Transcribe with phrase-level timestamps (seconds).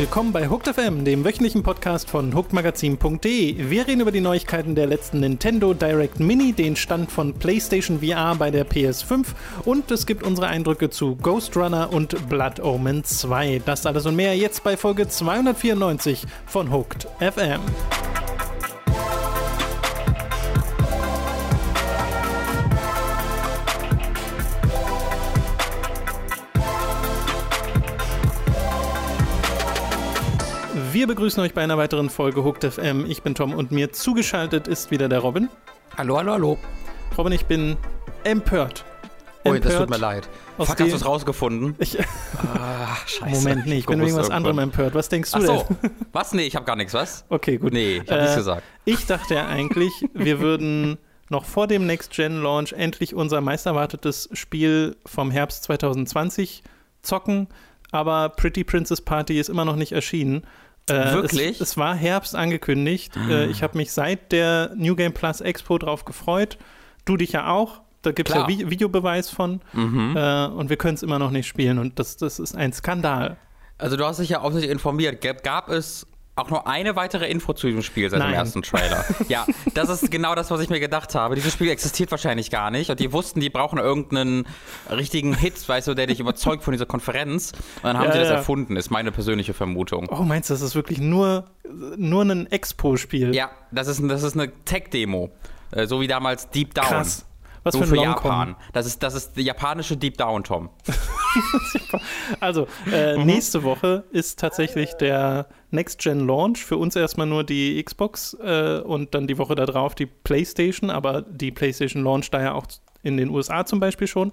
[0.00, 3.68] Willkommen bei Hooked FM, dem wöchentlichen Podcast von hookedmagazin.de.
[3.68, 8.34] Wir reden über die Neuigkeiten der letzten Nintendo Direct Mini, den Stand von PlayStation VR
[8.34, 9.26] bei der PS5
[9.66, 13.60] und es gibt unsere Eindrücke zu Ghost Runner und Blood Omen 2.
[13.66, 17.60] Das alles und mehr jetzt bei Folge 294 von Hooked FM.
[31.00, 33.06] Wir begrüßen euch bei einer weiteren Folge Hooked FM.
[33.06, 35.48] Ich bin Tom und mir zugeschaltet ist wieder der Robin.
[35.96, 36.58] Hallo, hallo, hallo.
[37.16, 37.78] Robin, ich bin
[38.22, 38.84] empört.
[39.46, 40.28] Ui, das tut mir leid.
[40.58, 41.74] Fuck, hast du es rausgefunden?
[41.78, 41.98] Ich,
[42.36, 43.30] Ah, scheiße.
[43.34, 44.94] Moment, nee, ich bin wegen was anderem empört.
[44.94, 45.66] Was denkst du Ach so.
[45.80, 45.90] denn?
[46.12, 46.34] Was?
[46.34, 47.24] Nee, ich habe gar nichts, was?
[47.30, 47.72] Okay, gut.
[47.72, 48.62] Nee, ich habe nichts Äh, gesagt.
[48.84, 50.98] Ich dachte ja eigentlich, wir würden
[51.30, 56.62] noch vor dem Next-Gen-Launch endlich unser meisterwartetes Spiel vom Herbst 2020
[57.00, 57.48] zocken,
[57.90, 60.42] aber Pretty Princess Party ist immer noch nicht erschienen.
[60.88, 61.60] Äh, Wirklich?
[61.60, 63.16] Es, es war Herbst angekündigt.
[63.16, 66.58] Äh, ich habe mich seit der New Game Plus Expo drauf gefreut.
[67.04, 67.82] Du dich ja auch.
[68.02, 68.48] Da gibt es ja.
[68.48, 69.60] Vi Videobeweis von.
[69.72, 70.16] Mhm.
[70.16, 71.78] Äh, und wir können es immer noch nicht spielen.
[71.78, 73.36] Und das, das ist ein Skandal.
[73.78, 75.22] Also du hast dich ja offensichtlich informiert.
[75.42, 76.06] Gab es
[76.40, 78.30] auch nur eine weitere Info zu diesem Spiel seit Nein.
[78.30, 79.04] dem ersten Trailer?
[79.28, 81.34] ja, das ist genau das, was ich mir gedacht habe.
[81.34, 82.90] Dieses Spiel existiert wahrscheinlich gar nicht.
[82.90, 84.46] Und die wussten, die brauchen irgendeinen
[84.90, 87.52] richtigen Hit, weißt du, der dich überzeugt von dieser Konferenz.
[87.52, 88.34] Und dann haben Ja, sie das ja.
[88.36, 90.08] erfunden, ist meine persönliche Vermutung.
[90.10, 91.44] Oh, meinst du, das ist wirklich nur,
[91.96, 93.34] nur ein Expo-Spiel?
[93.34, 95.30] Ja, das ist, das ist eine Tech-Demo.
[95.72, 96.86] Äh, So wie damals Deep Down.
[96.86, 97.26] Krass.
[97.62, 98.04] Was Nur für ein für.
[98.04, 98.56] Japan.
[98.72, 100.70] Das ist, das ist die japanische Deep Down, Tom.
[102.40, 103.26] Also, äh, Mhm.
[103.26, 106.64] nächste Woche ist tatsächlich der Next-Gen-Launch.
[106.64, 111.22] Für uns erstmal nur die Xbox äh, und dann die Woche darauf die PlayStation, aber
[111.22, 112.66] die PlayStation launcht da ja auch
[113.02, 114.32] in den USA zum Beispiel schon.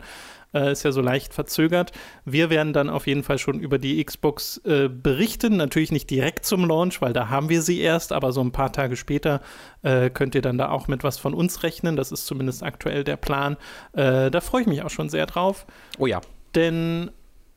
[0.54, 1.92] Äh, ist ja so leicht verzögert.
[2.26, 5.58] Wir werden dann auf jeden Fall schon über die Xbox äh, berichten.
[5.58, 8.72] Natürlich nicht direkt zum Launch, weil da haben wir sie erst, aber so ein paar
[8.72, 9.42] Tage später
[9.82, 11.96] äh, könnt ihr dann da auch mit was von uns rechnen.
[11.96, 13.58] Das ist zumindest aktuell der Plan.
[13.94, 15.66] Äh, da freue ich mich auch schon sehr drauf
[15.98, 16.22] Oh ja.
[16.56, 17.12] denn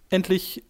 [0.08, 0.64] endlich,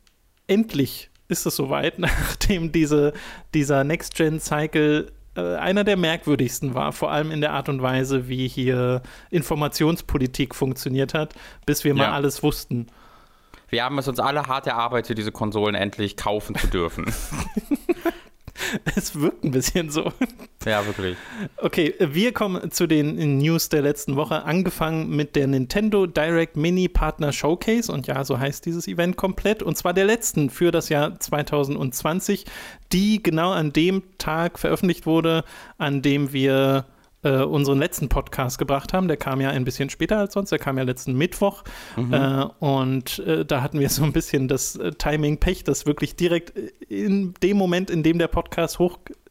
[0.46, 3.12] endlich ist es soweit, nachdem diese,
[3.54, 9.02] dieser Next-Gen-Cycle einer der merkwürdigsten war, vor allem in der Art und Weise, wie hier
[9.30, 11.34] Informationspolitik funktioniert hat,
[11.66, 12.12] bis wir mal Ja.
[12.12, 12.88] alles wussten.
[13.68, 17.04] Wir haben es uns alle hart erarbeitet, diese Konsolen endlich kaufen zu dürfen.
[18.96, 20.12] Es wirkt ein bisschen so.
[20.64, 21.16] ja, wirklich.
[21.58, 26.88] Okay, wir kommen zu den News der letzten Woche, angefangen mit der Nintendo Direct Mini
[26.88, 27.90] Partner Showcase.
[27.90, 29.62] Und ja, so heißt dieses Event komplett.
[29.62, 32.44] Und zwar der letzten für das Jahr 2020,
[32.92, 35.44] die genau an dem Tag veröffentlicht wurde,
[35.78, 36.86] an dem wir
[37.22, 39.08] äh, unseren letzten Podcast gebracht haben.
[39.08, 41.64] Der kam ja ein bisschen später als sonst, der kam ja letzten Mittwoch.
[41.96, 46.52] Äh, und äh, da hatten wir so ein bisschen das äh, Timing-Pech, dass wirklich direkt
[46.88, 48.78] in dem Moment, in dem der Podcast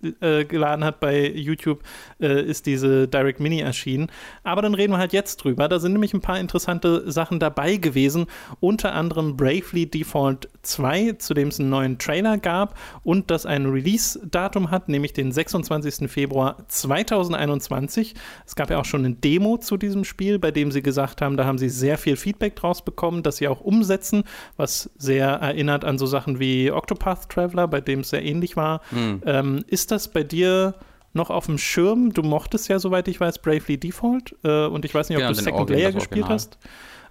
[0.02, 1.84] hochgeladen hat bei YouTube,
[2.20, 4.08] äh, ist diese Direct Mini erschienen.
[4.44, 5.68] Aber dann reden wir halt jetzt drüber.
[5.68, 8.28] Da sind nämlich ein paar interessante Sachen dabei gewesen.
[8.60, 13.66] Unter anderem Bravely Default 2, zu dem es einen neuen Trailer gab und das ein
[13.66, 16.10] Release-Datum hat, nämlich den 26.
[16.10, 18.16] Februar 2021.
[18.46, 21.38] Es gab ja auch schon eine Demo zu diesem Spiel, bei dem sie gesagt haben,
[21.38, 24.24] da haben sie sehr viel Feedback draus bekommen, das sie auch umsetzen,
[24.58, 28.82] was sehr erinnert an so Sachen wie Octopath Traveler, bei dem es sehr ähnlich war.
[28.90, 29.22] Hm.
[29.26, 30.76] Ähm, ist das bei dir
[31.14, 32.14] noch auf dem Schirm?
[32.14, 35.34] Du mochtest ja, soweit ich weiß, Bravely Default äh, und ich weiß nicht, ob Genau,
[35.34, 36.34] du Second Origin- Layer gespielt Original.
[36.36, 36.58] hast.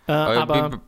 [0.07, 0.81] Äh, Äh, aber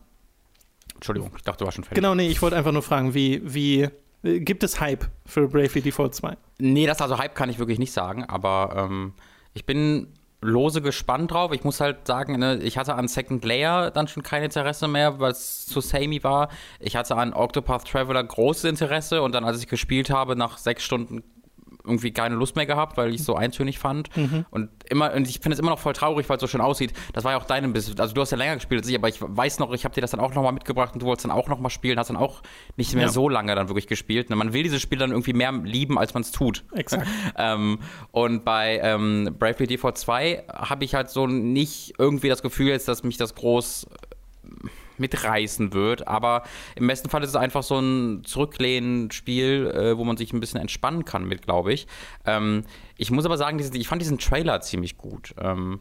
[0.94, 1.96] Entschuldigung, ich dachte, du warst schon fertig.
[2.02, 3.88] genau, nee, ich wollte einfach nur fragen, wie, wie
[4.22, 6.36] äh, gibt es Hype für Bravely Default 2?
[6.58, 9.14] Nee, das also Hype kann ich wirklich nicht sagen, aber ähm,
[9.54, 10.08] ich bin
[10.42, 11.52] lose gespannt drauf.
[11.52, 15.20] Ich muss halt sagen, ne, ich hatte an Second Layer dann schon kein Interesse mehr,
[15.20, 16.48] weil es zu samey war.
[16.78, 20.82] Ich hatte an Octopath Traveler großes Interesse und dann, als ich gespielt habe, nach sechs
[20.82, 21.22] Stunden
[21.84, 24.08] irgendwie keine Lust mehr gehabt, weil ich es so eintönig fand.
[24.50, 26.92] Und immer, und ich finde es immer noch voll traurig, weil es so schön aussieht.
[27.12, 27.98] Das war ja auch deine Business.
[27.98, 30.00] Also du hast ja länger gespielt als ich, aber ich weiß noch, ich habe dir
[30.00, 32.42] das dann auch nochmal mitgebracht und du wolltest dann auch nochmal spielen, hast dann auch
[32.76, 33.08] nicht mehr Ja.
[33.10, 34.30] so lange dann wirklich gespielt.
[34.30, 36.64] Ne, Man will dieses Spiel dann irgendwie mehr lieben, als man es tut.
[36.74, 37.06] Exakt.
[37.36, 37.78] Ähm,
[38.12, 42.88] und bei ähm, Bravely Default 2 habe ich halt so nicht irgendwie das Gefühl jetzt,
[42.88, 43.86] dass mich das groß
[45.00, 46.06] mitreißen wird.
[46.06, 46.42] Aber
[46.76, 50.60] im besten Fall ist es einfach so ein Zurücklehnen-Spiel, äh, wo man sich ein bisschen
[50.60, 51.86] entspannen kann mit, glaube ich.
[52.26, 52.64] Ähm,
[52.96, 55.34] ich muss aber sagen, ich fand diesen Trailer ziemlich gut.
[55.40, 55.80] Ähm,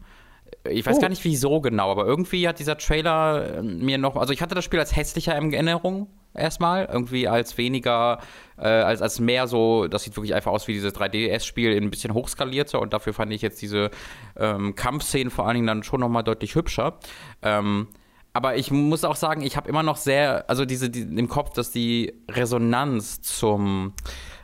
[0.68, 1.00] ich weiß Oh.
[1.00, 4.54] gar nicht wieso genau, aber irgendwie hat dieser Trailer äh, mir noch, also ich hatte
[4.54, 8.18] das Spiel als hässlicher in Erinnerung erstmal, irgendwie als weniger,
[8.58, 12.14] äh, als, als mehr so, das sieht wirklich einfach aus wie dieses 3DS-Spiel, ein bisschen
[12.14, 13.90] hochskalierter und dafür fand ich jetzt diese
[14.36, 16.98] ähm, Kampfszenen vor allen Dingen dann schon nochmal deutlich hübscher.
[17.42, 17.88] Ähm,
[18.32, 21.52] aber ich muss auch sagen, ich habe immer noch sehr, also diese die, im Kopf,
[21.52, 23.94] dass die Resonanz zum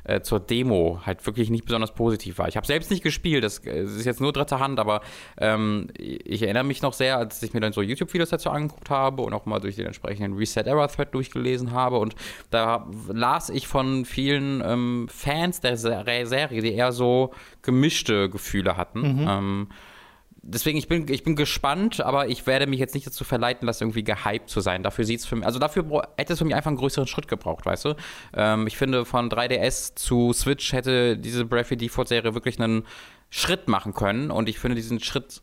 [0.06, 2.48] äh, zur Demo halt wirklich nicht besonders positiv war.
[2.48, 5.00] Ich habe selbst nicht gespielt, das, das, ist jetzt nur dritte Hand, aber
[5.36, 9.22] ähm, ich erinnere mich noch sehr, als ich mir dann so YouTube-Videos dazu angeguckt habe
[9.22, 12.14] und auch mal durch den entsprechenden Reset-Error-Thread durchgelesen habe und
[12.50, 17.32] da las ich von vielen ähm, Fans der Serie, die eher so
[17.62, 19.22] gemischte Gefühle hatten.
[19.22, 19.26] Mhm.
[19.28, 19.68] Ähm,
[20.46, 23.84] deswegen, ich bin, ich bin gespannt, aber ich werde mich jetzt nicht dazu verleiten lassen,
[23.84, 24.82] irgendwie gehypt zu sein.
[24.82, 25.84] Dafür sieht es für mich, also dafür
[26.16, 27.94] hätte es für mich einfach einen größeren Schritt gebraucht, weißt du?
[28.34, 32.84] Ähm, ich finde, von 3DS zu Switch hätte diese Bravely Default-Serie wirklich einen
[33.30, 35.42] Schritt machen können und ich finde, diesen Schritt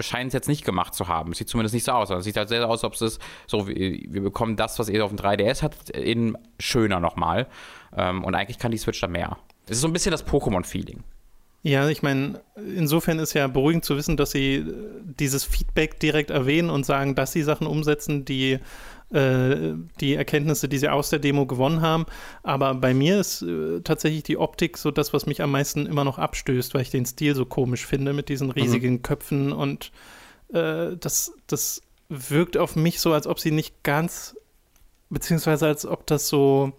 [0.00, 1.32] scheint es jetzt nicht gemacht zu haben.
[1.32, 2.10] Sieht zumindest nicht so aus.
[2.10, 5.10] Es sieht halt sehr aus, ob es ist, so, wir bekommen das, was ihr auf
[5.10, 7.48] dem 3DS hat, in schöner nochmal.
[7.96, 9.38] Ähm, und eigentlich kann die Switch da mehr.
[9.66, 11.02] Es ist so ein bisschen das Pokémon-Feeling.
[11.68, 14.74] Ja, ich meine, insofern ist ja beruhigend zu wissen, dass sie äh,
[15.04, 18.58] dieses Feedback direkt erwähnen und sagen, dass sie Sachen umsetzen, die
[19.10, 22.06] äh, die Erkenntnisse, die sie aus der Demo gewonnen haben.
[22.42, 26.04] Aber bei mir ist äh, tatsächlich die Optik so das, was mich am meisten immer
[26.04, 29.02] noch abstößt, weil ich den Stil so komisch finde mit diesen riesigen mhm.
[29.02, 29.92] Köpfen und
[30.54, 34.36] äh, das, das wirkt auf mich so, als ob sie nicht ganz,
[35.10, 36.72] beziehungsweise als ob das so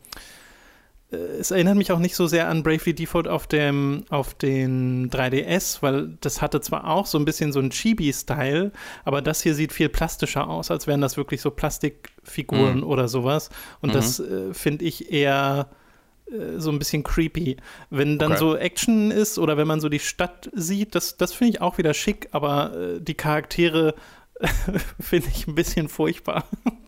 [1.12, 5.82] es erinnert mich auch nicht so sehr an Bravely Default auf dem auf den 3DS,
[5.82, 8.72] weil das hatte zwar auch so ein bisschen so einen Chibi-Style,
[9.06, 12.84] aber das hier sieht viel plastischer aus, als wären das wirklich so Plastikfiguren mhm.
[12.84, 13.50] oder sowas.
[13.82, 13.94] Und mhm.
[13.94, 15.70] das äh, finde ich eher
[16.32, 17.58] äh, so ein bisschen creepy.
[17.90, 18.40] Wenn dann okay.
[18.40, 21.80] so Action ist oder wenn man so die Stadt sieht, das, das finde ich auch
[21.80, 23.96] wieder schick, aber äh, die Charaktere
[25.00, 26.46] finde ich ein bisschen furchtbar.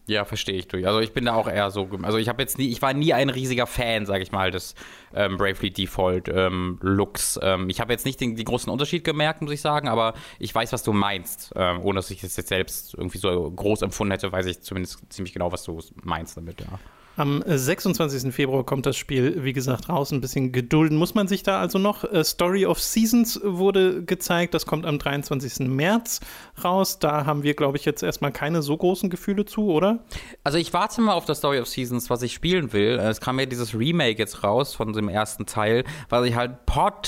[0.07, 0.87] Ja, verstehe ich durch.
[0.87, 3.13] Also ich bin da auch eher so, also ich habe jetzt nie, ich war nie
[3.13, 4.75] ein riesiger Fan, sage ich mal, des
[5.13, 7.39] ähm, Bravely Default ähm, Looks.
[7.41, 10.53] Ähm, ich habe jetzt nicht den, den, großen Unterschied gemerkt, muss ich sagen, aber ich
[10.53, 11.53] weiß, was du meinst.
[11.55, 15.01] Ähm, ohne dass ich es jetzt selbst irgendwie so groß empfunden hätte, weiß ich zumindest
[15.09, 16.79] ziemlich genau, was du meinst damit, ja.
[17.17, 18.33] Am 26.
[18.33, 20.11] Februar kommt das Spiel, wie gesagt, raus.
[20.11, 22.03] Ein bisschen gedulden muss man sich da also noch.
[22.03, 24.53] Äh, Story of Seasons wurde gezeigt.
[24.53, 25.67] Das kommt am 23.
[25.67, 26.21] März
[26.63, 26.99] raus.
[26.99, 29.99] Da haben wir, glaube ich, jetzt erstmal keine so großen Gefühle zu, oder?
[30.43, 32.97] Also ich warte mal auf das Story of Seasons, was ich spielen will.
[32.99, 36.53] Es kam ja dieses Remake jetzt raus von dem ersten Teil, was ich halt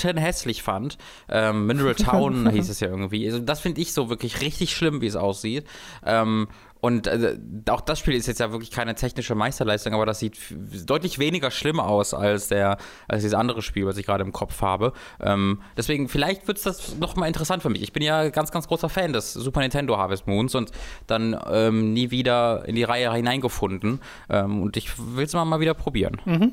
[0.04, 0.98] hässlich fand.
[1.28, 3.26] Ähm, Mineral Town hieß es ja irgendwie.
[3.26, 5.64] Also das finde ich so wirklich richtig schlimm, wie es aussieht.
[6.04, 6.48] Ähm,
[6.84, 7.38] und äh,
[7.70, 10.36] auch das Spiel ist jetzt ja wirklich keine technische Meisterleistung, aber das sieht
[10.84, 12.76] deutlich weniger schlimm aus als der
[13.08, 14.92] als dieses andere Spiel, was ich gerade im Kopf habe.
[15.18, 17.80] Ähm, deswegen, vielleicht wird es das nochmal interessant für mich.
[17.80, 20.72] Ich bin ja ganz, ganz großer Fan des Super Nintendo Harvest Moons und
[21.06, 24.02] dann ähm, nie wieder in die Reihe hineingefunden.
[24.28, 26.20] Ähm, und ich will es mal, mal wieder probieren.
[26.26, 26.52] Mhm.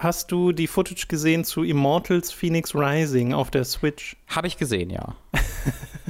[0.00, 4.16] Hast du die Footage gesehen zu Immortals Phoenix Rising auf der Switch?
[4.26, 5.14] Habe ich gesehen, ja.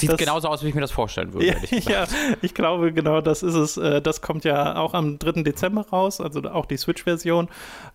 [0.00, 1.46] Sieht das, genauso aus, wie ich mir das vorstellen würde.
[1.46, 1.54] Ja,
[1.88, 2.06] ja,
[2.42, 3.76] ich glaube, genau das ist es.
[3.76, 5.42] Äh, das kommt ja auch am 3.
[5.42, 7.48] Dezember raus, also auch die Switch-Version.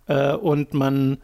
[0.08, 1.18] Äh, und man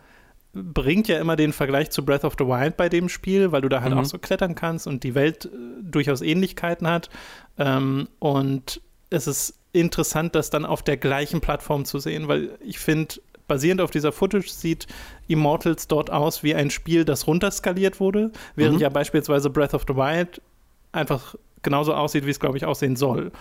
[0.54, 3.70] bringt ja immer den Vergleich zu Breath of the Wild bei dem Spiel, weil du
[3.70, 4.00] da halt mhm.
[4.00, 5.50] auch so klettern kannst und die Welt äh,
[5.82, 7.10] durchaus Ähnlichkeiten hat.
[7.58, 12.80] Ähm, und es ist interessant, das dann auf der gleichen Plattform zu sehen, weil ich
[12.80, 13.16] finde,
[13.48, 14.88] basierend auf dieser Footage sieht
[15.28, 18.82] Immortals dort aus wie ein Spiel, das runterskaliert wurde, während mhm.
[18.82, 20.42] ja beispielsweise Breath of the Wild
[20.92, 23.32] einfach genauso aussieht, wie es, glaube ich, aussehen soll.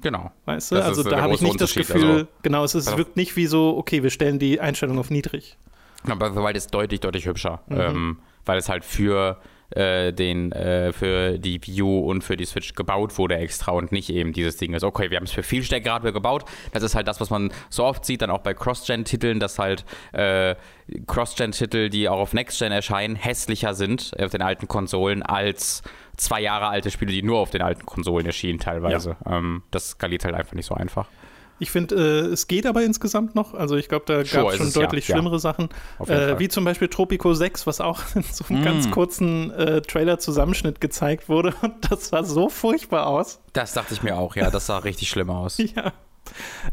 [0.00, 0.30] Genau.
[0.46, 0.76] Weißt du?
[0.76, 3.36] Das also da habe ich nicht das Gefühl, also, genau, es, ist, also, wirkt nicht
[3.36, 5.58] wie so, okay, wir stellen die Einstellung auf niedrig.
[6.04, 7.80] The Wild ist deutlich, deutlich hübscher, mhm.
[7.80, 9.38] ähm, weil es halt für
[9.70, 13.92] äh, den äh, für die Wii U und für die Switch gebaut wurde extra und
[13.92, 16.44] nicht eben dieses Ding ist, okay, wir haben es für viel Stärke gebaut.
[16.72, 19.84] Das ist halt das, was man so oft sieht, dann auch bei Cross-Gen-Titeln, dass halt
[20.12, 20.54] äh,
[21.06, 25.82] Cross-Gen-Titel, die auch auf Next-Gen erscheinen, hässlicher sind auf den alten Konsolen als
[26.16, 29.16] zwei Jahre alte Spiele, die nur auf den alten Konsolen erschienen teilweise.
[29.24, 29.38] Ja.
[29.38, 31.06] Ähm, das skaliert halt einfach nicht so einfach.
[31.60, 33.54] Ich finde, äh, es geht aber insgesamt noch.
[33.54, 35.40] Also ich glaube, da gab es schon deutlich ja, schlimmere ja.
[35.40, 35.68] Sachen.
[36.06, 38.64] Äh, wie zum Beispiel Tropico 6, was auch in so einem mm.
[38.64, 41.54] ganz kurzen äh, Trailer-Zusammenschnitt gezeigt wurde.
[41.60, 43.40] Und das sah so furchtbar aus.
[43.52, 44.50] Das dachte ich mir auch, ja.
[44.50, 45.58] Das sah richtig schlimm aus.
[45.76, 45.92] Ja.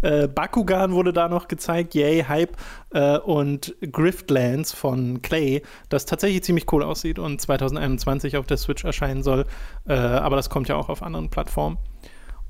[0.01, 2.58] Äh, Bakugan wurde da noch gezeigt, yay, Hype
[2.91, 8.84] äh, und Griftlands von Clay, das tatsächlich ziemlich cool aussieht und 2021 auf der Switch
[8.84, 9.46] erscheinen soll,
[9.88, 11.77] äh, aber das kommt ja auch auf anderen Plattformen.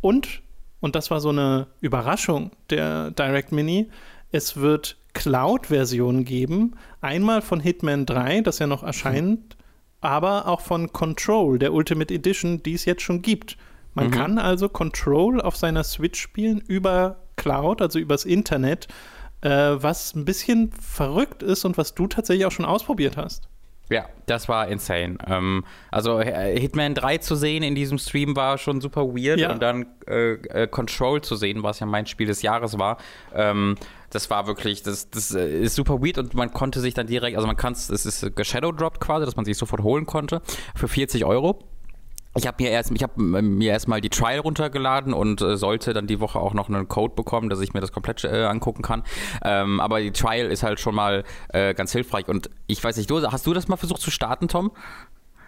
[0.02, 0.42] Und
[0.80, 3.90] und das war so eine Überraschung der Direct Mini.
[4.32, 6.76] Es wird Cloud-Versionen geben.
[7.02, 9.64] Einmal von Hitman 3, das ja noch erscheint, mhm.
[10.02, 13.58] aber auch von Control, der Ultimate Edition, die es jetzt schon gibt.
[13.96, 14.12] Man mhm.
[14.12, 18.88] kann also Control auf seiner Switch spielen über Cloud, also übers Internet,
[19.42, 23.50] äh, was ein bisschen verrückt ist und was du tatsächlich auch schon ausprobiert hast.
[23.90, 25.18] Ja, das war insane.
[25.26, 29.52] Ähm, also Hitman 3 zu sehen in diesem Stream war schon super weird ja.
[29.52, 32.98] und dann äh, äh, Control zu sehen, was ja mein Spiel des Jahres war,
[33.34, 33.76] ähm,
[34.10, 37.38] das war wirklich, das, das äh, ist super weird und man konnte sich dann direkt,
[37.38, 40.42] also man kann es, es ist geshadowdropped quasi, dass man sich sofort holen konnte
[40.76, 41.60] für 40 Euro.
[42.38, 46.06] Ich habe mir erst, ich habe mir erstmal die Trial runtergeladen und äh, sollte dann
[46.06, 49.04] die Woche auch noch einen Code bekommen, dass ich mir das komplett äh, angucken kann.
[49.44, 52.28] Ähm, aber die Trial ist halt schon mal äh, ganz hilfreich.
[52.28, 54.72] Und ich weiß nicht, du, hast du das mal versucht zu starten, Tom?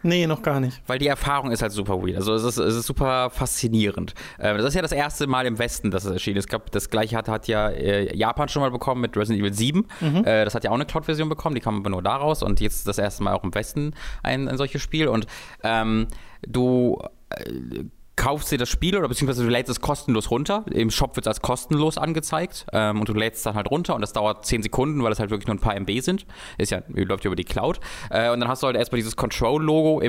[0.04, 0.82] Nee, noch gar nicht.
[0.88, 2.18] Weil die Erfahrung ist halt super weird.
[2.18, 4.14] Also es ist, es ist super faszinierend.
[4.38, 6.48] Äh, das ist ja das erste Mal im Westen, dass es erschienen ist.
[6.48, 9.86] Glaub, das gleiche hat, hat ja äh, Japan schon mal bekommen mit Resident Evil 7.
[10.00, 10.26] Mhm.
[10.26, 12.44] Äh, das hat ja auch eine Cloud-Version bekommen, die kam aber nur daraus.
[12.44, 15.08] Und jetzt das erste Mal auch im Westen ein, ein solches Spiel.
[15.08, 15.28] Und
[15.64, 16.08] ähm,
[16.48, 17.84] du äh,
[18.20, 20.66] kaufst dir das Spiel oder beziehungsweise du lädst es kostenlos runter.
[20.72, 23.96] Im Shop wird es als kostenlos angezeigt ähm, und du lädst es dann halt runter
[23.96, 26.26] und das dauert 10 Sekunden, weil das halt wirklich nur ein paar MB sind.
[26.58, 27.80] Ist ja, läuft ja über die Cloud.
[28.10, 30.04] Äh, und dann hast du halt erstmal dieses Control-Logo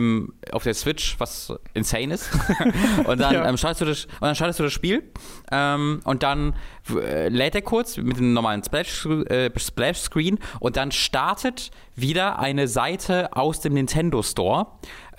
[0.51, 2.29] auf der Switch, was insane ist.
[3.07, 3.49] und, dann, ja.
[3.49, 5.05] ähm, startest du das, und dann startest du das Spiel
[5.53, 6.55] ähm, und dann
[6.93, 10.11] äh, lädt er kurz mit einem normalen Splash-Screen äh, Splash
[10.59, 14.67] und dann startet wieder eine Seite aus dem Nintendo Store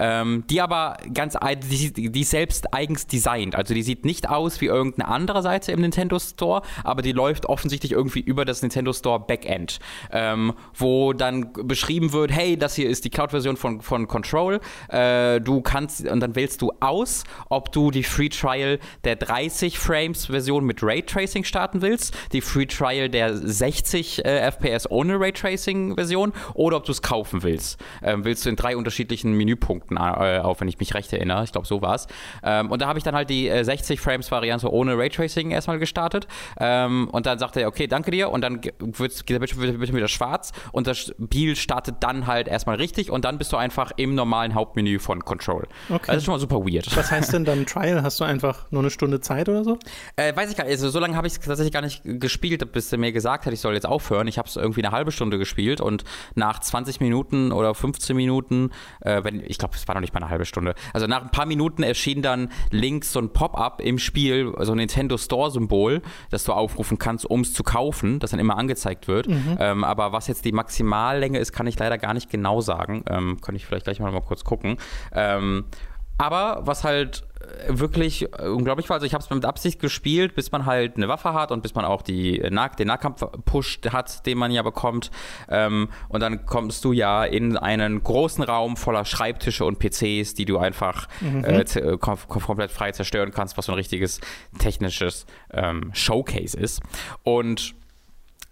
[0.01, 1.37] ähm, die aber ganz,
[1.69, 3.55] die, die selbst eigens designt.
[3.55, 7.45] Also die sieht nicht aus wie irgendeine andere Seite im Nintendo Store, aber die läuft
[7.45, 9.79] offensichtlich irgendwie über das Nintendo Store Backend,
[10.11, 14.59] ähm, wo dann beschrieben wird, hey, das hier ist die Cloud-Version von, von Control.
[14.89, 19.77] Äh, du kannst, und dann wählst du aus, ob du die Free Trial der 30
[19.77, 25.93] Frames Version mit Raytracing starten willst, die Free Trial der 60 äh, FPS ohne Raytracing
[25.95, 27.79] Version oder ob du es kaufen willst.
[28.01, 31.43] Ähm, willst du in drei unterschiedlichen Menüpunkten äh, auf, wenn ich mich recht erinnere.
[31.43, 32.07] Ich glaube, so war es.
[32.43, 35.79] Ähm, und da habe ich dann halt die äh, 60 Frames Variante ohne Raytracing erstmal
[35.79, 36.27] gestartet.
[36.59, 38.29] Ähm, und dann sagte er, okay, danke dir.
[38.29, 39.61] Und dann wird der Bildschirm
[39.95, 43.91] wieder schwarz und das Spiel startet dann halt erstmal richtig und dann bist du einfach
[43.97, 45.67] im normalen Hauptmenü von Control.
[45.89, 46.03] Okay.
[46.07, 46.95] Das ist schon mal super weird.
[46.95, 48.03] Was heißt denn dann Trial?
[48.03, 49.77] Hast du einfach nur eine Stunde Zeit oder so?
[50.15, 50.73] Äh, weiß ich gar nicht.
[50.73, 53.53] Also so lange habe ich es tatsächlich gar nicht gespielt, bis er mir gesagt hat,
[53.53, 54.27] ich soll jetzt aufhören.
[54.27, 56.03] Ich habe es irgendwie eine halbe Stunde gespielt und
[56.35, 60.21] nach 20 Minuten oder 15 Minuten, äh, wenn ich glaube, es war noch nicht mal
[60.21, 60.75] eine halbe Stunde.
[60.93, 64.77] Also nach ein paar Minuten erschien dann links so ein Pop-up im Spiel, so ein
[64.77, 69.27] Nintendo Store-Symbol, das du aufrufen kannst, um es zu kaufen, das dann immer angezeigt wird.
[69.27, 69.57] Mhm.
[69.59, 73.03] Ähm, aber was jetzt die Maximallänge ist, kann ich leider gar nicht genau sagen.
[73.09, 74.77] Ähm, kann ich vielleicht gleich mal, mal kurz gucken.
[75.13, 75.65] Ähm,
[76.17, 77.23] aber was halt
[77.67, 78.95] wirklich unglaublich war.
[78.95, 81.75] Also ich habe es mit Absicht gespielt, bis man halt eine Waffe hat und bis
[81.75, 85.11] man auch die nah den Nahkampf-Push hat, den man ja bekommt.
[85.49, 90.45] Ähm, und dann kommst du ja in einen großen Raum voller Schreibtische und PCs, die
[90.45, 91.43] du einfach mhm.
[91.43, 94.21] äh, äh kom komplett frei zerstören kannst, was so ein richtiges
[94.59, 96.81] technisches ähm, Showcase ist.
[97.23, 97.75] Und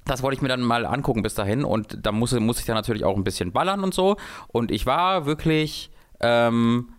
[0.06, 2.76] das wollte ich mir dann mal angucken bis dahin und da muss, muss ich dann
[2.76, 4.18] natürlich auch ein bisschen ballern und so.
[4.48, 6.90] Und ich war wirklich, ähm,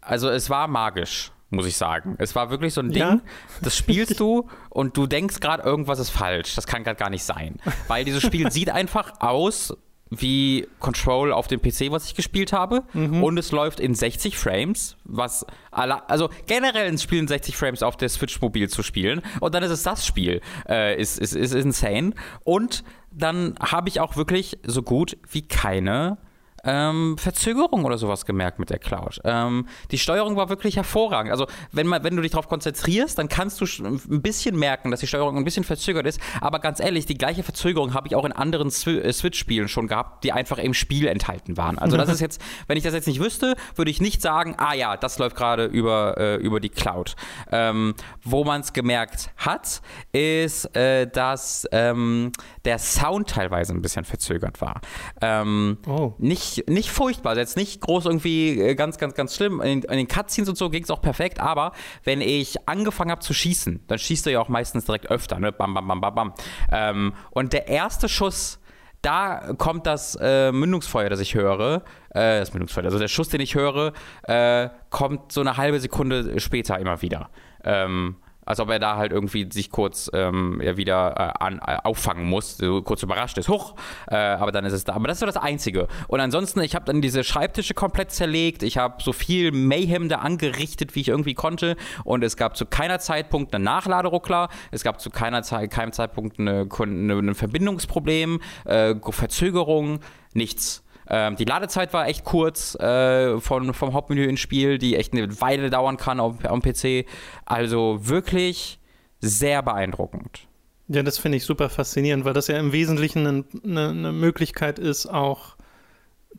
[0.00, 2.16] also es war magisch muss ich sagen.
[2.18, 3.20] Es war wirklich so ein Ding, ja?
[3.62, 6.54] das spielst du und du denkst gerade, irgendwas ist falsch.
[6.54, 7.60] Das kann gerade gar nicht sein.
[7.88, 9.74] Weil dieses Spiel sieht einfach aus
[10.10, 12.84] wie Control auf dem PC, was ich gespielt habe.
[12.92, 13.22] Mhm.
[13.22, 17.96] Und es läuft in 60 Frames, was also generell ein Spiel in 60 Frames auf
[17.96, 19.22] der Switch mobil zu spielen.
[19.40, 20.40] Und dann ist es das Spiel.
[20.68, 22.12] Äh, ist, ist, ist insane.
[22.44, 26.18] Und dann habe ich auch wirklich so gut wie keine
[26.64, 29.20] ähm, Verzögerung oder sowas gemerkt mit der Cloud.
[29.24, 31.32] Ähm, die Steuerung war wirklich hervorragend.
[31.32, 35.00] Also wenn, man, wenn du dich darauf konzentrierst, dann kannst du ein bisschen merken, dass
[35.00, 36.20] die Steuerung ein bisschen verzögert ist.
[36.40, 40.24] Aber ganz ehrlich, die gleiche Verzögerung habe ich auch in anderen äh, Switch-Spielen schon gehabt,
[40.24, 41.78] die einfach im Spiel enthalten waren.
[41.78, 44.74] Also das ist jetzt, wenn ich das jetzt nicht wüsste, würde ich nicht sagen, ah
[44.74, 47.16] ja, das läuft gerade über, äh, über die Cloud.
[47.50, 52.32] Ähm, wo man es gemerkt hat, ist, äh, dass ähm,
[52.64, 54.80] der Sound teilweise ein bisschen verzögert war.
[55.20, 56.14] Ähm, oh.
[56.18, 59.60] Nicht nicht, furchtbar, also jetzt nicht groß irgendwie äh, ganz, ganz, ganz schlimm.
[59.60, 61.72] In, in den Cutscenes und so ging es auch perfekt, aber
[62.04, 65.52] wenn ich angefangen habe zu schießen, dann schießt du ja auch meistens direkt öfter, ne?
[65.52, 66.34] Bam, bam, bam, bam, bam.
[66.72, 68.60] Ähm, und der erste Schuss,
[69.02, 73.40] da kommt das äh, Mündungsfeuer, das ich höre, äh, das Mündungsfeuer, also der Schuss, den
[73.40, 73.92] ich höre,
[74.22, 77.30] äh, kommt so eine halbe Sekunde später immer wieder.
[77.64, 81.76] Ähm, als ob er da halt irgendwie sich kurz ähm, ja, wieder äh, an, äh,
[81.82, 83.74] auffangen muss, so kurz überrascht ist, hoch,
[84.08, 84.94] äh, aber dann ist es da.
[84.94, 85.88] Aber das ist so das Einzige.
[86.08, 90.18] Und ansonsten, ich habe dann diese Schreibtische komplett zerlegt, ich habe so viel Mayhem da
[90.18, 95.00] angerichtet, wie ich irgendwie konnte und es gab zu keiner Zeitpunkt einen Nachladeruckler, es gab
[95.00, 100.00] zu keiner Zeit, keinem Zeitpunkt ein Verbindungsproblem, äh, Verzögerung,
[100.32, 100.83] nichts.
[101.08, 105.40] Ähm, die Ladezeit war echt kurz äh, von, vom Hauptmenü ins Spiel, die echt eine
[105.40, 107.06] Weile dauern kann auf, dem PC.
[107.44, 108.78] Also wirklich
[109.20, 110.46] sehr beeindruckend.
[110.88, 115.06] Ja, das finde ich super faszinierend, weil das ja im Wesentlichen eine, eine Möglichkeit ist,
[115.06, 115.56] auch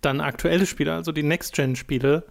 [0.02, 2.26] dann aktuelle Spiele, also die Next-Gen-Spiele,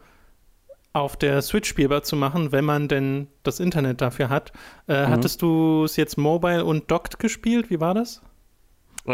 [0.92, 4.52] auf der Switch spielbar zu machen, wenn man denn das Internet dafür hat.
[4.86, 5.10] Äh, mhm.
[5.10, 7.68] Hattest du es jetzt mobile und docked gespielt?
[7.68, 8.22] Wie war das?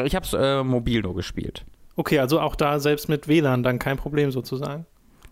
[0.04, 1.64] Ich habe es äh, mobil nur gespielt.
[2.00, 4.86] Okay, also auch da selbst mit WLAN dann kein Problem sozusagen.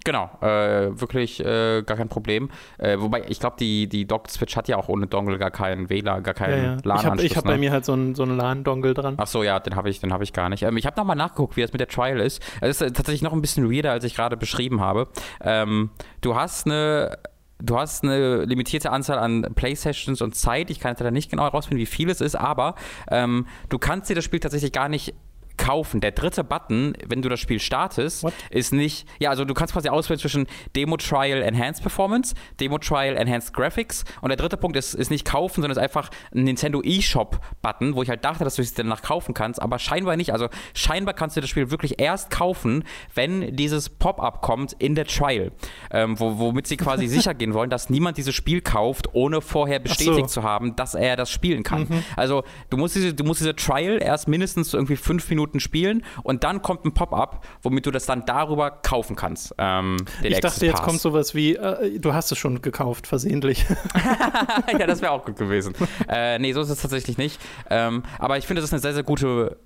[0.05, 2.51] Genau, äh, wirklich äh, gar kein Problem.
[2.77, 6.23] Äh, wobei, ich glaube, die, die Dock-Switch hat ja auch ohne Dongle gar keinen WLAN,
[6.23, 6.77] gar keinen ja, ja.
[6.85, 7.23] LAN-Anschluss.
[7.23, 7.51] Ich habe hab ne?
[7.53, 9.15] bei mir halt so einen so LAN-Dongle dran.
[9.17, 10.63] Ach so, ja, den habe ich, hab ich gar nicht.
[10.63, 12.43] Ähm, ich habe nochmal nachgeguckt, wie das mit der Trial ist.
[12.61, 15.09] Es ist äh, tatsächlich noch ein bisschen weirder, als ich gerade beschrieben habe.
[15.41, 15.89] Ähm,
[16.21, 17.17] du hast eine
[17.61, 20.69] du hast eine limitierte Anzahl an Playsessions und Zeit.
[20.69, 22.75] Ich kann jetzt da nicht genau herausfinden, wie viel es ist, aber
[23.11, 25.15] ähm, du kannst dir das Spiel tatsächlich gar nicht
[25.59, 26.01] kaufen.
[26.01, 28.33] Der dritte Button, wenn du das Spiel startest, What?
[28.51, 33.17] ist nicht, ja, also du kannst quasi auswählen zwischen Demo Trial Enhanced Performance, Demo Trial
[33.17, 36.81] Enhanced Graphics und der dritte Punkt ist, ist nicht kaufen, sondern ist einfach ein Nintendo
[36.83, 40.33] eShop Button, wo ich halt dachte, dass du es danach kaufen kannst, aber scheinbar nicht.
[40.33, 42.85] Also scheinbar kannst du das Spiel wirklich erst kaufen,
[43.15, 45.53] wenn dieses Pop-up kommt in der Trial,
[45.91, 49.79] ähm, wo, womit sie quasi sicher gehen wollen, dass niemand dieses Spiel kauft, ohne vorher
[49.79, 50.41] bestätigt so.
[50.41, 51.83] zu haben, dass er das spielen kann.
[51.83, 52.05] Mhm.
[52.17, 56.05] Also du musst diese, du musst diese Trial erst mindestens irgendwie fünf Minuten Minuten spielen
[56.23, 59.55] und dann kommt ein Pop-up, womit du das dann darüber kaufen kannst.
[59.59, 63.65] Ähm, ich dachte, jetzt kommt sowas wie, äh, du hast es schon gekauft, versehentlich.
[64.79, 65.75] ja, das wäre auch gut gewesen.
[66.09, 67.41] äh, nee, so ist es tatsächlich nicht.
[67.71, 69.59] Ähm, aber ich finde, das ist eine sehr, sehr gute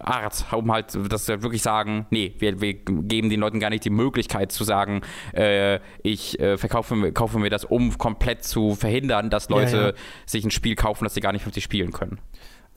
[0.00, 3.84] Art, um halt, dass wir wirklich sagen, nee, wir, wir geben den Leuten gar nicht
[3.84, 9.28] die Möglichkeit zu sagen, äh, ich äh, verkaufe kaufe mir das, um komplett zu verhindern,
[9.28, 9.92] dass Leute ja, ja.
[10.24, 12.20] sich ein Spiel kaufen, das sie gar nicht wirklich spielen können.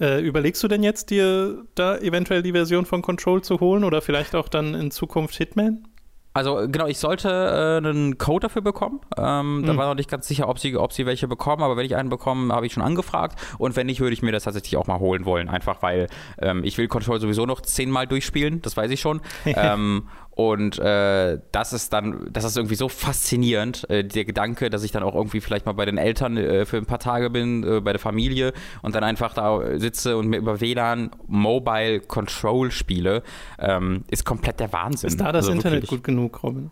[0.02, 4.02] Äh, überlegst du denn jetzt, dir da eventuell die Version von Control zu holen oder
[4.02, 5.88] vielleicht auch dann in Zukunft Hitman?
[6.34, 9.02] Also genau, ich sollte äh, einen Code dafür bekommen.
[9.18, 9.66] Ähm, mhm.
[9.66, 11.96] Da war noch nicht ganz sicher, ob sie, ob sie welche bekommen, aber wenn ich
[11.96, 13.38] einen bekomme, habe ich schon angefragt.
[13.58, 15.50] Und wenn nicht, würde ich mir das tatsächlich auch mal holen wollen.
[15.50, 16.08] Einfach weil
[16.40, 19.22] ähm, ich will Control sowieso noch zehnmal durchspielen, das weiß ich schon.
[19.46, 20.08] ähm,
[20.50, 24.92] und äh, das ist dann, das ist irgendwie so faszinierend, äh, der Gedanke, dass ich
[24.92, 27.82] dann auch irgendwie vielleicht mal bei den Eltern äh, für ein paar Tage bin, äh,
[27.82, 33.24] bei der Familie und dann einfach da sitze und mir über WLAN Mobile Control spiele,
[33.60, 35.08] ähm, ist komplett der Wahnsinn.
[35.08, 36.72] Ist da das also Internet gut genug, Robin?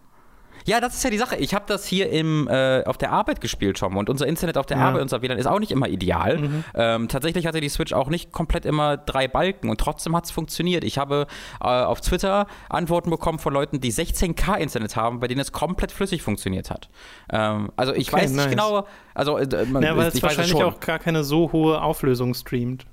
[0.65, 1.35] Ja, das ist ja die Sache.
[1.37, 4.65] Ich habe das hier im, äh, auf der Arbeit gespielt schon und unser Internet auf
[4.65, 4.87] der ja.
[4.87, 6.37] Arbeit, unser WLAN ist auch nicht immer ideal.
[6.37, 6.63] Mhm.
[6.75, 10.31] Ähm, tatsächlich hatte die Switch auch nicht komplett immer drei Balken und trotzdem hat es
[10.31, 10.83] funktioniert.
[10.83, 11.27] Ich habe
[11.61, 15.91] äh, auf Twitter Antworten bekommen von Leuten, die 16K Internet haben, bei denen es komplett
[15.91, 16.89] flüssig funktioniert hat.
[17.31, 18.45] Ähm, also ich okay, weiß nice.
[18.45, 22.33] nicht genau, also äh, man, ja, weil es wahrscheinlich auch gar keine so hohe Auflösung
[22.33, 22.85] streamt.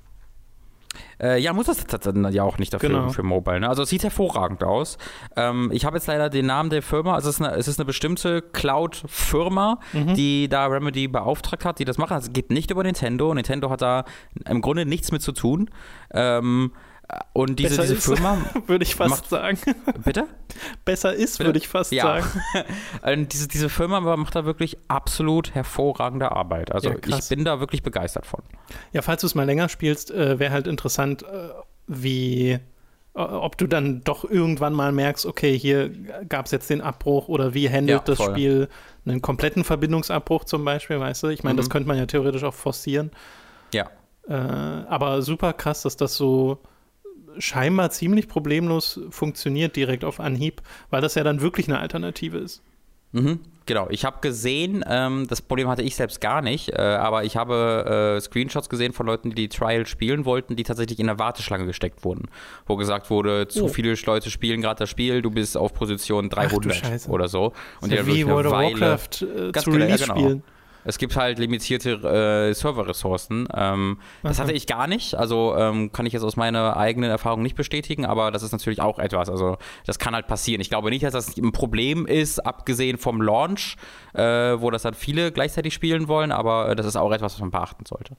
[1.21, 3.09] Äh, ja, muss das dann ja auch nicht dafür genau.
[3.09, 3.59] für Mobile.
[3.59, 3.69] Ne?
[3.69, 4.97] Also es sieht hervorragend aus.
[5.35, 7.15] Ähm, ich habe jetzt leider den Namen der Firma.
[7.15, 10.13] Also es ist eine, es ist eine bestimmte Cloud-Firma, mhm.
[10.15, 12.13] die da Remedy beauftragt hat, die das machen.
[12.13, 13.33] Also es geht nicht über Nintendo.
[13.33, 14.05] Nintendo hat da
[14.45, 15.69] im Grunde nichts mit zu tun.
[16.13, 16.71] Ähm,
[17.33, 18.37] und diese, diese Firma.
[18.67, 19.57] würde ich fast macht, sagen.
[20.03, 20.25] Bitte?
[20.83, 22.21] Besser ist, würde ich fast ja.
[22.21, 23.27] sagen.
[23.31, 26.71] diese, diese Firma macht da wirklich absolut hervorragende Arbeit.
[26.71, 28.41] Also ja, ich bin da wirklich begeistert von.
[28.91, 31.49] Ja, falls du es mal länger spielst, äh, wäre halt interessant, äh,
[31.87, 32.59] wie äh,
[33.13, 35.89] ob du dann doch irgendwann mal merkst, okay, hier
[36.27, 38.67] gab es jetzt den Abbruch oder wie handelt ja, das Spiel
[39.05, 41.27] einen kompletten Verbindungsabbruch zum Beispiel, weißt du?
[41.27, 41.57] Ich meine, mhm.
[41.57, 43.11] das könnte man ja theoretisch auch forcieren.
[43.73, 43.89] Ja.
[44.27, 46.59] Äh, aber super krass, dass das so
[47.39, 52.61] scheinbar ziemlich problemlos funktioniert direkt auf Anhieb, weil das ja dann wirklich eine Alternative ist.
[53.13, 57.23] Mhm, genau, ich habe gesehen, ähm, das Problem hatte ich selbst gar nicht, äh, aber
[57.23, 61.07] ich habe äh, Screenshots gesehen von Leuten, die die Trial spielen wollten, die tatsächlich in
[61.07, 62.27] der Warteschlange gesteckt wurden,
[62.65, 63.67] wo gesagt wurde, zu oh.
[63.69, 67.53] viele Leute spielen gerade das Spiel, du bist auf Position 300 oder so.
[67.79, 70.15] Und ja wie World of Warcraft äh, zu genau, Release genau.
[70.15, 70.43] spielen.
[70.87, 73.47] Es gibt halt limitierte äh, Serverressourcen.
[73.53, 75.15] Ähm, das hatte ich gar nicht.
[75.15, 78.79] Also ähm, kann ich jetzt aus meiner eigenen Erfahrung nicht bestätigen, aber das ist natürlich
[78.79, 79.29] auch etwas.
[79.29, 80.61] Also das kann halt passieren.
[80.61, 83.75] Ich glaube nicht, dass das ein Problem ist, abgesehen vom Launch,
[84.13, 87.41] äh, wo das dann viele gleichzeitig spielen wollen, aber äh, das ist auch etwas, was
[87.41, 88.15] man beachten sollte.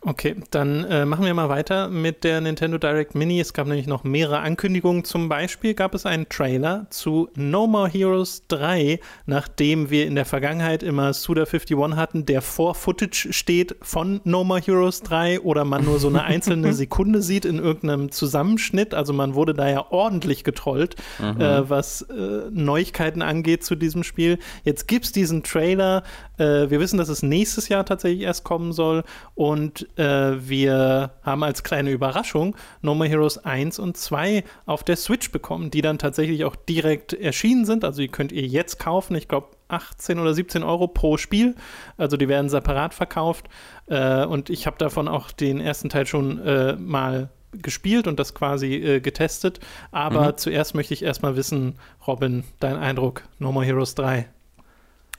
[0.00, 3.40] Okay, dann äh, machen wir mal weiter mit der Nintendo Direct Mini.
[3.40, 5.02] Es gab nämlich noch mehrere Ankündigungen.
[5.02, 10.24] Zum Beispiel gab es einen Trailer zu No More Heroes 3, nachdem wir in der
[10.24, 15.84] Vergangenheit immer Suda51 hatten, der vor Footage steht von No More Heroes 3 oder man
[15.84, 18.94] nur so eine einzelne Sekunde sieht in irgendeinem Zusammenschnitt.
[18.94, 21.40] Also man wurde da ja ordentlich getrollt, mhm.
[21.40, 24.38] äh, was äh, Neuigkeiten angeht zu diesem Spiel.
[24.62, 26.04] Jetzt gibt es diesen Trailer.
[26.36, 29.02] Äh, wir wissen, dass es nächstes Jahr tatsächlich erst kommen soll
[29.34, 34.96] und äh, wir haben als kleine Überraschung No More Heroes 1 und 2 auf der
[34.96, 37.84] Switch bekommen, die dann tatsächlich auch direkt erschienen sind.
[37.84, 39.16] Also die könnt ihr jetzt kaufen.
[39.16, 41.54] Ich glaube 18 oder 17 Euro pro Spiel.
[41.96, 43.48] Also die werden separat verkauft.
[43.86, 48.34] Äh, und ich habe davon auch den ersten Teil schon äh, mal gespielt und das
[48.34, 49.60] quasi äh, getestet.
[49.90, 50.36] Aber mhm.
[50.36, 51.74] zuerst möchte ich erstmal wissen,
[52.06, 54.28] Robin, dein Eindruck, No More Heroes 3.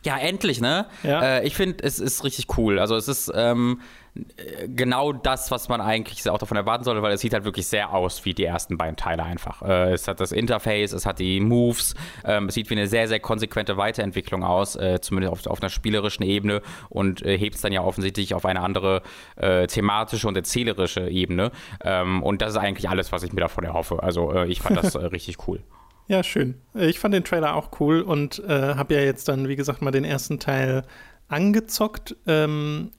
[0.05, 0.85] Ja, endlich, ne?
[1.03, 1.21] Ja.
[1.21, 2.79] Äh, ich finde, es ist richtig cool.
[2.79, 3.81] Also es ist ähm,
[4.67, 7.93] genau das, was man eigentlich auch davon erwarten sollte, weil es sieht halt wirklich sehr
[7.93, 9.62] aus wie die ersten beiden Teile einfach.
[9.62, 13.07] Äh, es hat das Interface, es hat die Moves, ähm, es sieht wie eine sehr,
[13.07, 17.62] sehr konsequente Weiterentwicklung aus, äh, zumindest auf, auf, einer spielerischen Ebene und äh, hebt es
[17.62, 19.01] dann ja offensichtlich auf eine andere
[19.35, 21.51] äh, thematische und erzählerische Ebene.
[21.83, 24.01] Ähm, und das ist eigentlich alles, was ich mir davon erhoffe.
[24.01, 25.62] Also äh, ich fand das richtig cool.
[26.10, 26.56] Ja, schön.
[26.74, 29.91] Ich fand den Trailer auch cool und äh, habe ja jetzt dann, wie gesagt, mal
[29.91, 30.82] den ersten Teil
[31.28, 32.89] angezockt, ähm,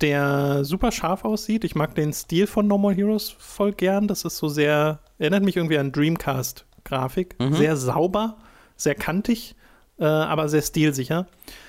[0.00, 1.64] der super scharf aussieht.
[1.64, 4.06] Ich mag den Stil von No More Heroes voll gern.
[4.06, 7.34] Das ist so sehr, erinnert mich irgendwie an Dreamcast-Grafik.
[7.40, 7.54] Mhm.
[7.54, 8.38] Sehr sauber,
[8.76, 9.56] sehr kantig,
[9.98, 11.26] äh, aber sehr stilsicher.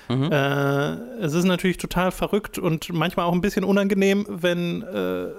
[0.08, 0.30] Mhm.
[0.30, 5.30] Äh, es ist natürlich total verrückt und manchmal auch ein bisschen unangenehm, wenn äh,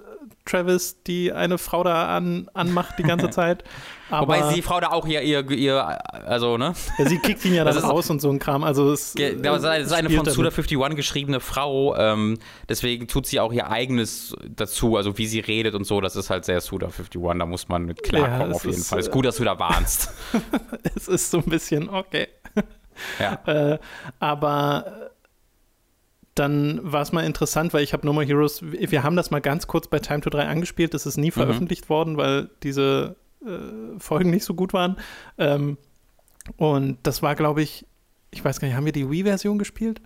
[0.46, 3.64] Travis, die eine Frau da an, anmacht die ganze Zeit.
[4.10, 5.84] Aber, Wobei die Frau da auch ihr, ihr, ihr
[6.28, 6.74] also, ne?
[6.98, 8.64] Ja, sie kickt ihn ja dann raus und so ein Kram.
[8.64, 12.38] Also es, ja, das ist eine von Suda51 geschriebene Frau, ähm,
[12.70, 16.30] deswegen tut sie auch ihr eigenes dazu, also wie sie redet und so, das ist
[16.30, 19.00] halt sehr Suda51, da muss man mit klarkommen ja, auf jeden ist, Fall.
[19.00, 20.12] Ist gut, dass du da warnst.
[20.96, 22.28] es ist so ein bisschen, okay.
[23.20, 23.40] Ja.
[23.48, 23.80] äh,
[24.20, 25.13] aber
[26.36, 29.40] dann war es mal interessant, weil ich habe No More Heroes, wir haben das mal
[29.40, 31.34] ganz kurz bei Time to 3 angespielt, das ist nie mhm.
[31.34, 31.90] veröffentlicht mhm.
[31.90, 33.16] worden, weil diese
[33.46, 34.98] äh, Folgen nicht so gut waren.
[35.38, 35.78] Ähm,
[36.58, 37.86] und das war, glaube ich,
[38.32, 40.02] ich weiß gar nicht, haben wir die Wii-Version gespielt?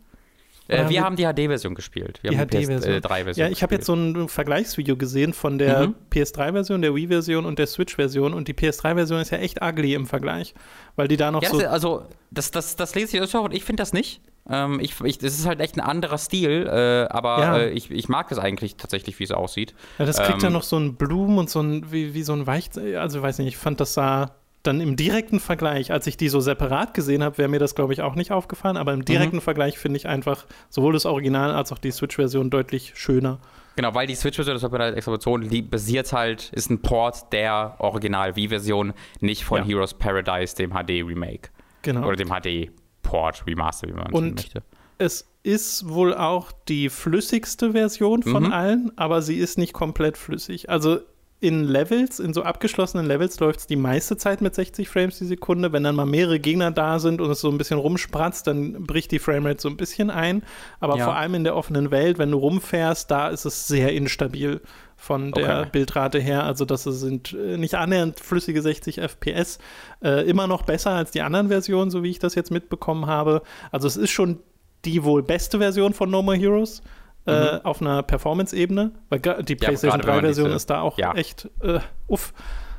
[0.67, 2.19] Äh, wir haben die HD-Version gespielt.
[2.21, 3.01] Wir die HD-Version.
[3.35, 5.95] ja, ich habe jetzt so ein Vergleichsvideo gesehen von der mhm.
[6.11, 8.33] PS3-Version, der Wii-Version und der Switch-Version.
[8.33, 10.53] Und die PS3-Version ist ja echt ugly im Vergleich,
[10.95, 11.65] weil die da noch ja, so.
[11.65, 14.21] Also, das, das, das lese ich auch und ich finde das nicht.
[14.49, 17.57] Ähm, ich, ich, das ist halt echt ein anderer Stil, äh, aber ja.
[17.57, 19.73] äh, ich, ich mag das eigentlich tatsächlich, wie es aussieht.
[19.99, 22.33] Ja, das kriegt ähm, ja noch so ein Blumen und so ein, wie, wie so
[22.33, 24.31] ein Weich, also weiß nicht, ich fand das sah
[24.63, 27.93] dann im direkten Vergleich, als ich die so separat gesehen habe, wäre mir das, glaube
[27.93, 29.41] ich, auch nicht aufgefallen, aber im direkten mhm.
[29.41, 33.39] Vergleich finde ich einfach sowohl das Original als auch die Switch-Version deutlich schöner.
[33.77, 37.75] Genau, weil die Switch-Version, das hat man halt die basiert halt, ist ein Port der
[37.79, 39.65] Original-Wii-Version, nicht von ja.
[39.65, 41.49] Heroes Paradise, dem HD-Remake.
[41.83, 42.05] Genau.
[42.05, 42.71] Oder dem HD
[43.07, 44.63] Port, Remaster, wie man Und möchte.
[44.97, 48.51] Es ist wohl auch die flüssigste Version von mhm.
[48.51, 50.69] allen, aber sie ist nicht komplett flüssig.
[50.69, 50.99] Also
[51.39, 55.25] in Levels, in so abgeschlossenen Levels läuft es die meiste Zeit mit 60 Frames die
[55.25, 55.71] Sekunde.
[55.71, 59.11] Wenn dann mal mehrere Gegner da sind und es so ein bisschen rumspratzt, dann bricht
[59.11, 60.43] die Framerate so ein bisschen ein.
[60.79, 61.05] Aber ja.
[61.05, 64.61] vor allem in der offenen Welt, wenn du rumfährst, da ist es sehr instabil
[64.95, 65.69] von der okay.
[65.71, 66.43] Bildrate her.
[66.43, 69.59] Also das sind äh, nicht annähernd flüssige 60 FPS.
[70.03, 73.43] Äh, immer noch besser als die anderen Versionen, so wie ich das jetzt mitbekommen habe.
[73.71, 74.39] Also es ist schon
[74.85, 76.81] die wohl beste Version von No More Heroes.
[77.27, 77.65] Äh, mhm.
[77.65, 81.13] auf einer Performance-Ebene, weil die PlayStation ja, 3-Version ist da auch ja.
[81.13, 82.33] echt äh, uff.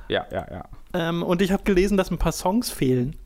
[0.09, 0.65] Ja, ja, ja.
[0.95, 3.17] Ähm, und ich habe gelesen, dass ein paar Songs fehlen.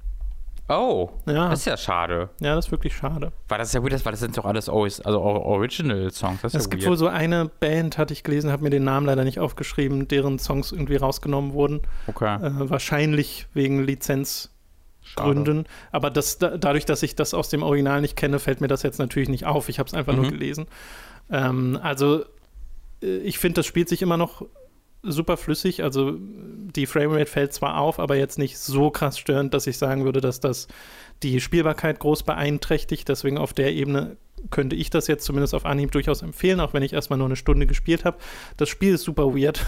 [0.68, 1.48] Oh, ja.
[1.50, 2.30] das ist ja schade.
[2.40, 3.32] Ja, das ist wirklich schade.
[3.48, 6.44] Weil das ist ja gut, weil das sind doch alles also Original-Songs.
[6.44, 9.24] Es ja gibt wohl so eine Band, hatte ich gelesen, habe mir den Namen leider
[9.24, 11.82] nicht aufgeschrieben, deren Songs irgendwie rausgenommen wurden.
[12.06, 12.36] Okay.
[12.36, 15.66] Äh, wahrscheinlich wegen Lizenzgründen.
[15.90, 18.82] Aber das, da, dadurch, dass ich das aus dem Original nicht kenne, fällt mir das
[18.82, 19.68] jetzt natürlich nicht auf.
[19.68, 20.22] Ich habe es einfach mhm.
[20.22, 20.66] nur gelesen.
[21.30, 22.24] Ähm, also,
[23.02, 24.44] äh, ich finde, das spielt sich immer noch
[25.02, 25.82] super flüssig.
[25.82, 30.04] Also die Framerate fällt zwar auf, aber jetzt nicht so krass störend, dass ich sagen
[30.04, 30.68] würde, dass das
[31.22, 33.08] die Spielbarkeit groß beeinträchtigt.
[33.08, 34.16] Deswegen auf der Ebene
[34.50, 37.36] könnte ich das jetzt zumindest auf Anhieb durchaus empfehlen, auch wenn ich erstmal nur eine
[37.36, 38.18] Stunde gespielt habe.
[38.56, 39.64] Das Spiel ist super weird.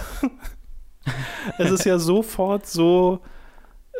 [1.58, 3.20] es ist ja sofort so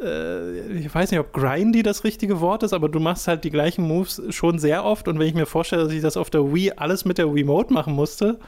[0.00, 3.86] ich weiß nicht, ob grindy das richtige Wort ist, aber du machst halt die gleichen
[3.86, 5.08] Moves schon sehr oft.
[5.08, 7.72] Und wenn ich mir vorstelle, dass ich das auf der Wii alles mit der Remote
[7.72, 8.38] machen musste,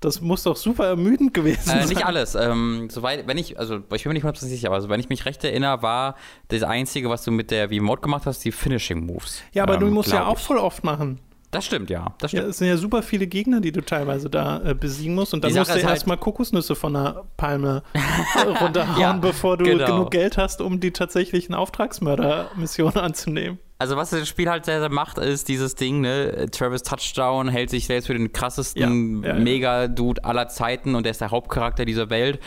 [0.00, 1.88] das muss doch super ermüdend gewesen äh, sein.
[1.88, 2.34] Nicht alles.
[2.34, 5.08] Ähm, soweit, wenn ich, also ich bin mir nicht hundertprozentig sicher, aber also, wenn ich
[5.08, 6.16] mich recht erinnere, war
[6.48, 9.42] das Einzige, was du mit der V-Mode gemacht hast, die Finishing Moves.
[9.52, 11.20] Ja, aber ähm, du musst ja auch voll oft machen.
[11.52, 12.14] Das stimmt, ja.
[12.18, 12.44] Das stimmt.
[12.44, 15.34] Ja, es sind ja super viele Gegner, die du teilweise da äh, besiegen musst.
[15.34, 17.82] Und dann musst du halt erstmal Kokosnüsse von der Palme
[18.60, 19.84] runterhauen, ja, bevor du genau.
[19.84, 23.58] genug Geld hast, um die tatsächlichen Auftragsmörder-Missionen anzunehmen.
[23.78, 26.46] Also was das Spiel halt sehr, sehr macht, ist dieses Ding, ne?
[26.50, 31.20] Travis Touchdown hält sich selbst für den krassesten ja, Mega-Dude aller Zeiten und er ist
[31.20, 32.40] der Hauptcharakter dieser Welt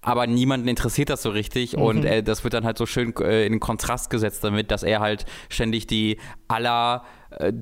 [0.00, 1.82] aber niemanden interessiert das so richtig mhm.
[1.82, 5.00] und äh, das wird dann halt so schön äh, in Kontrast gesetzt damit, dass er
[5.00, 7.52] halt ständig die aller äh,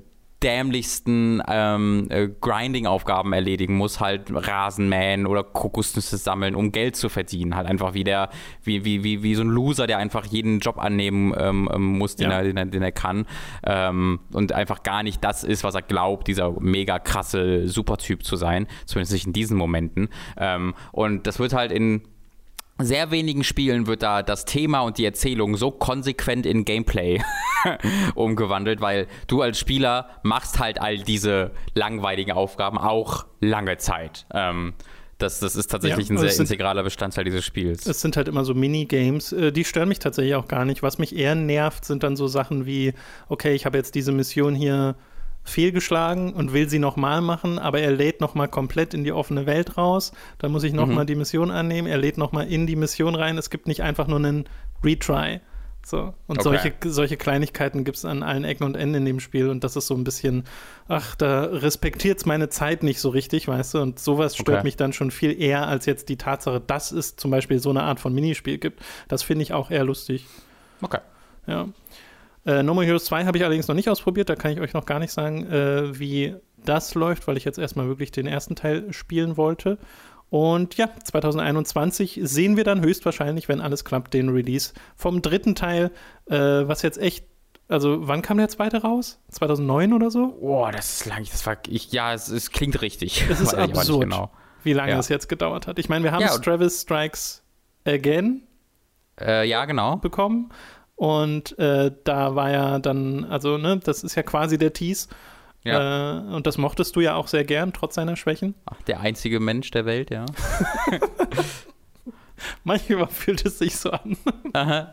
[0.46, 7.56] dämlichsten ähm, äh, Grinding-Aufgaben erledigen muss, halt Rasenmähen oder Kokosnüsse sammeln, um Geld zu verdienen.
[7.56, 8.28] Halt einfach wie der,
[8.62, 12.14] wie, wie, wie, wie so ein Loser, der einfach jeden Job annehmen ähm, ähm muss,
[12.14, 12.38] den, ja.
[12.38, 13.26] er, den, er, den er kann.
[13.64, 18.36] Ähm, und einfach gar nicht das ist, was er glaubt, dieser mega krasse Supertyp zu
[18.36, 18.68] sein.
[18.84, 20.10] Zumindest nicht in diesen Momenten.
[20.36, 22.02] Ähm, und das wird halt in
[22.78, 27.22] sehr wenigen Spielen wird da das Thema und die Erzählung so konsequent in Gameplay
[28.14, 34.26] umgewandelt, weil du als Spieler machst halt all diese langweiligen Aufgaben auch lange Zeit.
[34.32, 34.74] Ähm,
[35.18, 37.86] das, das ist tatsächlich ja, ein sehr sind, integraler Bestandteil dieses Spiels.
[37.86, 40.82] Es sind halt immer so Minigames, äh, die stören mich tatsächlich auch gar nicht.
[40.82, 42.92] Was mich eher nervt, sind dann so Sachen wie,
[43.28, 44.96] okay, ich habe jetzt diese Mission hier
[45.46, 49.76] fehlgeschlagen und will sie nochmal machen, aber er lädt nochmal komplett in die offene Welt
[49.76, 50.12] raus.
[50.38, 51.08] Dann muss ich nochmal mhm.
[51.08, 51.88] die Mission annehmen.
[51.88, 53.38] Er lädt nochmal in die Mission rein.
[53.38, 54.44] Es gibt nicht einfach nur einen
[54.84, 55.40] Retry.
[55.86, 56.14] So.
[56.26, 56.42] Und okay.
[56.42, 59.48] solche, solche Kleinigkeiten gibt es an allen Ecken und Enden in dem Spiel.
[59.48, 60.42] Und das ist so ein bisschen,
[60.88, 63.78] ach, da respektiert es meine Zeit nicht so richtig, weißt du?
[63.78, 64.64] Und sowas stört okay.
[64.64, 67.84] mich dann schon viel eher als jetzt die Tatsache, dass es zum Beispiel so eine
[67.84, 68.82] Art von Minispiel gibt.
[69.06, 70.26] Das finde ich auch eher lustig.
[70.82, 70.98] Okay.
[71.46, 71.68] Ja.
[72.46, 74.72] Äh, no More Heroes 2 habe ich allerdings noch nicht ausprobiert, da kann ich euch
[74.72, 78.54] noch gar nicht sagen, äh, wie das läuft, weil ich jetzt erstmal wirklich den ersten
[78.54, 79.78] Teil spielen wollte.
[80.30, 85.90] Und ja, 2021 sehen wir dann höchstwahrscheinlich, wenn alles klappt, den Release vom dritten Teil,
[86.26, 87.26] äh, was jetzt echt
[87.68, 89.18] also, wann kam der zweite raus?
[89.30, 90.38] 2009 oder so?
[90.40, 91.24] Boah, das ist lang.
[91.24, 93.28] Das war, ich, ja, es, es klingt richtig.
[93.28, 94.30] Es ist absurd, genau.
[94.62, 94.98] wie lange ja.
[95.00, 95.78] es jetzt gedauert hat.
[95.80, 97.42] Ich meine, wir haben ja, Travis Strikes
[97.84, 98.42] Again
[99.20, 99.96] äh, ja, genau.
[99.96, 100.50] bekommen.
[100.96, 105.08] Und äh, da war ja dann, also, ne, das ist ja quasi der Tease.
[105.62, 106.18] Ja.
[106.18, 108.54] Äh, und das mochtest du ja auch sehr gern, trotz seiner Schwächen.
[108.64, 110.24] Ach, der einzige Mensch der Welt, ja.
[112.64, 114.16] Manchmal fühlt es sich so an.
[114.54, 114.88] äh,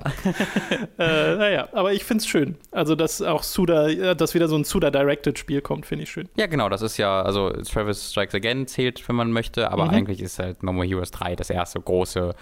[0.97, 2.57] naja, aber ich finde es schön.
[2.71, 6.29] Also, dass auch Suda, dass wieder so ein Suda-Directed-Spiel kommt, finde ich schön.
[6.37, 9.91] Ja, genau, das ist ja, also Travis Strikes Again zählt, wenn man möchte, aber mhm.
[9.91, 12.33] eigentlich ist halt No More Heroes 3 das erste große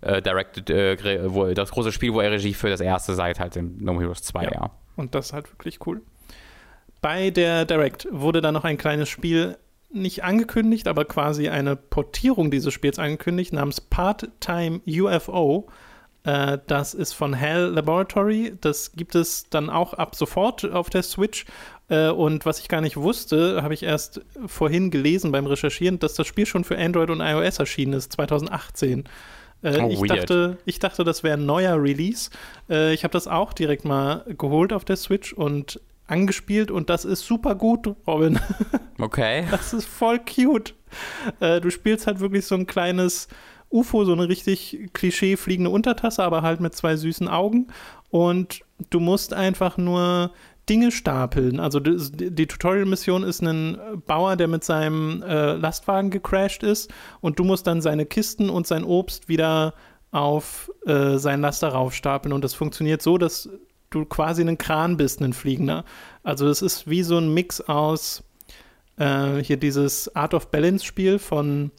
[0.00, 3.56] äh, Directed, äh, wo, das große Spiel, wo er Regie für das erste seit halt
[3.56, 4.50] in No Heroes 2, ja.
[4.52, 4.70] ja.
[4.96, 6.02] Und das ist halt wirklich cool.
[7.00, 9.56] Bei der Direct wurde dann noch ein kleines Spiel
[9.92, 15.68] nicht angekündigt, aber quasi eine Portierung dieses Spiels angekündigt, namens Part-Time UFO.
[16.24, 18.56] Äh, das ist von Hell Laboratory.
[18.60, 21.46] Das gibt es dann auch ab sofort auf der Switch.
[21.88, 26.14] Äh, und was ich gar nicht wusste, habe ich erst vorhin gelesen beim Recherchieren, dass
[26.14, 29.04] das Spiel schon für Android und iOS erschienen ist, 2018.
[29.62, 32.30] Äh, oh, ich, dachte, ich dachte, das wäre ein neuer Release.
[32.68, 37.04] Äh, ich habe das auch direkt mal geholt auf der Switch und angespielt und das
[37.04, 38.38] ist super gut, Robin.
[38.98, 39.46] Okay.
[39.50, 40.74] Das ist voll cute.
[41.40, 43.28] Äh, du spielst halt wirklich so ein kleines
[43.70, 47.68] UFO, so eine richtig Klischee fliegende Untertasse, aber halt mit zwei süßen Augen.
[48.10, 50.32] Und du musst einfach nur
[50.70, 51.58] Dinge stapeln.
[51.58, 57.40] Also die, die Tutorial-Mission ist ein Bauer, der mit seinem äh, Lastwagen gecrashed ist und
[57.40, 59.74] du musst dann seine Kisten und sein Obst wieder
[60.12, 62.32] auf äh, sein Laster raufstapeln.
[62.32, 63.48] Und das funktioniert so, dass
[63.90, 65.84] du quasi ein Kran bist, ein Fliegender.
[66.22, 68.22] Also es ist wie so ein Mix aus
[68.96, 71.72] äh, hier dieses Art of Balance Spiel von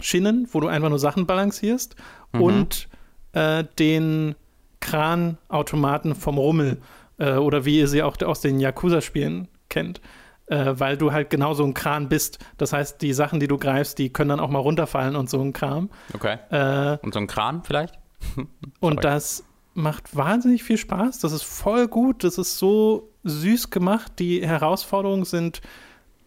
[0.00, 1.96] Schinnen, wo du einfach nur Sachen balancierst
[2.32, 2.40] mhm.
[2.40, 2.88] und
[3.32, 4.36] äh, den
[4.80, 6.78] Kranautomaten vom Rummel
[7.22, 10.00] äh, oder wie ihr sie auch aus den Yakuza-Spielen kennt.
[10.46, 12.38] Äh, weil du halt genau so ein Kran bist.
[12.58, 15.40] Das heißt, die Sachen, die du greifst, die können dann auch mal runterfallen und so
[15.40, 15.88] ein Kram.
[16.14, 16.36] Okay.
[16.50, 17.94] Äh, und so ein Kran vielleicht?
[18.80, 21.20] und das macht wahnsinnig viel Spaß.
[21.20, 22.24] Das ist voll gut.
[22.24, 24.12] Das ist so süß gemacht.
[24.18, 25.62] Die Herausforderungen sind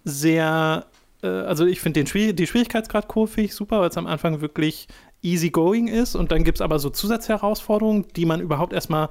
[0.06, 0.86] sehr,
[1.22, 4.88] äh, also ich finde Schwier die Schwierigkeitsgrad finde ich super, weil es am Anfang wirklich
[5.22, 6.16] easy going ist.
[6.16, 9.10] Und dann gibt es aber so Zusatzherausforderungen, die man überhaupt erstmal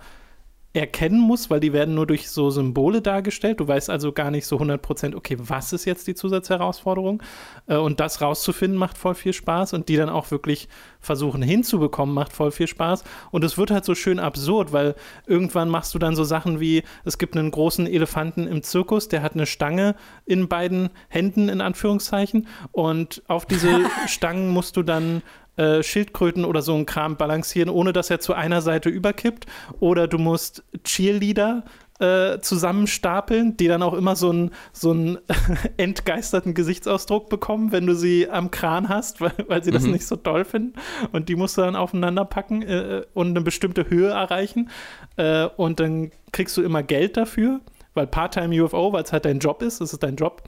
[0.75, 3.61] erkennen muss, weil die werden nur durch so Symbole dargestellt.
[3.61, 7.23] Du weißt also gar nicht so 100%, okay, was ist jetzt die Zusatzherausforderung?
[7.69, 12.15] Äh, und das rauszufinden macht voll viel Spaß und die dann auch wirklich versuchen hinzubekommen
[12.15, 13.05] macht voll viel Spaß.
[13.31, 16.83] Und es wird halt so schön absurd, weil irgendwann machst du dann so Sachen wie,
[17.05, 19.95] es gibt einen großen Elefanten im Zirkus, der hat eine Stange
[20.27, 22.49] in beiden Händen, in Anführungszeichen.
[22.73, 25.23] Und auf diese Stangen musst du dann
[25.57, 29.47] äh, Schildkröten oder so ein Kram balancieren, ohne dass er zu einer Seite überkippt.
[29.81, 31.65] Oder du musst Cheerleader
[32.01, 35.17] äh, zusammenstapeln, die dann auch immer so einen so
[35.77, 39.93] entgeisterten Gesichtsausdruck bekommen, wenn du sie am Kran hast, weil, weil sie das mhm.
[39.93, 40.75] nicht so toll finden.
[41.13, 44.71] Und die musst du dann aufeinander packen äh, und eine bestimmte Höhe erreichen.
[45.17, 47.61] Äh, und dann kriegst du immer Geld dafür,
[47.95, 50.43] weil Part-Time UFO, weil es halt dein Job ist, es ist dein Job,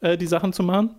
[0.00, 0.94] äh, die Sachen zu machen.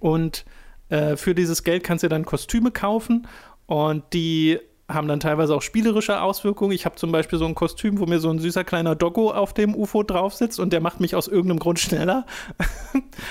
[0.00, 0.44] Und
[0.92, 3.26] äh, für dieses Geld kannst du dann Kostüme kaufen
[3.66, 6.72] und die haben dann teilweise auch spielerische Auswirkungen.
[6.72, 9.54] Ich habe zum Beispiel so ein Kostüm, wo mir so ein süßer kleiner Doggo auf
[9.54, 12.26] dem UFO drauf sitzt und der macht mich aus irgendeinem Grund schneller.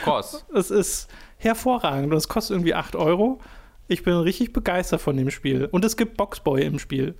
[0.03, 0.45] Kost.
[0.55, 3.39] Es ist hervorragend und es kostet irgendwie 8 Euro.
[3.87, 5.65] Ich bin richtig begeistert von dem Spiel.
[5.65, 7.15] Und es gibt Boxboy im Spiel.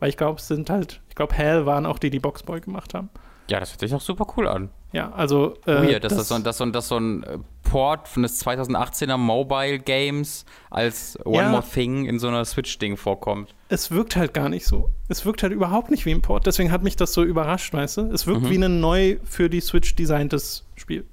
[0.00, 2.94] Weil ich glaube, es sind halt, ich glaube, Hell waren auch die, die Boxboy gemacht
[2.94, 3.10] haben.
[3.48, 4.70] Ja, das hört sich auch super cool an.
[4.92, 5.54] Ja, also.
[5.66, 9.16] Äh, Weird, dass das, das, so, dass, so, dass so ein Port von des 2018er
[9.16, 11.48] Mobile Games als One Ja.
[11.50, 13.54] More Thing in so einer Switch-Ding vorkommt.
[13.68, 14.90] es wirkt halt gar nicht so.
[15.08, 16.46] Es wirkt halt überhaupt nicht wie ein Port.
[16.46, 18.00] Deswegen hat mich das so überrascht, weißt du?
[18.12, 18.50] Es wirkt Mhm.
[18.50, 21.04] wie ein neu für die Switch designtes Spiel.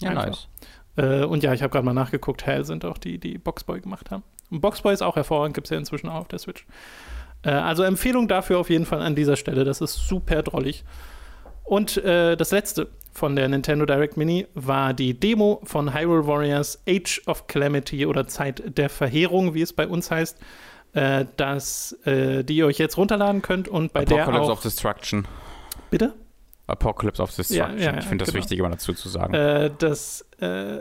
[0.00, 0.26] Ja, Einfach.
[0.26, 0.48] nice.
[0.96, 4.10] Äh, und ja, ich habe gerade mal nachgeguckt, Hell sind auch die, die Boxboy gemacht
[4.10, 4.22] haben.
[4.50, 6.66] Und Boxboy ist auch hervorragend, gibt es ja inzwischen auch auf der Switch.
[7.42, 9.64] Äh, also Empfehlung dafür auf jeden Fall an dieser Stelle.
[9.64, 10.84] Das ist super drollig.
[11.72, 16.82] Und äh, das letzte von der Nintendo Direct Mini war die Demo von Hyrule Warriors
[16.86, 20.36] Age of Calamity oder Zeit der Verheerung, wie es bei uns heißt,
[20.92, 25.26] äh, das, äh, die ihr euch jetzt runterladen könnt und bei der Apocalypse of Destruction.
[25.90, 26.12] bitte?
[26.66, 27.78] Apocalypse of Destruction.
[27.78, 28.42] Ja, ja, ich finde das genau.
[28.42, 29.32] wichtig, immer dazu zu sagen.
[29.32, 30.80] Äh, das, äh,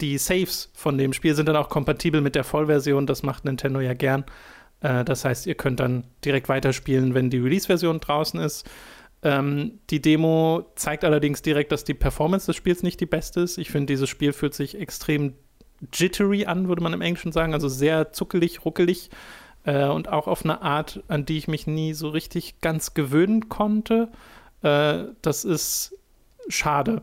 [0.00, 3.06] die Saves von dem Spiel sind dann auch kompatibel mit der Vollversion.
[3.06, 4.24] Das macht Nintendo ja gern.
[4.80, 8.66] Äh, das heißt, ihr könnt dann direkt weiterspielen, wenn die Release-Version draußen ist.
[9.24, 13.56] Ähm, die Demo zeigt allerdings direkt, dass die Performance des Spiels nicht die beste ist.
[13.56, 15.32] Ich finde, dieses Spiel fühlt sich extrem
[15.92, 17.54] jittery an, würde man im Englischen sagen.
[17.54, 19.10] Also sehr zuckelig, ruckelig.
[19.64, 23.48] Äh, und auch auf eine Art, an die ich mich nie so richtig ganz gewöhnen
[23.48, 24.10] konnte.
[24.62, 25.98] Äh, das ist
[26.48, 27.02] schade.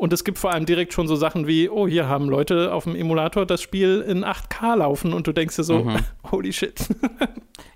[0.00, 2.84] Und es gibt vor allem direkt schon so Sachen wie, oh, hier haben Leute auf
[2.84, 5.98] dem Emulator das Spiel in 8K laufen und du denkst dir so, Mhm.
[6.30, 6.80] holy shit.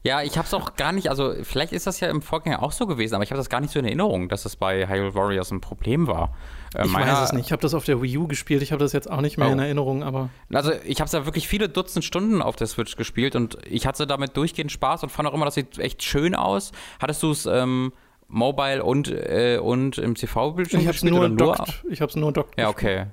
[0.02, 2.72] Ja, ich habe es auch gar nicht, also vielleicht ist das ja im Vorgänger auch
[2.72, 5.14] so gewesen, aber ich habe das gar nicht so in Erinnerung, dass das bei Hyrule
[5.14, 6.34] Warriors ein Problem war.
[6.74, 7.46] Äh, Ich weiß es nicht.
[7.46, 8.60] Ich habe das auf der Wii U gespielt.
[8.62, 9.52] Ich habe das jetzt auch nicht mehr Oh.
[9.52, 12.96] in Erinnerung, aber Also ich habe es ja wirklich viele Dutzend Stunden auf der Switch
[12.96, 16.34] gespielt und ich hatte damit durchgehend Spaß und fand auch immer, das sieht echt schön
[16.34, 16.72] aus.
[17.00, 17.92] Hattest du es ähm,
[18.34, 21.56] mobile und, äh, und im TV-Bildschirm ich gespielt nur oder nur?
[21.90, 22.58] Ich habe es nur dockt.
[22.58, 23.06] Ja, okay.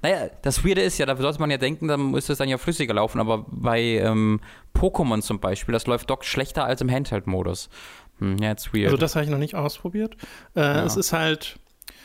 [0.00, 2.56] Naja, das Weirde ist ja, da sollte man ja denken, dann müsste es dann ja
[2.56, 4.40] flüssiger laufen, aber bei ähm,
[4.74, 7.68] Pokémon zum Beispiel, das läuft dockt schlechter als im Handheld-Modus.
[8.18, 8.86] Hm, ja, it's weird.
[8.86, 10.16] Also das habe ich noch nicht ausprobiert.
[10.54, 11.58] Äh, Es ist halt,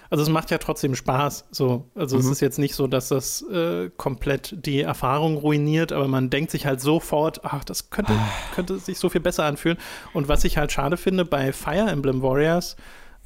[0.09, 1.45] also es macht ja trotzdem Spaß.
[1.51, 2.31] So, also es Mhm.
[2.31, 6.65] ist jetzt nicht so, dass das äh, komplett die Erfahrung ruiniert, aber man denkt sich
[6.65, 8.29] halt sofort, ach, das könnte, Ah.
[8.55, 9.77] könnte sich so viel besser anfühlen.
[10.13, 12.75] Und was ich halt schade finde, bei Fire Emblem Warriors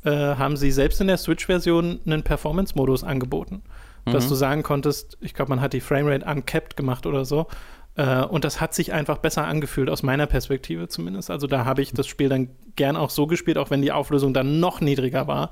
[0.03, 3.61] äh, haben sie selbst in der Switch-Version einen Performance-Modus angeboten.
[4.05, 4.29] Dass Mhm.
[4.29, 7.45] du sagen konntest, ich glaube, man hat die Framerate uncapped gemacht oder so.
[7.95, 11.29] Äh, und das hat sich einfach besser angefühlt, aus meiner Perspektive zumindest.
[11.29, 14.33] Also da habe ich das Spiel dann gern auch so gespielt, auch wenn die Auflösung
[14.33, 15.49] dann noch niedriger war.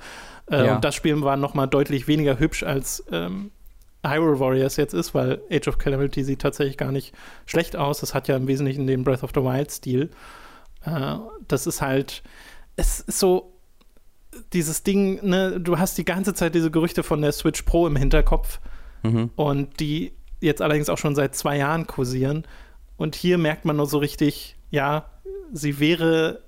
[0.49, 0.75] Äh, Ja.
[0.75, 3.51] Und das Spiel war noch mal deutlich weniger hübsch als ähm,
[4.05, 7.13] Hyrule Warriors jetzt ist, weil Age of Calamity sieht tatsächlich gar nicht
[7.45, 7.99] schlecht aus.
[7.99, 10.09] Das hat ja im Wesentlichen den Breath of the Wild-Stil.
[10.85, 11.15] Äh,
[11.47, 12.23] das ist halt,
[12.75, 13.53] es ist so
[14.53, 17.95] dieses Ding, ne, du hast die ganze Zeit diese Gerüchte von der Switch Pro im
[17.95, 18.59] Hinterkopf
[19.03, 19.31] mhm.
[19.35, 22.45] und die jetzt allerdings auch schon seit zwei Jahren kursieren.
[22.95, 25.09] Und hier merkt man nur so richtig, ja,
[25.51, 26.43] sie wäre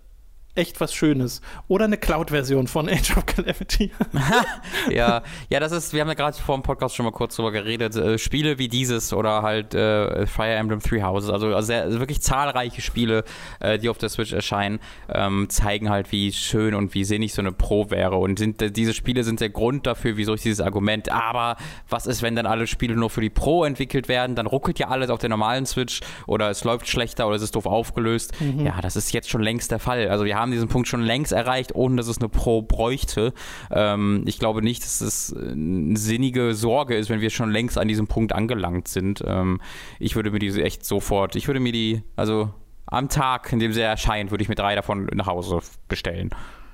[0.56, 1.42] echt was Schönes.
[1.68, 3.92] Oder eine Cloud-Version von Age of Calamity.
[4.90, 7.52] ja, ja, das ist, wir haben ja gerade vor dem Podcast schon mal kurz drüber
[7.52, 7.96] geredet.
[7.96, 12.22] Äh, Spiele wie dieses oder halt äh, Fire Emblem Three Houses, also sehr, also wirklich
[12.22, 13.24] zahlreiche Spiele,
[13.60, 17.42] äh, die auf der Switch erscheinen, ähm, zeigen halt, wie schön und wie sinnig so
[17.42, 18.18] eine Pro wäre.
[18.18, 21.56] Und sind, äh, diese Spiele sind der Grund dafür, wieso ich dieses Argument, aber
[21.90, 24.36] was ist, wenn dann alle Spiele nur für die Pro entwickelt werden?
[24.36, 27.56] Dann ruckelt ja alles auf der normalen Switch oder es läuft schlechter oder es ist
[27.56, 28.34] doof aufgelöst.
[28.58, 30.10] Ja, das ist jetzt schon längst der Fall.
[30.10, 33.34] Also wir haben diesen Punkt schon längst erreicht, ohne dass es eine Pro bräuchte.
[33.70, 37.88] Ähm, ich glaube nicht, dass es eine sinnige Sorge ist, wenn wir schon längst an
[37.88, 39.24] diesem Punkt angelangt sind.
[39.28, 39.62] Ähm,
[40.00, 42.52] ich würde mir diese echt sofort, ich würde mir die, also
[42.88, 46.32] am Tag, in dem sie erscheint, würde ich mir drei davon nach Hause bestellen.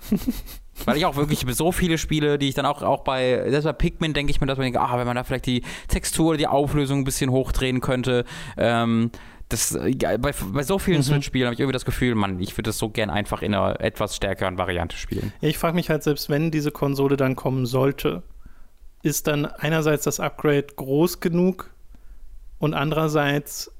[0.86, 3.73] Weil ich auch wirklich so viele Spiele, die ich dann auch, auch bei, selbst bei
[3.73, 6.47] Pikmin denke ich mir, dass man denkt, ah, wenn man da vielleicht die Textur die
[6.47, 8.25] Auflösung ein bisschen hochdrehen könnte.
[8.58, 9.12] Ähm,
[9.49, 11.03] das, ja, bei, bei so vielen Mhm.
[11.03, 13.79] Switch-Spielen habe ich irgendwie das Gefühl, Mann, ich würde das so gern einfach in einer
[13.79, 15.31] etwas stärkeren Variante spielen.
[15.41, 18.23] Ich frage mich halt, selbst wenn diese Konsole dann kommen sollte,
[19.03, 21.69] ist dann einerseits das Upgrade groß genug
[22.60, 23.71] und andererseits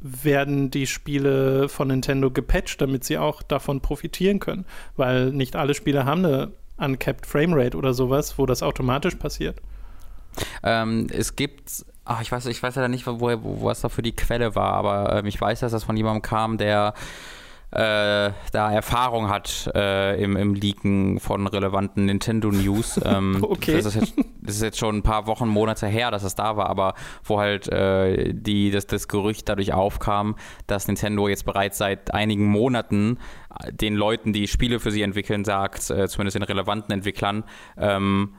[0.00, 5.74] werden die Spiele von Nintendo gepatcht, damit sie auch davon profitieren können, weil nicht alle
[5.74, 9.60] Spiele haben eine uncapped Framerate oder sowas, wo das automatisch passiert.
[10.62, 14.02] Ähm, es gibt, ach, ich weiß, ich weiß ja nicht, wo, wo, was da für
[14.02, 16.94] die Quelle war, aber ähm, ich weiß, dass das von jemandem kam, der
[17.74, 23.00] äh, da Erfahrung hat äh, im, im Leaken von relevanten Nintendo News.
[23.04, 23.74] Ähm, Okay.
[23.74, 26.56] Das ist, jetzt, das ist jetzt schon ein paar Wochen, Monate her, dass das da
[26.56, 26.94] war, aber
[27.24, 30.36] wo halt äh, die, das, das Gerücht dadurch aufkam,
[30.66, 33.18] dass Nintendo jetzt bereits seit einigen Monaten
[33.60, 37.44] äh, den Leuten, die Spiele für sie entwickeln, sagt, äh, zumindest den relevanten Entwicklern,
[37.76, 38.34] ähm,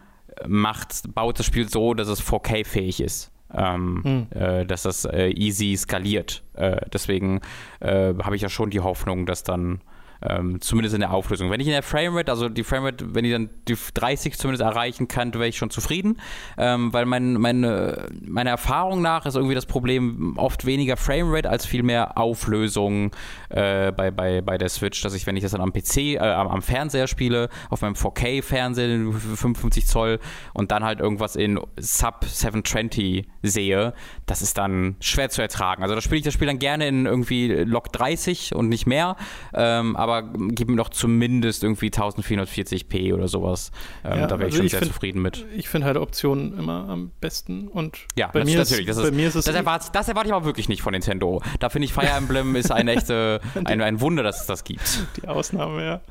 [0.47, 3.34] macht, baut das Spiel so, dass es 4K-fähig ist.
[3.53, 6.43] Ähm, äh, dass das äh, easy skaliert.
[6.53, 7.41] Äh, deswegen
[7.79, 9.81] äh, habe ich ja schon die Hoffnung, dass dann
[10.27, 11.51] Ähm, zumindest in der Auflösung.
[11.51, 15.07] Wenn ich in der Framerate, also die Framerate, wenn ich dann die 30 zumindest erreichen
[15.07, 16.19] kann, wäre ich schon zufrieden.
[16.57, 21.65] Ähm, weil mein, meine, meiner Erfahrung nach ist irgendwie das Problem oft weniger Framerate als
[21.65, 23.11] viel mehr Auflösung
[23.49, 26.19] äh, bei, bei, bei der Switch, dass ich, wenn ich das dann am PC, äh,
[26.19, 30.19] am, am Fernseher spiele, auf meinem 4K-Fernseher, 55 Zoll
[30.53, 33.93] und dann halt irgendwas in Sub 720 sehe,
[34.25, 35.83] das ist dann schwer zu ertragen.
[35.83, 39.15] Also da spiele ich das Spiel dann gerne in irgendwie Log 30 und nicht mehr,
[39.53, 43.71] ähm, aber gib mir doch zumindest irgendwie 1440p oder sowas.
[44.03, 45.45] Ähm, ja, da wäre ich also schon ich sehr find, zufrieden mit.
[45.55, 49.11] Ich finde halt Optionen immer am besten und ja, bei, mir, natürlich, ist, das ist,
[49.11, 49.45] bei mir ist es.
[49.45, 51.41] Das erwarte, das erwarte ich aber wirklich nicht von Nintendo.
[51.59, 55.05] Da finde ich Fire Emblem ist eine echte, ein, ein Wunder, dass es das gibt.
[55.21, 56.01] Die Ausnahme, ja.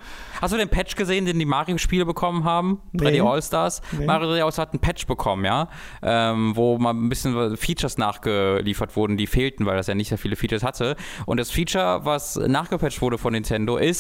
[0.41, 2.83] Hast du den Patch gesehen, den die Mario-Spiele bekommen haben?
[2.93, 3.13] Nee.
[3.13, 3.81] die All-Stars?
[3.93, 4.05] Nee.
[4.05, 5.69] Mario 3 All-Stars hat einen Patch bekommen, ja.
[6.03, 10.19] Ähm, wo mal ein bisschen Features nachgeliefert wurden, die fehlten, weil das ja nicht sehr
[10.19, 10.97] viele Features hatte.
[11.25, 13.93] Und das Feature, was nachgepatcht wurde von Nintendo, ist,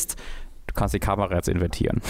[0.66, 2.00] du kannst die Kamera jetzt invertieren.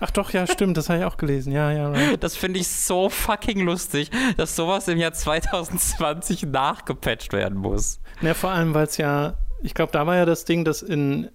[0.00, 1.52] Ach doch, ja, stimmt, das habe ich auch gelesen.
[1.52, 1.90] Ja, ja.
[1.90, 2.22] Right.
[2.22, 8.00] Das finde ich so fucking lustig, dass sowas im Jahr 2020 nachgepatcht werden muss.
[8.20, 11.30] Ja, vor allem, weil es ja, ich glaube, da war ja das Ding, dass in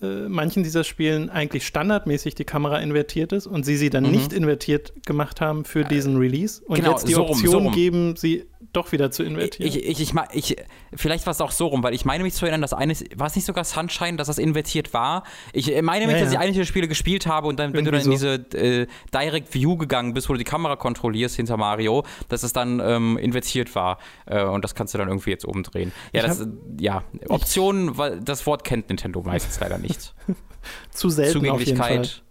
[0.00, 4.12] äh, manchen dieser Spielen eigentlich standardmäßig die Kamera invertiert ist und sie sie dann mhm.
[4.12, 7.68] nicht invertiert gemacht haben für diesen Release und genau, jetzt die so Option rum, so
[7.68, 7.72] rum.
[7.72, 9.72] geben, sie doch wieder zu invertieren.
[9.72, 10.56] Ich, ich, ich, ich
[10.94, 13.28] vielleicht war es auch so rum, weil ich meine mich zu erinnern, dass eines, war
[13.28, 15.24] es nicht sogar Sunshine, dass das invertiert war?
[15.52, 16.40] Ich meine mich, ja, dass ja.
[16.40, 19.54] ich einige Spiele gespielt habe und dann, wenn Irgendwie du dann in diese äh, Direct
[19.54, 23.74] View gegangen bist, wo du die Kamera kontrollierst hinter Mario, dass es dann ähm, invertiert
[23.74, 23.98] war.
[24.26, 25.92] Äh, und das kannst du dann irgendwie jetzt umdrehen.
[26.12, 26.48] Ja, das, hab,
[26.80, 27.94] ja, Optionen,
[28.24, 30.14] das Wort kennt Nintendo meistens leider nicht.
[30.90, 32.22] zu selten Zugänglichkeit.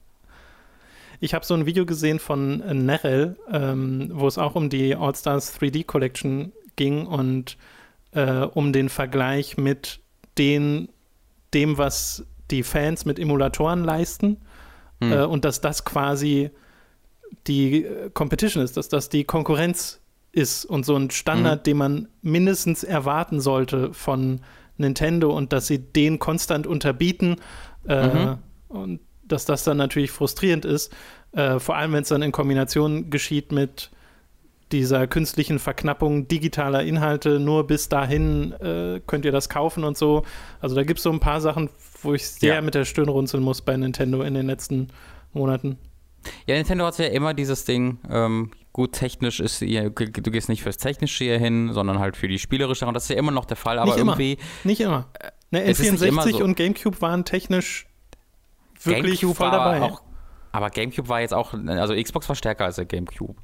[1.20, 4.96] Ich habe so ein Video gesehen von äh, Nerel, ähm, wo es auch um die
[4.96, 7.58] All-Stars 3D Collection ging und
[8.12, 10.00] äh, um den Vergleich mit
[10.38, 10.90] den,
[11.54, 14.38] dem, was die Fans mit Emulatoren leisten
[15.02, 15.12] hm.
[15.12, 16.52] äh, und dass das quasi
[17.48, 20.02] die äh, Competition ist, dass das die Konkurrenz
[20.32, 21.64] ist und so ein Standard, mhm.
[21.64, 24.42] den man mindestens erwarten sollte von
[24.78, 27.38] Nintendo und dass sie den konstant unterbieten
[27.88, 28.38] äh, mhm.
[28.68, 30.94] und dass das dann natürlich frustrierend ist,
[31.34, 33.92] äh, vor allem wenn es dann in Kombination geschieht mit
[34.72, 40.24] dieser künstlichen Verknappung digitaler Inhalte, nur bis dahin äh, könnt ihr das kaufen und so.
[40.60, 41.70] Also da gibt es so ein paar Sachen,
[42.02, 42.62] wo ich sehr ja.
[42.62, 44.90] mit der Stirn runzeln muss bei Nintendo in den letzten
[45.32, 45.78] Monaten.
[46.46, 50.64] Ja, Nintendo hat ja immer dieses Ding, ähm, gut, technisch ist ihr, du gehst nicht
[50.64, 53.46] fürs Technische hier hin, sondern halt für die spielerische, und das ist ja immer noch
[53.46, 54.34] der Fall, aber nicht irgendwie.
[54.34, 54.42] Immer.
[54.66, 55.08] Nicht immer.
[55.52, 56.44] Ne, N64 so.
[56.44, 57.88] und GameCube waren technisch
[58.88, 59.82] wirklich GameCube voll dabei.
[59.82, 60.02] Auch,
[60.52, 63.36] aber GameCube war jetzt auch, also Xbox war stärker als der GameCube.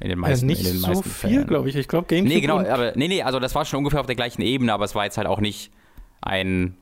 [0.00, 1.76] In den meisten, ja, nicht in den so viel, glaube ich.
[1.76, 2.34] Ich glaube, GameCube.
[2.34, 4.84] Nee, genau, aber nee, nee, also das war schon ungefähr auf der gleichen Ebene, aber
[4.84, 5.70] es war jetzt halt auch nicht
[6.22, 6.76] ein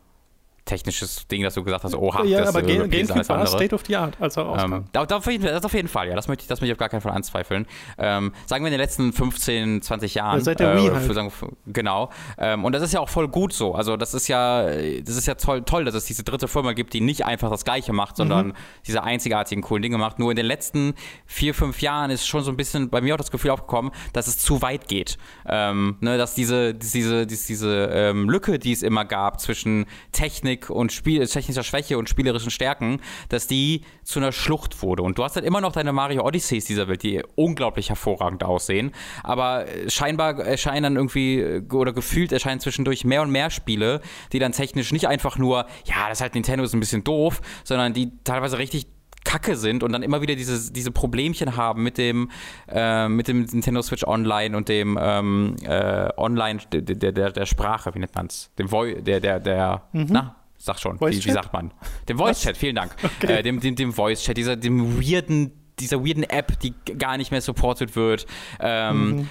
[0.68, 3.82] technisches Ding, dass du gesagt hast, oha, ja, das aber Ga GameCube war State of
[3.86, 4.72] the Art, als er rauskam.
[4.72, 6.72] Ähm, das, auf jeden, das auf jeden Fall, ja, das möchte ich, das möchte ich
[6.72, 7.66] auf gar keinen Fall anzweifeln.
[7.96, 10.38] Ähm, sagen wir in den letzten 15, 20 Jahren.
[10.38, 11.14] Ja, seit der äh, Wii halt.
[11.14, 11.32] sagen,
[11.66, 12.10] genau.
[12.36, 13.74] Ähm, und das ist ja auch voll gut so.
[13.74, 16.92] Also das ist ja, das ist ja toll, toll, dass es diese dritte Firma gibt,
[16.92, 18.52] die nicht einfach das Gleiche macht, sondern mhm.
[18.86, 20.18] diese einzigartigen coolen Dinge macht.
[20.18, 20.94] Nur in den letzten
[21.26, 24.26] vier, fünf Jahren ist schon so ein bisschen bei mir auch das Gefühl aufgekommen, dass
[24.26, 25.16] es zu weit geht.
[25.46, 30.57] Ähm, ne, dass diese, diese, diese, diese ähm, Lücke, die es immer gab zwischen Technik
[30.68, 35.02] und Spiel, technischer Schwäche und spielerischen Stärken, dass die zu einer Schlucht wurde.
[35.02, 38.92] Und du hast halt immer noch deine Mario Odysseys dieser Welt, die unglaublich hervorragend aussehen.
[39.22, 44.00] Aber scheinbar erscheinen dann irgendwie, oder gefühlt erscheinen zwischendurch mehr und mehr Spiele,
[44.32, 47.40] die dann technisch nicht einfach nur, ja, das ist halt Nintendo ist ein bisschen doof,
[47.64, 48.86] sondern die teilweise richtig
[49.28, 52.30] Kacke sind und dann immer wieder diese, diese Problemchen haben mit dem,
[52.68, 57.94] äh, mit dem Nintendo Switch Online und dem ähm, äh, Online der, der, der Sprache,
[57.94, 58.50] wie nennt man es?
[58.58, 60.06] Dem Voice, der, der, der, mhm.
[60.08, 61.72] na, Sag schon, wie, wie, sagt man?
[62.08, 62.94] Dem Voice-Chat, vielen Dank.
[63.20, 63.38] Okay.
[63.38, 67.40] Äh, dem dem, dem Voice-Chat, dieser, dem weirden dieser weirden App, die gar nicht mehr
[67.40, 68.26] supported wird,
[68.60, 69.28] ähm, mhm.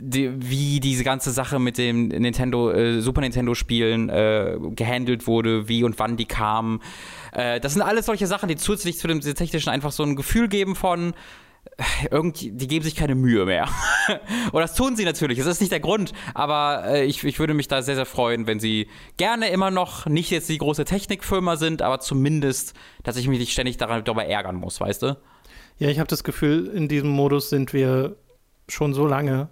[0.00, 5.68] die, wie diese ganze Sache mit dem Nintendo, äh, Super Nintendo Spielen äh, gehandelt wurde,
[5.68, 6.80] wie und wann die kamen.
[7.32, 10.48] Äh, das sind alles solche Sachen, die zusätzlich zu dem technischen einfach so ein Gefühl
[10.48, 11.14] geben von,
[12.10, 13.68] irgendwie, die geben sich keine Mühe mehr.
[14.52, 17.54] Und das tun sie natürlich, das ist nicht der Grund, aber äh, ich, ich würde
[17.54, 21.56] mich da sehr, sehr freuen, wenn sie gerne immer noch nicht jetzt die große Technikfirma
[21.56, 25.16] sind, aber zumindest, dass ich mich nicht ständig daran, darüber ärgern muss, weißt du?
[25.78, 28.16] Ja, ich habe das Gefühl, in diesem Modus sind wir
[28.68, 29.48] schon so lange.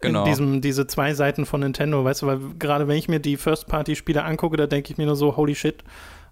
[0.00, 0.20] Genau.
[0.20, 3.36] In diesem, diese zwei Seiten von Nintendo, weißt du, weil gerade wenn ich mir die
[3.36, 5.82] First-Party-Spiele angucke, da denke ich mir nur so, holy shit.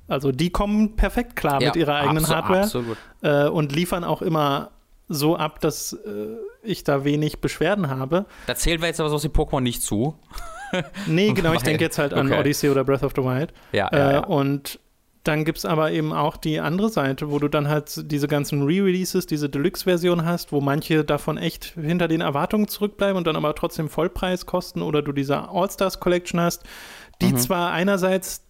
[0.08, 2.96] Also die kommen perfekt klar ja, mit ihrer eigenen abso Hardware absolut.
[3.22, 4.70] Äh, und liefern auch immer
[5.08, 8.26] so ab, dass äh, ich da wenig Beschwerden habe.
[8.46, 10.18] Da zählen wir jetzt aber so aus dem Pokémon nicht zu.
[11.06, 12.40] nee, genau, ich denke jetzt halt an okay.
[12.40, 13.52] Odyssey oder Breath of the Wild.
[13.72, 14.24] Ja, ja, ja.
[14.24, 14.80] Und
[15.26, 18.62] dann gibt es aber eben auch die andere Seite, wo du dann halt diese ganzen
[18.62, 23.54] Re-Releases, diese Deluxe-Version hast, wo manche davon echt hinter den Erwartungen zurückbleiben und dann aber
[23.54, 26.62] trotzdem Vollpreis kosten oder du diese All-Stars Collection hast,
[27.20, 27.38] die mhm.
[27.38, 28.44] zwar einerseits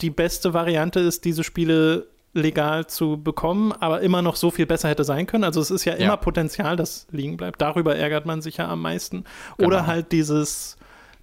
[0.00, 4.88] die beste Variante ist, diese Spiele legal zu bekommen, aber immer noch so viel besser
[4.88, 5.44] hätte sein können.
[5.44, 6.16] Also es ist ja immer ja.
[6.16, 7.60] Potenzial, das liegen bleibt.
[7.60, 9.24] Darüber ärgert man sich ja am meisten.
[9.58, 9.68] Genau.
[9.68, 10.76] Oder halt dieses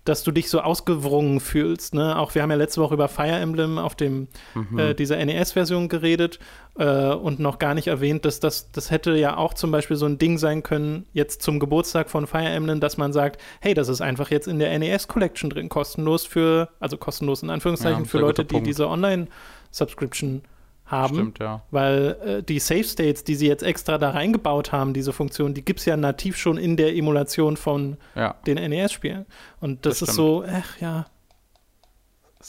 [0.05, 1.93] dass du dich so ausgewrungen fühlst.
[1.93, 2.17] Ne?
[2.17, 4.79] Auch wir haben ja letzte Woche über Fire Emblem auf dem mhm.
[4.79, 6.39] äh, dieser NES-Version geredet
[6.79, 10.07] äh, und noch gar nicht erwähnt, dass das, das hätte ja auch zum Beispiel so
[10.07, 13.87] ein Ding sein können, jetzt zum Geburtstag von Fire Emblem, dass man sagt, hey, das
[13.87, 18.09] ist einfach jetzt in der NES Collection drin, kostenlos für, also kostenlos in Anführungszeichen ja,
[18.09, 20.58] für Leute, die diese Online-Subscription haben,
[20.89, 21.63] Stimmt, ja.
[21.71, 25.63] weil äh, die Safe States, die sie jetzt extra da reingebaut haben, diese Funktion, die
[25.63, 28.35] gibt es ja nativ schon in der Emulation von ja.
[28.47, 29.25] den NES-Spielen.
[29.59, 31.05] Und das, das ist so, ach ja.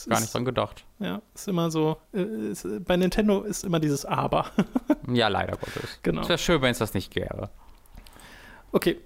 [0.06, 0.84] Gar ist, nicht dran gedacht.
[1.00, 4.46] Ja, ist immer so, äh, ist, bei Nintendo ist immer dieses Aber.
[5.12, 5.98] ja, leider Gottes.
[6.02, 6.22] Genau.
[6.22, 7.50] Es wäre schön, wenn es das nicht gäbe.
[8.72, 8.98] Okay,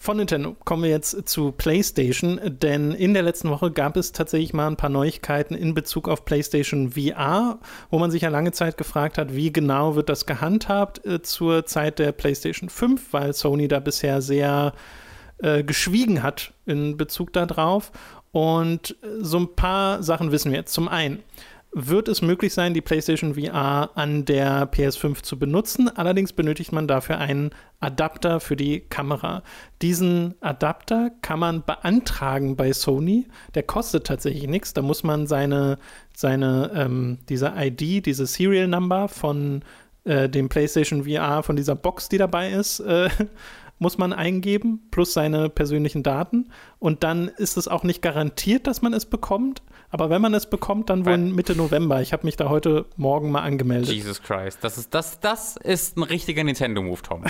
[0.00, 4.52] von Nintendo kommen wir jetzt zu PlayStation, denn in der letzten Woche gab es tatsächlich
[4.52, 7.58] mal ein paar Neuigkeiten in Bezug auf PlayStation VR,
[7.90, 11.66] wo man sich ja lange Zeit gefragt hat, wie genau wird das gehandhabt äh, zur
[11.66, 14.72] Zeit der PlayStation 5, weil Sony da bisher sehr
[15.38, 17.90] äh, geschwiegen hat in Bezug darauf.
[18.30, 20.72] Und äh, so ein paar Sachen wissen wir jetzt.
[20.72, 21.24] Zum einen,
[21.72, 25.88] wird es möglich sein, die PlayStation VR an der PS5 zu benutzen.
[25.88, 27.50] Allerdings benötigt man dafür einen
[27.80, 29.42] Adapter für die Kamera.
[29.82, 33.26] Diesen Adapter kann man beantragen bei Sony.
[33.54, 34.72] Der kostet tatsächlich nichts.
[34.72, 35.78] Da muss man seine,
[36.14, 39.62] seine ähm, diese ID, diese Serial Number von
[40.04, 43.10] äh, dem PlayStation VR, von dieser Box, die dabei ist, äh,
[43.78, 46.50] muss man eingeben, plus seine persönlichen Daten.
[46.78, 49.62] Und dann ist es auch nicht garantiert, dass man es bekommt.
[49.90, 52.02] Aber wenn man es bekommt, dann wohl Mitte November.
[52.02, 53.90] Ich habe mich da heute Morgen mal angemeldet.
[53.90, 54.58] Jesus Christ.
[54.62, 57.24] Das ist, das, das ist ein richtiger Nintendo-Move, Tom.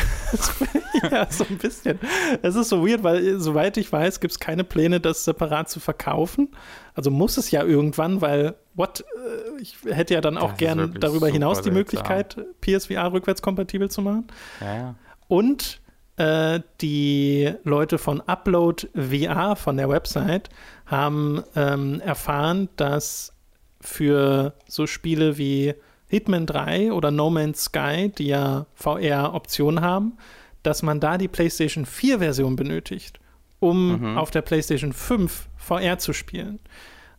[1.10, 2.00] ja, so ein bisschen.
[2.42, 5.78] Es ist so weird, weil soweit ich weiß, gibt es keine Pläne, das separat zu
[5.78, 6.48] verkaufen.
[6.94, 9.00] Also muss es ja irgendwann, weil what?
[9.00, 14.02] Äh, ich hätte ja dann auch das gern darüber hinaus die Möglichkeit, PSVR rückwärtskompatibel zu
[14.02, 14.26] machen.
[14.60, 14.94] Ja, ja.
[15.28, 15.80] Und
[16.18, 20.48] äh, die Leute von Upload VR von der Website
[20.86, 23.32] haben ähm, erfahren, dass
[23.80, 25.74] für so Spiele wie
[26.08, 30.18] Hitman 3 oder No Man's Sky, die ja VR-Optionen haben,
[30.62, 33.20] dass man da die PlayStation 4-Version benötigt,
[33.60, 34.18] um mhm.
[34.18, 36.58] auf der PlayStation 5 VR zu spielen.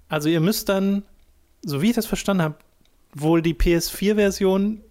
[0.09, 1.03] Also ihr müsst dann,
[1.61, 2.55] so wie ich das verstanden habe,
[3.13, 4.81] wohl die PS4-Version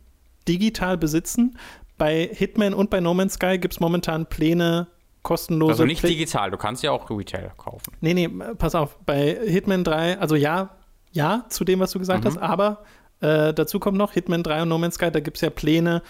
[0.49, 1.59] digital besitzen,
[1.99, 4.87] bei Hitman und bei No Man's Sky gibt es momentan Pläne,
[5.23, 5.73] kostenlose.
[5.73, 7.93] Also nicht Play digital, du kannst ja auch Retail kaufen.
[8.01, 8.99] Nee, nee, pass auf.
[9.05, 10.71] Bei Hitman 3, also ja,
[11.13, 12.29] ja, zu dem, was du gesagt mhm.
[12.29, 12.85] hast, aber
[13.21, 16.03] äh, dazu kommt noch Hitman 3 und No Man's Sky, da gibt es ja Pläne,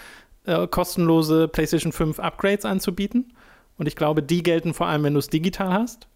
[0.45, 3.33] äh, kostenlose PlayStation 5 Upgrades anzubieten.
[3.77, 6.07] Und ich glaube, die gelten vor allem, wenn du es digital hast.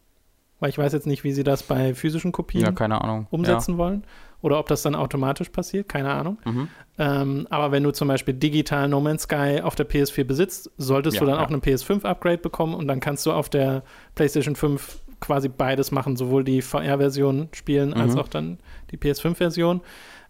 [0.60, 3.78] Weil ich weiß jetzt nicht, wie sie das bei physischen Kopien ja, umsetzen ja.
[3.78, 4.04] wollen
[4.44, 6.38] oder ob das dann automatisch passiert, keine Ahnung.
[6.44, 6.68] Mhm.
[7.00, 11.16] Ähm, aber wenn du zum Beispiel digital No Man's Sky auf der PS4 besitzt, solltest
[11.16, 11.44] ja, du dann ja.
[11.46, 13.84] auch einen PS5-Upgrade bekommen und dann kannst du auf der
[14.16, 17.96] PlayStation 5 quasi beides machen, sowohl die VR-Version spielen mhm.
[17.96, 18.60] als auch dann
[18.92, 19.80] die PS5-Version.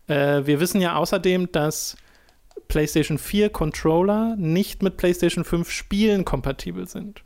[0.08, 1.98] Äh, wir wissen ja außerdem, dass
[2.68, 7.24] PlayStation 4 Controller nicht mit PlayStation 5 Spielen kompatibel sind.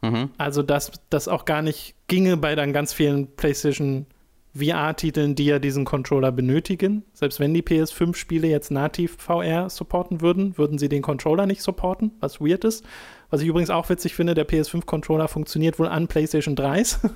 [0.00, 0.30] Mhm.
[0.38, 4.06] Also, dass das auch gar nicht ginge bei dann ganz vielen PlayStation
[4.54, 7.04] VR-Titeln, die ja diesen Controller benötigen.
[7.14, 12.12] Selbst wenn die PS5-Spiele jetzt nativ VR supporten würden, würden sie den Controller nicht supporten,
[12.20, 12.84] was weird ist.
[13.30, 16.98] Was ich übrigens auch witzig finde, der PS5-Controller funktioniert wohl an PlayStation 3s.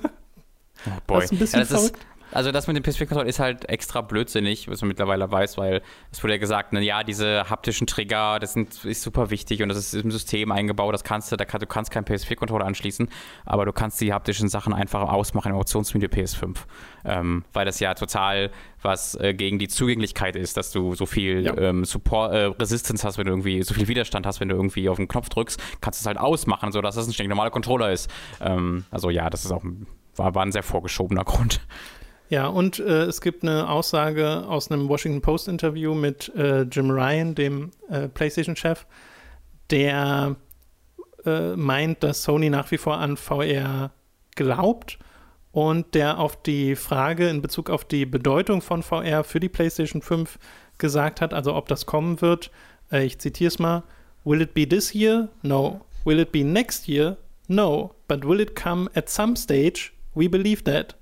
[0.85, 1.21] Oh boy.
[1.21, 1.97] Das ist ein bisschen ja, das verrückt.
[1.97, 5.81] Ist, also das mit dem PSP-Controller ist halt extra blödsinnig, was man mittlerweile weiß, weil
[6.11, 9.69] es wurde ja gesagt, na ja, diese haptischen Trigger, das sind, ist super wichtig und
[9.69, 13.09] das ist im System eingebaut, das kannst du, da kann, du kannst keinen PSP-Controller anschließen,
[13.45, 16.57] aber du kannst die haptischen Sachen einfach ausmachen im Auktionsmenü PS5,
[17.05, 18.51] ähm, weil das ja total
[18.81, 21.57] was äh, gegen die Zugänglichkeit ist, dass du so viel ja.
[21.57, 24.87] ähm, Support, äh, Resistance hast, wenn du irgendwie so viel Widerstand hast, wenn du irgendwie
[24.89, 28.09] auf den Knopf drückst, kannst du es halt ausmachen, sodass das ein stinknormaler Controller ist.
[28.39, 29.63] Ähm, also ja, das ist auch
[30.17, 31.61] war, war ein sehr vorgeschobener Grund.
[32.29, 37.35] Ja, und äh, es gibt eine Aussage aus einem Washington Post-Interview mit äh, Jim Ryan,
[37.35, 38.85] dem äh, PlayStation-Chef,
[39.69, 40.35] der
[41.25, 43.91] äh, meint, dass Sony nach wie vor an VR
[44.35, 44.99] glaubt
[45.51, 50.01] und der auf die Frage in Bezug auf die Bedeutung von VR für die PlayStation
[50.01, 50.37] 5
[50.77, 52.51] gesagt hat, also ob das kommen wird,
[52.91, 53.83] äh, ich zitiere es mal,
[54.25, 55.29] Will it be this year?
[55.41, 55.85] No.
[56.03, 57.15] Will it be next year?
[57.47, 57.95] No.
[58.09, 59.93] But will it come at some stage?
[60.15, 60.96] We believe that.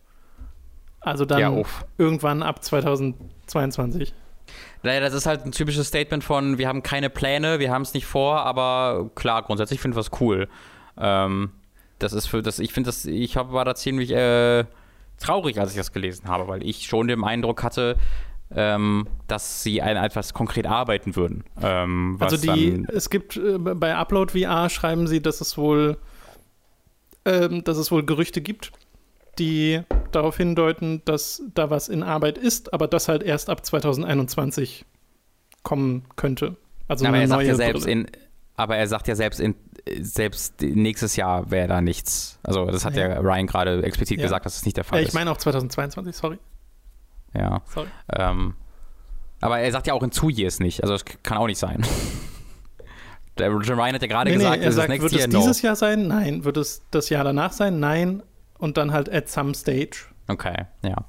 [1.05, 1.63] Also dann ja,
[1.99, 4.11] irgendwann ab 2022.
[4.81, 7.93] Naja, das ist halt ein typisches Statement von, wir haben keine Pläne, wir haben es
[7.93, 10.47] nicht vor, aber klar, grundsätzlich finde ich was cool.
[10.97, 11.51] Ähm,
[11.99, 14.65] das ist für das, ich finde das, ich hab, war da ziemlich äh,
[15.19, 17.97] traurig, als ich das gelesen habe, weil ich schon den Eindruck hatte,
[18.51, 21.43] ähm, dass sie an etwas konkret arbeiten würden.
[21.61, 25.97] Ähm, also die, es gibt äh, bei Upload VR schreiben sie, dass es wohl,
[27.25, 28.71] ähm, dass es wohl Gerüchte gibt,
[29.39, 29.81] die
[30.11, 34.85] darauf hindeuten, dass da was in Arbeit ist, aber das halt erst ab 2021
[35.63, 36.55] kommen könnte.
[36.87, 38.07] Also aber, er sagt ja selbst in,
[38.55, 39.55] aber er sagt ja selbst in
[40.01, 42.39] selbst nächstes Jahr wäre da nichts.
[42.43, 44.23] Also das hat ja, ja Ryan gerade explizit ja.
[44.23, 45.09] gesagt, dass das nicht der Fall ja, ist.
[45.09, 46.39] Ich meine auch 2022, sorry.
[47.33, 47.61] Ja.
[47.65, 47.87] Sorry.
[48.11, 48.55] Ähm,
[49.41, 50.81] aber er sagt ja auch in two years nicht.
[50.81, 51.85] Also das kann auch nicht sein.
[53.37, 55.67] Der Ryan hat ja gerade nee, gesagt, nee, er sagt, wird es dieses no.
[55.67, 56.07] Jahr sein?
[56.07, 56.45] Nein.
[56.45, 57.81] Wird es das Jahr danach sein?
[57.81, 58.23] Nein
[58.57, 60.05] und dann halt at some stage.
[60.27, 61.05] Okay, ja.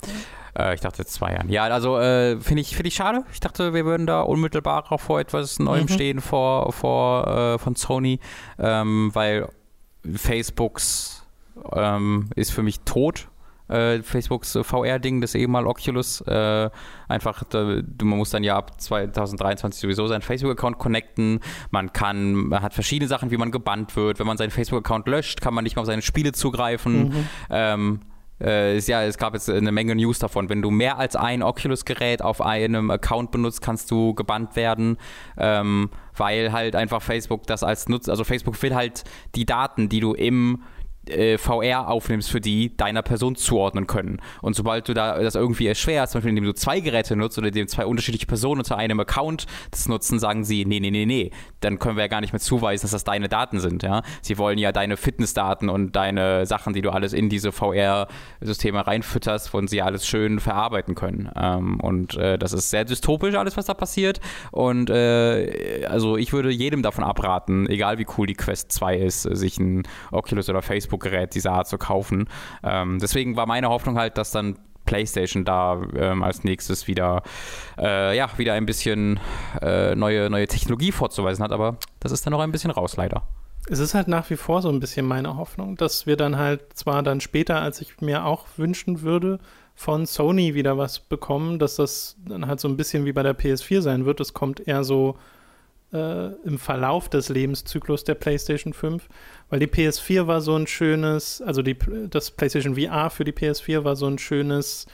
[0.59, 1.49] Äh, ich dachte jetzt zwei Jahren.
[1.49, 3.25] Ja, also äh, finde ich, find ich schade.
[3.33, 5.89] Ich dachte, wir würden da unmittelbar auch vor etwas Neuem mhm.
[5.89, 8.21] stehen vor, vor äh, von Sony,
[8.59, 9.49] ähm, weil
[10.15, 11.27] Facebooks
[11.73, 13.29] ähm, ist für mich tot.
[13.69, 16.21] Äh, Facebooks VR-Ding, das eben mal Oculus.
[16.23, 16.71] Äh,
[17.09, 17.65] einfach, da,
[18.03, 21.41] man muss dann ja ab 2023 sowieso seinen Facebook-Account connecten.
[21.71, 24.19] Man kann, man hat verschiedene Sachen, wie man gebannt wird.
[24.19, 27.09] Wenn man seinen Facebook-Account löscht, kann man nicht mehr auf seine Spiele zugreifen.
[27.09, 27.29] Mhm.
[27.51, 28.01] Ähm,
[28.41, 30.49] äh, ja, es gab jetzt eine Menge News davon.
[30.49, 34.99] Wenn du mehr als ein Oculus-Gerät auf einem Account benutzt, kannst du gebannt werden,
[35.39, 39.05] ähm, weil halt einfach Facebook das als Nutzer, also Facebook will halt
[39.35, 40.63] die Daten, die du im
[41.09, 44.21] äh, VR aufnimmst, für die deiner Person zuordnen können.
[44.43, 47.49] Und sobald du da das irgendwie erschwerst, zum Beispiel indem du zwei Geräte nutzt oder
[47.49, 51.31] indem zwei unterschiedliche Personen unter einem Account das nutzen, sagen sie, nee, nee, nee, nee,
[51.61, 53.83] dann können wir ja gar nicht mehr zuweisen, dass das deine Daten sind.
[53.83, 54.03] Ja?
[54.23, 59.53] Sie wollen ja deine Fitnessdaten und deine Sachen, die du alles in diese VR-Systeme reinfütterst,
[59.53, 61.31] wollen sie alles schön verarbeiten können.
[61.37, 64.21] Ähm, und äh, das ist sehr dystopisch, alles, was da passiert.
[64.53, 69.23] Und äh, also ich würde jedem davon abraten, egal wie cool die Quest 2 ist,
[69.23, 72.29] sich ein Oculus oder Facebook Notebook-Gerät dieser Art zu kaufen.
[72.63, 77.23] Ähm, deswegen war meine Hoffnung halt, dass dann PlayStation da ähm, als nächstes wieder,
[77.77, 79.19] äh, ja, wieder ein bisschen
[79.61, 83.23] äh, neue, neue Technologie vorzuweisen hat, aber das ist dann noch ein bisschen raus, leider.
[83.69, 86.75] Es ist halt nach wie vor so ein bisschen meine Hoffnung, dass wir dann halt
[86.75, 89.41] zwar dann später, als ich mir auch wünschen würde,
[89.75, 93.37] von Sony wieder was bekommen, dass das dann halt so ein bisschen wie bei der
[93.37, 94.21] PS4 sein wird.
[94.21, 95.17] Es kommt eher so
[95.93, 99.09] äh, im Verlauf des Lebenszyklus der PlayStation 5,
[99.49, 101.77] weil die PS4 war so ein schönes, also die,
[102.11, 104.87] das PlayStation VR für die PS4 war so ein schönes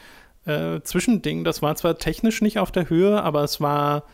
[0.45, 1.45] äh, Zwischending.
[1.45, 4.05] Das war zwar technisch nicht auf der Höhe, aber es war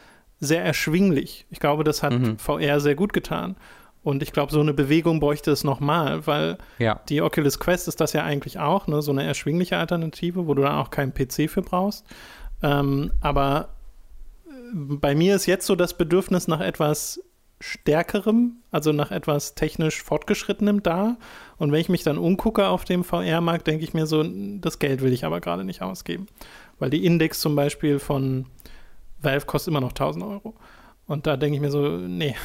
[0.40, 1.46] sehr erschwinglich.
[1.50, 2.38] Ich glaube, das hat mhm.
[2.38, 3.56] VR sehr gut getan.
[4.04, 7.00] Und ich glaube, so eine Bewegung bräuchte es nochmal, weil ja.
[7.08, 9.02] die Oculus Quest ist das ja eigentlich auch, ne?
[9.02, 12.06] so eine erschwingliche Alternative, wo du dann auch keinen PC für brauchst.
[12.62, 13.70] Ähm, aber
[14.72, 17.20] bei mir ist jetzt so das Bedürfnis nach etwas
[17.60, 21.16] stärkerem, also nach etwas technisch fortgeschrittenem da.
[21.56, 24.24] Und wenn ich mich dann umgucke auf dem VR-Markt, denke ich mir so,
[24.60, 26.26] das Geld will ich aber gerade nicht ausgeben.
[26.78, 28.46] Weil die Index zum Beispiel von
[29.20, 30.54] Valve kostet immer noch 1000 Euro.
[31.06, 32.36] Und da denke ich mir so, nee.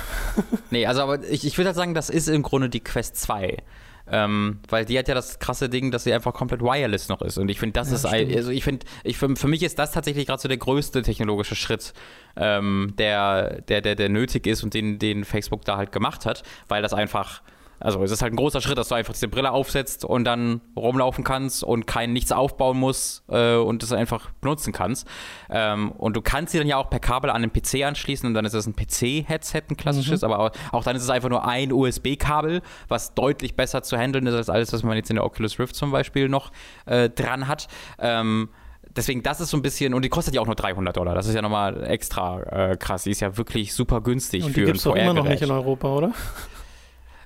[0.72, 3.58] nee, also aber ich, ich würde halt sagen, das ist im Grunde die Quest 2.
[4.06, 7.38] Ähm, weil die hat ja das krasse Ding, dass sie einfach komplett wireless noch ist.
[7.38, 8.36] Und ich finde, das ja, ist, stimmt.
[8.36, 11.56] also ich finde, ich, für, für mich ist das tatsächlich gerade so der größte technologische
[11.56, 11.94] Schritt,
[12.36, 16.44] ähm, der, der, der, der nötig ist und den, den Facebook da halt gemacht hat,
[16.68, 17.42] weil das einfach
[17.84, 20.62] also es ist halt ein großer Schritt, dass du einfach diese Brille aufsetzt und dann
[20.76, 25.06] rumlaufen kannst und kein nichts aufbauen musst äh, und das einfach benutzen kannst.
[25.50, 28.34] Ähm, und du kannst sie dann ja auch per Kabel an den PC anschließen und
[28.36, 30.32] dann ist es ein PC-Headset, ein klassisches, mhm.
[30.32, 34.28] aber auch, auch, dann ist es einfach nur ein USB-Kabel, was deutlich besser zu handeln
[34.28, 36.54] ist als alles, was man jetzt in der Oculus Rift zum Beispiel noch
[36.86, 37.68] äh, dran hat.
[38.00, 38.48] Ähm,
[38.96, 41.16] deswegen, das ist so ein bisschen, und die kostet ja auch nur 300 Dollar.
[41.16, 43.04] Das ist ja nochmal extra äh, krass.
[43.04, 45.04] Die ist ja wirklich super günstig und die für ein VR-Gerät.
[45.04, 46.14] immer noch nicht in Europa, oder?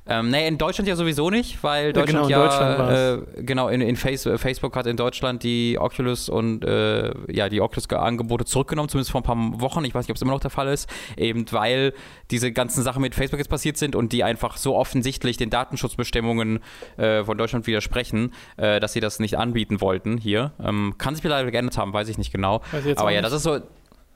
[0.10, 3.68] Ähm, nee, in Deutschland ja sowieso nicht, weil Deutschland ja, genau, in, ja, äh, genau,
[3.70, 8.46] in, in Face, äh, Facebook hat in Deutschland die Oculus und äh, ja, die Oculus-Angebote
[8.46, 9.84] zurückgenommen, zumindest vor ein paar Wochen.
[9.86, 11.94] Ich weiß nicht, ob es immer noch der Fall ist, eben weil
[12.32, 16.60] diese ganzen Sachen mit Facebook jetzt passiert sind und die einfach so offensichtlich den Datenschutzbestimmungen
[16.98, 20.52] äh, von Deutschland widersprechen, äh, dass sie das nicht anbieten wollten hier.
[20.64, 22.62] Ähm, kann sich vielleicht geändert haben, weiß ich nicht genau.
[22.96, 23.60] Aber ja, das ist so,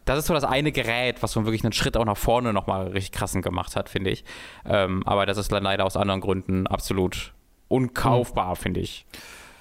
[0.06, 2.88] das ist so das eine Gerät, was so wirklich einen Schritt auch nach vorne nochmal
[2.88, 4.24] richtig krassen gemacht hat, finde ich.
[4.66, 7.34] Ähm, aber das ist leider aus anderen Gründen absolut
[7.68, 8.56] unkaufbar, mhm.
[8.56, 9.06] finde ich.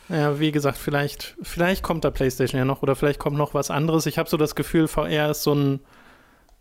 [0.09, 3.71] Ja, wie gesagt, vielleicht, vielleicht kommt da PlayStation ja noch oder vielleicht kommt noch was
[3.71, 4.07] anderes.
[4.07, 5.81] Ich habe so das Gefühl, VR ist so ein,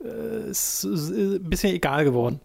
[0.03, 2.41] äh, ist, ist ein bisschen egal geworden.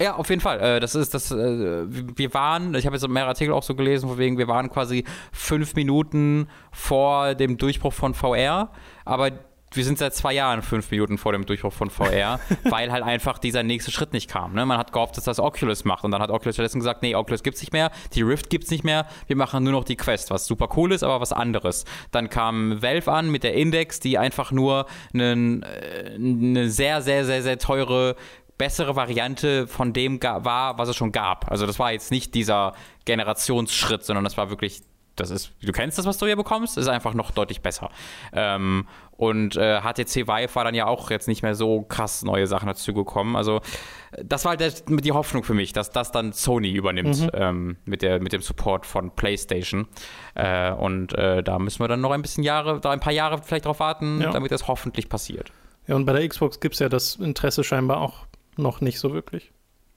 [0.00, 0.60] Ja, auf jeden Fall.
[0.60, 1.30] Äh, das ist das.
[1.30, 4.70] Äh, wir waren, ich habe jetzt mehrere Artikel auch so gelesen, von wegen, wir waren
[4.70, 8.70] quasi fünf Minuten vor dem Durchbruch von VR,
[9.04, 9.32] aber
[9.76, 13.38] wir sind seit zwei Jahren fünf Minuten vor dem Durchbruch von VR, weil halt einfach
[13.38, 14.54] dieser nächste Schritt nicht kam.
[14.54, 14.66] Ne?
[14.66, 17.42] Man hat gehofft, dass das Oculus macht und dann hat Oculus stattdessen gesagt, nee, Oculus
[17.42, 20.46] gibt's nicht mehr, die Rift gibt's nicht mehr, wir machen nur noch die Quest, was
[20.46, 21.84] super cool ist, aber was anderes.
[22.10, 27.24] Dann kam Valve an mit der Index, die einfach nur einen, äh, eine sehr, sehr,
[27.24, 28.16] sehr, sehr teure
[28.56, 31.50] bessere Variante von dem war, was es schon gab.
[31.50, 34.82] Also das war jetzt nicht dieser Generationsschritt, sondern das war wirklich
[35.16, 37.90] das ist, du kennst das, was du hier bekommst, ist einfach noch deutlich besser.
[38.32, 38.86] Ähm,
[39.16, 42.66] und äh, HTC Vive war dann ja auch jetzt nicht mehr so krass neue Sachen
[42.66, 43.36] dazu gekommen.
[43.36, 43.60] Also
[44.22, 47.30] das war halt der, die Hoffnung für mich, dass das dann Sony übernimmt mhm.
[47.34, 49.86] ähm, mit, der, mit dem Support von PlayStation.
[50.34, 53.38] Äh, und äh, da müssen wir dann noch ein bisschen Jahre, da ein paar Jahre
[53.38, 54.32] vielleicht drauf warten, ja.
[54.32, 55.52] damit das hoffentlich passiert.
[55.86, 59.12] Ja, und bei der Xbox gibt es ja das Interesse scheinbar auch noch nicht so
[59.12, 59.52] wirklich.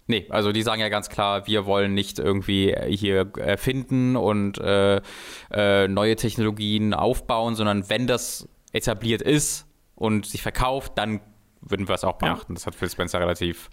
[0.08, 5.02] Nee, also die sagen ja ganz klar, wir wollen nicht irgendwie hier erfinden und äh,
[5.52, 11.20] äh, neue Technologien aufbauen, sondern wenn das etabliert ist und sich verkauft, dann
[11.62, 12.54] würden wir es auch beachten.
[12.54, 12.56] Ja.
[12.56, 13.70] Das hat Phil Spencer relativ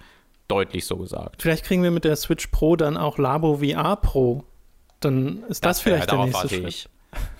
[0.48, 1.42] deutlich so gesagt.
[1.42, 4.44] Vielleicht kriegen wir mit der Switch Pro dann auch Labo VR Pro.
[5.00, 6.68] Dann ist das, das vielleicht der nächste Schritt.
[6.68, 6.88] Ich.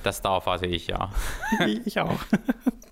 [0.05, 1.11] Das darauf warte ich, ja.
[1.85, 2.21] ich auch.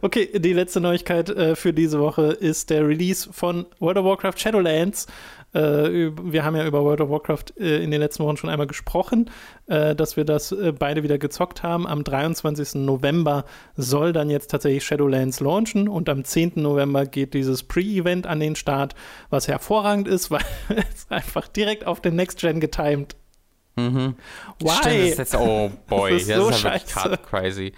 [0.00, 4.38] Okay, die letzte Neuigkeit äh, für diese Woche ist der Release von World of Warcraft
[4.38, 5.06] Shadowlands.
[5.54, 8.66] Äh, wir haben ja über World of Warcraft äh, in den letzten Wochen schon einmal
[8.66, 9.30] gesprochen,
[9.66, 11.86] äh, dass wir das beide wieder gezockt haben.
[11.86, 12.76] Am 23.
[12.76, 13.44] November
[13.76, 16.52] soll dann jetzt tatsächlich Shadowlands launchen und am 10.
[16.56, 18.94] November geht dieses Pre-Event an den Start,
[19.28, 23.16] was hervorragend ist, weil es einfach direkt auf den Next Gen getimed.
[23.76, 24.16] Mhm.
[24.60, 24.70] Why?
[24.70, 27.72] Stimmt, das ist, oh boy, das ist, das ist halt crazy.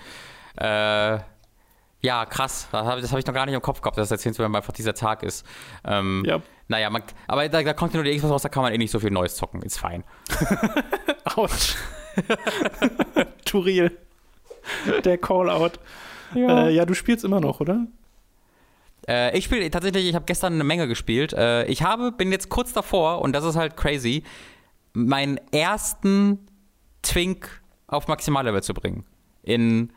[0.57, 1.18] Äh,
[2.05, 2.69] ja, krass.
[2.71, 4.93] Das habe hab ich noch gar nicht im Kopf gehabt, dass das jetzt einfach dieser
[4.93, 5.47] Tag ist.
[5.87, 6.43] Ähm, ja.
[6.69, 8.79] Naja, man, aber da, da, kommt ja nur die Xbox raus, da kann man eh
[8.79, 9.63] nicht so viel Neues zocken.
[9.63, 10.05] Ist fein.
[11.25, 11.77] Autsch.
[13.47, 13.97] Turil.
[15.03, 15.79] Der Callout.
[16.35, 16.67] Ja.
[16.67, 17.87] Äh, ja, du spielst immer noch, oder?
[19.09, 21.33] Äh, ich spiele tatsächlich, ich habe gestern eine Menge gespielt.
[21.33, 24.25] Äh, ich habe, bin jetzt kurz davor, und das ist halt crazy,
[24.93, 26.49] meinen ersten
[27.01, 29.07] Twink auf Maximallevel zu bringen.
[29.43, 29.91] In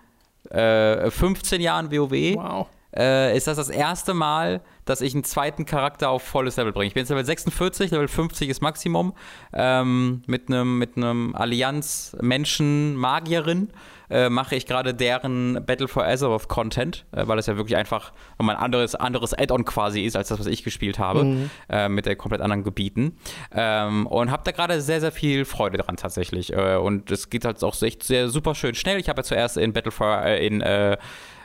[0.49, 2.67] äh, 15 Jahren WoW wow.
[2.97, 6.87] Äh, ist das das erste Mal, dass ich einen zweiten Charakter auf volles Level bringe.
[6.87, 9.13] Ich bin jetzt Level 46, Level 50 ist Maximum,
[9.53, 13.69] ähm, mit einem mit Allianz-Menschen-Magierin
[14.09, 18.13] äh, mache ich gerade deren Battle for Azeroth Content, äh, weil es ja wirklich einfach
[18.37, 21.49] ein anderes, anderes Add-on quasi ist, als das, was ich gespielt habe, mhm.
[21.69, 23.17] äh, mit den komplett anderen Gebieten.
[23.51, 26.53] Ähm, und habe da gerade sehr, sehr viel Freude dran tatsächlich.
[26.53, 28.99] Äh, und es geht halt auch echt sehr super schön schnell.
[28.99, 30.63] Ich habe ja zuerst in Battle for, äh, in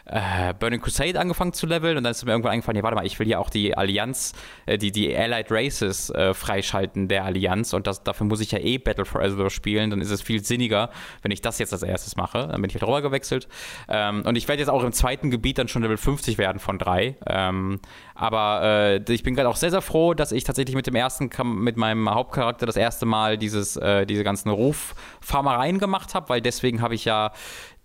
[0.06, 3.06] äh, Burning Crusade angefangen zu leveln und dann ist mir irgendwann eingefallen, ja, warte mal,
[3.06, 4.32] ich will ja auch die Allianz,
[4.66, 8.58] äh, die, die Allied Races äh, freischalten der Allianz und das, dafür muss ich ja
[8.58, 10.90] eh Battle for Azeroth spielen, dann ist es viel sinniger,
[11.22, 12.48] wenn ich das jetzt als erstes mache.
[12.50, 13.48] Dann bin ich halt rüber gewechselt.
[13.88, 16.78] Ähm, und ich werde jetzt auch im zweiten Gebiet dann schon Level 50 werden von
[16.78, 17.16] drei.
[17.26, 17.80] Ähm,
[18.14, 21.30] aber äh, ich bin gerade auch sehr, sehr froh, dass ich tatsächlich mit dem ersten,
[21.44, 26.82] mit meinem Hauptcharakter das erste Mal dieses, äh, diese ganzen Ruffarmereien gemacht habe, weil deswegen
[26.82, 27.32] habe ich ja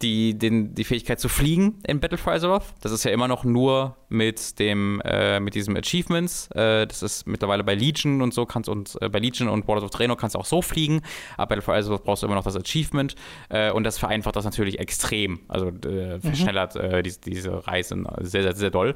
[0.02, 2.66] die, den, die Fähigkeit zu fliegen in Battle for Azeroth.
[2.82, 6.50] Das ist ja immer noch nur mit dem, äh, mit diesem Achievements.
[6.52, 9.84] Äh, das ist mittlerweile bei Legion und so kannst und äh, bei Legion und World
[9.84, 11.02] of Draenor kannst du auch so fliegen.
[11.36, 13.16] Aber Battle for Azeroth brauchst du immer noch das Achievement
[13.50, 15.40] äh, und das vereinfacht das natürlich extrem.
[15.48, 16.22] Also äh, mhm.
[16.22, 17.02] verschnellert mhm.
[17.02, 18.94] diese, diese Reisen sehr, sehr, sehr doll.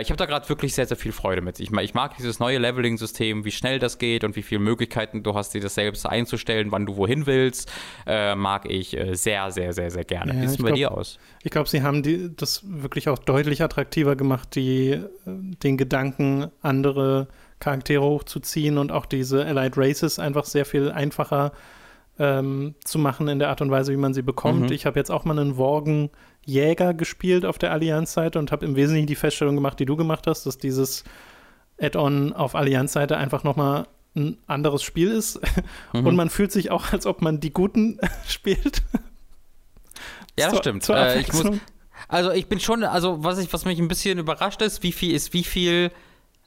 [0.00, 1.60] ich habe da gerade wirklich sehr, sehr viel Freude mit.
[1.60, 5.34] Ich, ich mag dieses neue Leveling-System, wie schnell das geht und wie viele Möglichkeiten du
[5.34, 7.70] hast, dir das selbst einzustellen, wann du wohin willst.
[8.06, 10.34] mag ich sehr, sehr, sehr, sehr gerne.
[10.34, 11.18] Ja, Wie sieht es bei glaub, dir aus?
[11.42, 16.50] Ich glaube, sie haben die, das wirklich auch deutlich attraktiver gemacht, die, äh, den Gedanken,
[16.62, 17.28] andere
[17.60, 21.52] Charaktere hochzuziehen und auch diese Allied Races einfach sehr viel einfacher
[22.18, 24.66] ähm, zu machen in der Art und Weise, wie man sie bekommt.
[24.66, 24.72] Mhm.
[24.72, 26.10] Ich habe jetzt auch mal einen Worgen
[26.44, 30.26] Jäger gespielt auf der Allianz-Seite und habe im Wesentlichen die Feststellung gemacht, die du gemacht
[30.26, 31.04] hast, dass dieses
[31.80, 35.40] Add-on auf Allianz-Seite einfach nochmal ein anderes Spiel ist.
[35.92, 36.06] Mhm.
[36.06, 37.98] Und man fühlt sich auch, als ob man die Guten
[38.28, 38.82] spielt.
[40.38, 40.88] Ja, das stimmt.
[40.88, 41.60] Äh, ich muss,
[42.08, 45.14] also ich bin schon, also was ich, was mich ein bisschen überrascht ist, wie viel
[45.14, 45.90] ist, wie viel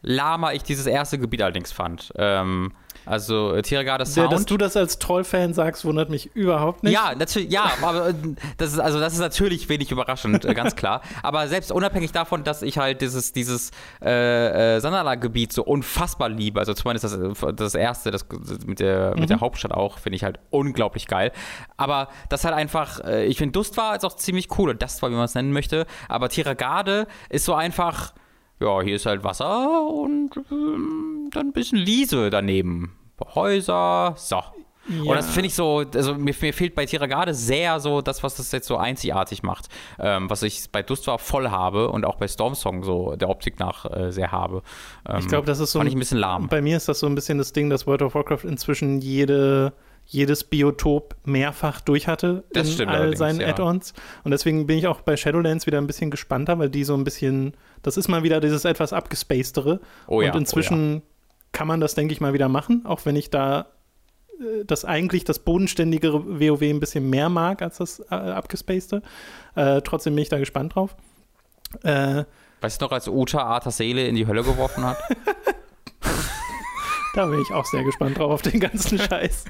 [0.02, 2.12] lahmer ich dieses erste Gebiet allerdings fand.
[2.18, 2.72] Ähm,
[3.06, 4.32] also äh, Tiragada Sound.
[4.32, 6.94] Dass du das als Troll-Fan sagst, wundert mich überhaupt nicht.
[6.94, 8.14] Ja, natürlich, ja, aber äh,
[8.58, 11.02] das ist, also das ist natürlich wenig überraschend, äh, ganz klar.
[11.24, 13.72] Aber selbst unabhängig davon, dass ich halt dieses, dieses
[14.02, 18.26] äh, äh, Sanala-Gebiet so unfassbar liebe, also zumindest das, das erste, das
[18.66, 19.22] mit der, mhm.
[19.22, 19.40] mit der.
[19.40, 21.32] Hauptstadt auch, finde ich halt unglaublich geil.
[21.78, 25.02] Aber das halt einfach, äh, ich finde Dust war jetzt auch ziemlich cool und das
[25.02, 25.86] war, wie man es nennen möchte.
[26.10, 28.14] Aber Tiragade ist so einfach
[28.60, 32.96] ja, hier ist halt Wasser und ähm, dann ein bisschen Liese daneben.
[33.36, 34.42] Häuser, so.
[34.90, 35.02] Ja.
[35.12, 38.36] Und das finde ich so, also mir, mir fehlt bei Tiragade sehr so das, was
[38.36, 39.68] das jetzt so einzigartig macht.
[40.00, 43.86] Ähm, was ich bei Dust voll habe und auch bei Stormsong so der Optik nach
[43.86, 44.64] äh, sehr habe.
[45.08, 45.80] Ähm, ich glaube, das ist so.
[45.80, 46.48] Fand ich ein bisschen lahm.
[46.48, 49.74] Bei mir ist das so ein bisschen das Ding, dass World of Warcraft inzwischen jede
[50.12, 53.50] jedes Biotop mehrfach durch hatte das in all seinen ja.
[53.50, 53.94] Add-ons.
[54.24, 57.04] Und deswegen bin ich auch bei Shadowlands wieder ein bisschen gespannter, weil die so ein
[57.04, 57.54] bisschen,
[57.84, 59.80] das ist mal wieder dieses etwas abgespacedere.
[60.08, 61.02] Oh ja, und inzwischen oh ja.
[61.52, 63.68] kann man das, denke ich, mal wieder machen, auch wenn ich da
[64.40, 69.04] äh, das eigentlich das bodenständigere WoW ein bisschen mehr mag als das äh, abgespacede.
[69.54, 70.96] Äh, trotzdem bin ich da gespannt drauf.
[71.84, 72.24] Äh,
[72.62, 74.98] weißt du noch, als Uta Arthas Seele in die Hölle geworfen hat?
[77.16, 79.46] Da bin ich auch sehr gespannt drauf auf den ganzen Scheiß.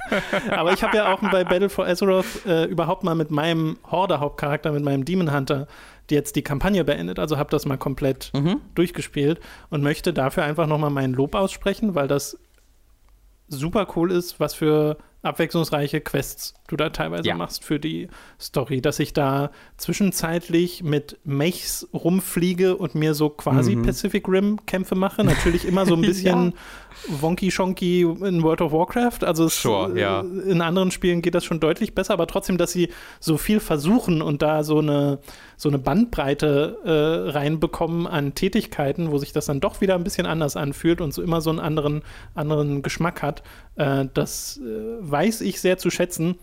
[0.52, 4.72] Aber ich habe ja auch bei Battle for Azeroth äh, überhaupt mal mit meinem Horde-Hauptcharakter,
[4.72, 5.68] mit meinem Demon Hunter,
[6.10, 7.20] jetzt die Kampagne beendet.
[7.20, 8.62] Also habe das mal komplett mhm.
[8.76, 9.40] durchgespielt
[9.70, 12.38] und möchte dafür einfach nochmal meinen Lob aussprechen, weil das
[13.48, 17.36] super cool ist, was für abwechslungsreiche Quests du da teilweise ja.
[17.36, 18.08] machst für die
[18.40, 23.84] Story, dass ich da zwischenzeitlich mit Mechs rumfliege und mir so quasi mhm.
[23.84, 25.24] Pacific Rim Kämpfe mache.
[25.24, 26.54] Natürlich immer so ein bisschen
[27.08, 27.22] ja.
[27.22, 29.24] wonky shonky in World of Warcraft.
[29.24, 30.22] Also sure, es, ja.
[30.22, 32.90] in anderen Spielen geht das schon deutlich besser, aber trotzdem, dass sie
[33.20, 35.20] so viel versuchen und da so eine,
[35.58, 40.26] so eine Bandbreite äh, reinbekommen an Tätigkeiten, wo sich das dann doch wieder ein bisschen
[40.26, 42.04] anders anfühlt und so immer so einen anderen,
[42.36, 43.44] anderen Geschmack hat.
[43.76, 46.36] Äh, das äh, weiß ich sehr zu schätzen.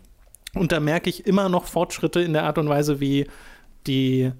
[0.55, 3.27] Und da merke ich immer noch Fortschritte in der Art und Weise, wie
[3.87, 4.33] die,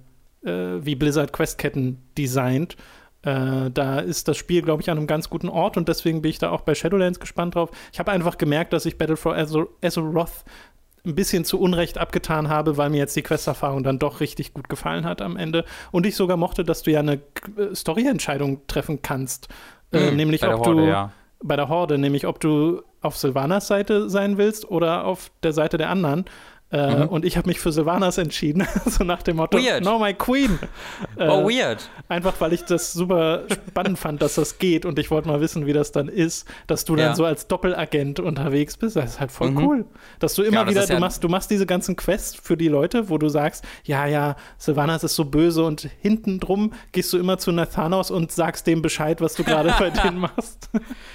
[0.43, 2.75] äh, wie Blizzard Questketten designt.
[3.23, 6.31] Äh, da ist das Spiel, glaube ich, an einem ganz guten Ort und deswegen bin
[6.31, 7.71] ich da auch bei Shadowlands gespannt drauf.
[7.91, 10.43] Ich habe einfach gemerkt, dass ich Battle for Azeroth
[11.05, 14.69] ein bisschen zu Unrecht abgetan habe, weil mir jetzt die Questerfahrung dann doch richtig gut
[14.69, 15.65] gefallen hat am Ende.
[15.91, 19.47] Und ich sogar mochte, dass du ja eine äh, Storyentscheidung treffen kannst.
[19.91, 21.11] Äh, mhm, nämlich ob Horde, du ja.
[21.43, 25.77] Bei der Horde, nämlich ob du auf Silvanas Seite sein willst oder auf der Seite
[25.77, 26.25] der anderen.
[26.69, 27.07] Äh, mhm.
[27.07, 29.85] Und ich habe mich für Sylvanas entschieden, so nach dem Motto, weird.
[29.85, 30.59] no, my queen.
[31.15, 31.89] Oh, äh, oh, weird.
[32.09, 35.65] Einfach, weil ich das super spannend fand, dass das geht und ich wollte mal wissen,
[35.65, 37.07] wie das dann ist, dass du ja.
[37.07, 38.97] dann so als Doppelagent unterwegs bist.
[38.97, 39.57] Das ist halt voll mhm.
[39.65, 39.85] cool.
[40.19, 42.67] Dass du immer ja, wieder, du, ja machst, du machst diese ganzen Quests für die
[42.67, 47.17] Leute, wo du sagst, ja, ja, Sylvanas ist so böse und hinten drum gehst du
[47.17, 50.69] immer zu Nathanos und sagst dem Bescheid, was du gerade bei denen machst.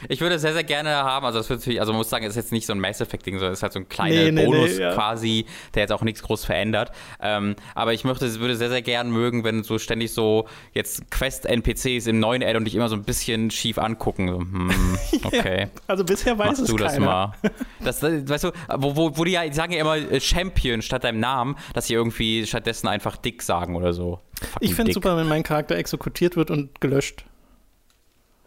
[0.09, 2.31] Ich würde sehr, sehr gerne haben, also das wird natürlich, also man muss sagen, es
[2.31, 4.33] ist jetzt nicht so ein Mass Effect-Ding, sondern es ist halt so ein kleiner nee,
[4.33, 5.42] nee, Bonus nee, quasi
[5.75, 6.93] der jetzt auch nichts groß verändert.
[7.21, 12.07] Ähm, aber ich möchte, würde sehr, sehr gern mögen, wenn so ständig so jetzt Quest-NPCs
[12.07, 14.29] im neuen Add und dich immer so ein bisschen schief angucken.
[14.29, 15.61] So, hm, okay.
[15.63, 16.89] ja, also bisher weiß Machst es du keiner.
[16.89, 17.33] das mal.
[17.81, 21.05] Das, weißt du, wo, wo, wo die ja, die sagen ja immer äh, Champion statt
[21.05, 24.21] deinem Namen, dass sie irgendwie stattdessen einfach Dick sagen oder so.
[24.41, 27.25] Fucking ich finde es super, wenn mein Charakter exekutiert wird und gelöscht.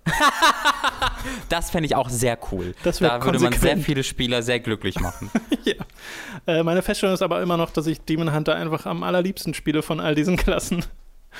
[1.50, 2.76] das fände ich auch sehr cool.
[2.84, 5.32] da würde man sehr viele Spieler sehr glücklich machen.
[5.64, 5.74] ja.
[6.48, 9.82] Äh, meine Feststellung ist aber immer noch, dass ich Demon Hunter einfach am allerliebsten spiele
[9.82, 10.86] von all diesen Klassen.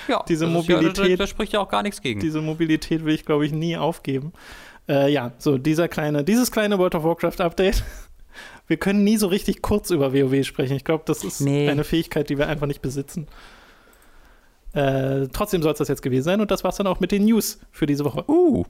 [0.08, 0.98] Ja, diese Mobilität.
[0.98, 2.20] Ja, da, da, spricht ja auch gar nichts gegen.
[2.20, 4.34] Diese Mobilität will ich, glaube ich, nie aufgeben.
[4.90, 7.84] Äh, ja, so dieser kleine, dieses kleine World of Warcraft Update.
[8.68, 10.76] Wir können nie so richtig kurz über WoW sprechen.
[10.76, 11.70] Ich glaube, das ist nee.
[11.70, 13.28] eine Fähigkeit, die wir einfach nicht besitzen.
[14.76, 17.26] Äh, trotzdem soll es das jetzt gewesen sein und das war's dann auch mit den
[17.26, 18.30] News für diese Woche.
[18.30, 18.66] Uh.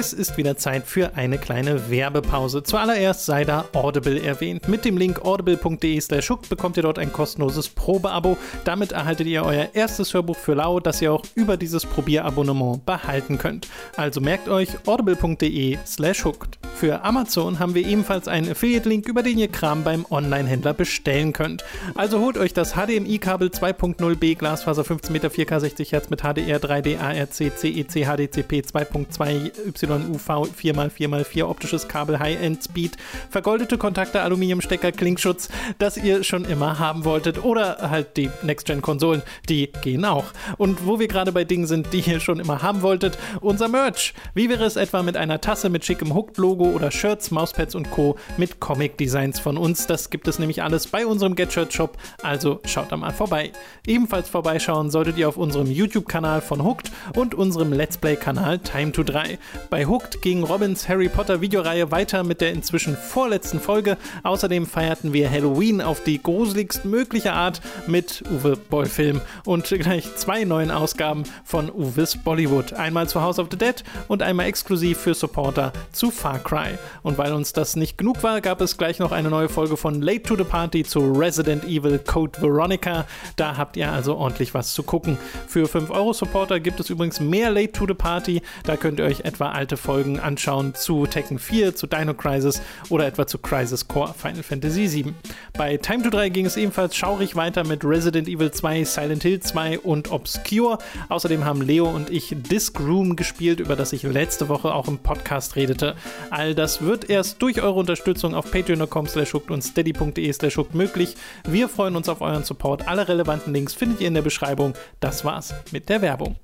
[0.00, 2.62] Es ist wieder Zeit für eine kleine Werbepause.
[2.62, 4.68] Zuallererst sei da Audible erwähnt.
[4.68, 8.36] Mit dem Link audible.de slash bekommt ihr dort ein kostenloses Probeabo.
[8.62, 13.38] Damit erhaltet ihr euer erstes Hörbuch für lau, das ihr auch über dieses Probierabonnement behalten
[13.38, 13.66] könnt.
[13.96, 16.60] Also merkt euch audible.de slash hooked.
[16.76, 21.64] Für Amazon haben wir ebenfalls einen Affiliate-Link, über den ihr Kram beim Online-Händler bestellen könnt.
[21.96, 27.00] Also holt euch das HDMI-Kabel 2.0b Glasfaser 15 Meter 4K 60 Hz mit HDR 3D
[27.00, 29.50] ARC CEC HDCP 2.2
[29.88, 32.96] YUV 4x4x4 optisches Kabel High-End Speed,
[33.30, 39.70] vergoldete Kontakte, Aluminiumstecker, Klingschutz, das ihr schon immer haben wolltet oder halt die Next-Gen-Konsolen, die
[39.82, 40.26] gehen auch.
[40.56, 44.14] Und wo wir gerade bei Dingen sind, die ihr schon immer haben wolltet, unser Merch.
[44.34, 48.16] Wie wäre es etwa mit einer Tasse mit schickem Hooked-Logo oder Shirts, Mauspads und Co.
[48.36, 49.86] mit Comic-Designs von uns?
[49.86, 53.52] Das gibt es nämlich alles bei unserem Get-Shirt-Shop, also schaut da mal vorbei.
[53.86, 59.02] Ebenfalls vorbeischauen solltet ihr auf unserem YouTube-Kanal von Hooked und unserem Let's Play-Kanal Time to
[59.02, 59.38] 3.
[59.70, 63.98] Bei Hooked ging Robins Harry Potter Videoreihe weiter mit der inzwischen vorletzten Folge.
[64.22, 70.44] Außerdem feierten wir Halloween auf die gruseligst mögliche Art mit Uwe Boll-Film und gleich zwei
[70.44, 72.72] neuen Ausgaben von Uwe's Bollywood.
[72.72, 76.78] Einmal zu House of the Dead und einmal exklusiv für Supporter zu Far Cry.
[77.02, 80.00] Und weil uns das nicht genug war, gab es gleich noch eine neue Folge von
[80.00, 83.04] Late to the Party zu Resident Evil Code Veronica.
[83.36, 85.18] Da habt ihr also ordentlich was zu gucken.
[85.46, 88.40] Für 5 Euro Supporter gibt es übrigens mehr Late to the Party.
[88.64, 93.08] Da könnt ihr euch etwa alte Folgen anschauen zu Tekken 4, zu Dino Crisis oder
[93.08, 95.16] etwa zu Crisis Core Final Fantasy 7.
[95.54, 99.40] Bei Time to 3 ging es ebenfalls schaurig weiter mit Resident Evil 2, Silent Hill
[99.40, 100.78] 2 und Obscure.
[101.08, 104.98] Außerdem haben Leo und ich Disc Room gespielt, über das ich letzte Woche auch im
[104.98, 105.96] Podcast redete.
[106.30, 111.16] All das wird erst durch eure Unterstützung auf patreon.com slash und steady.de slash möglich.
[111.48, 112.86] Wir freuen uns auf euren Support.
[112.86, 114.74] Alle relevanten Links findet ihr in der Beschreibung.
[115.00, 116.36] Das war's mit der Werbung.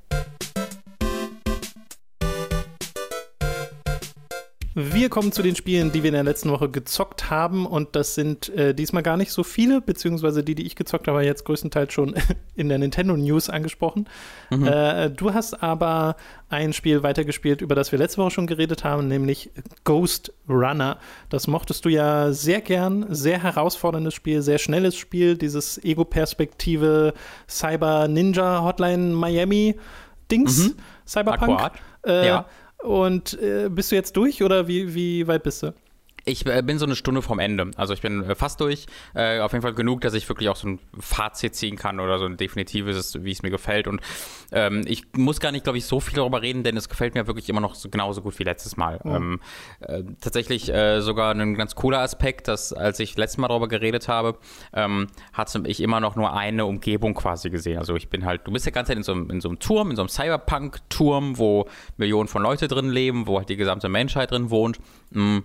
[4.76, 8.16] Wir kommen zu den Spielen, die wir in der letzten Woche gezockt haben und das
[8.16, 11.92] sind äh, diesmal gar nicht so viele, beziehungsweise die, die ich gezockt habe, jetzt größtenteils
[11.92, 12.14] schon
[12.56, 14.08] in der Nintendo News angesprochen.
[14.50, 14.66] Mhm.
[14.66, 16.16] Äh, du hast aber
[16.48, 19.50] ein Spiel weitergespielt, über das wir letzte Woche schon geredet haben, nämlich
[19.84, 20.98] Ghost Runner.
[21.28, 27.14] Das mochtest du ja sehr gern, sehr herausforderndes Spiel, sehr schnelles Spiel, dieses Ego-Perspektive
[27.48, 29.76] Cyber Ninja Hotline Miami
[30.32, 30.74] Dings, mhm.
[31.06, 31.70] Cyberpunk.
[32.04, 32.46] Äh, ja
[32.84, 35.72] und äh, bist du jetzt durch oder wie, wie weit bist du?
[36.24, 37.70] Ich äh, bin so eine Stunde vom Ende.
[37.76, 38.86] Also ich bin äh, fast durch.
[39.14, 42.18] Äh, auf jeden Fall genug, dass ich wirklich auch so ein Fazit ziehen kann oder
[42.18, 43.86] so ein definitives, wie es mir gefällt.
[43.86, 44.00] Und
[44.52, 47.26] ähm, ich muss gar nicht, glaube ich, so viel darüber reden, denn es gefällt mir
[47.26, 49.00] wirklich immer noch so, genauso gut wie letztes Mal.
[49.04, 49.14] Mhm.
[49.14, 49.40] Ähm,
[49.80, 54.08] äh, tatsächlich äh, sogar ein ganz cooler Aspekt, dass als ich letztes Mal darüber geredet
[54.08, 54.38] habe,
[54.72, 57.78] ähm, hatte ich immer noch nur eine Umgebung quasi gesehen.
[57.78, 59.96] Also ich bin halt, du bist ja ganz in so, in so einem Turm, in
[59.96, 61.68] so einem Cyberpunk-Turm, wo
[61.98, 64.78] Millionen von Leute drin leben, wo halt die gesamte Menschheit drin wohnt.
[65.10, 65.44] Mhm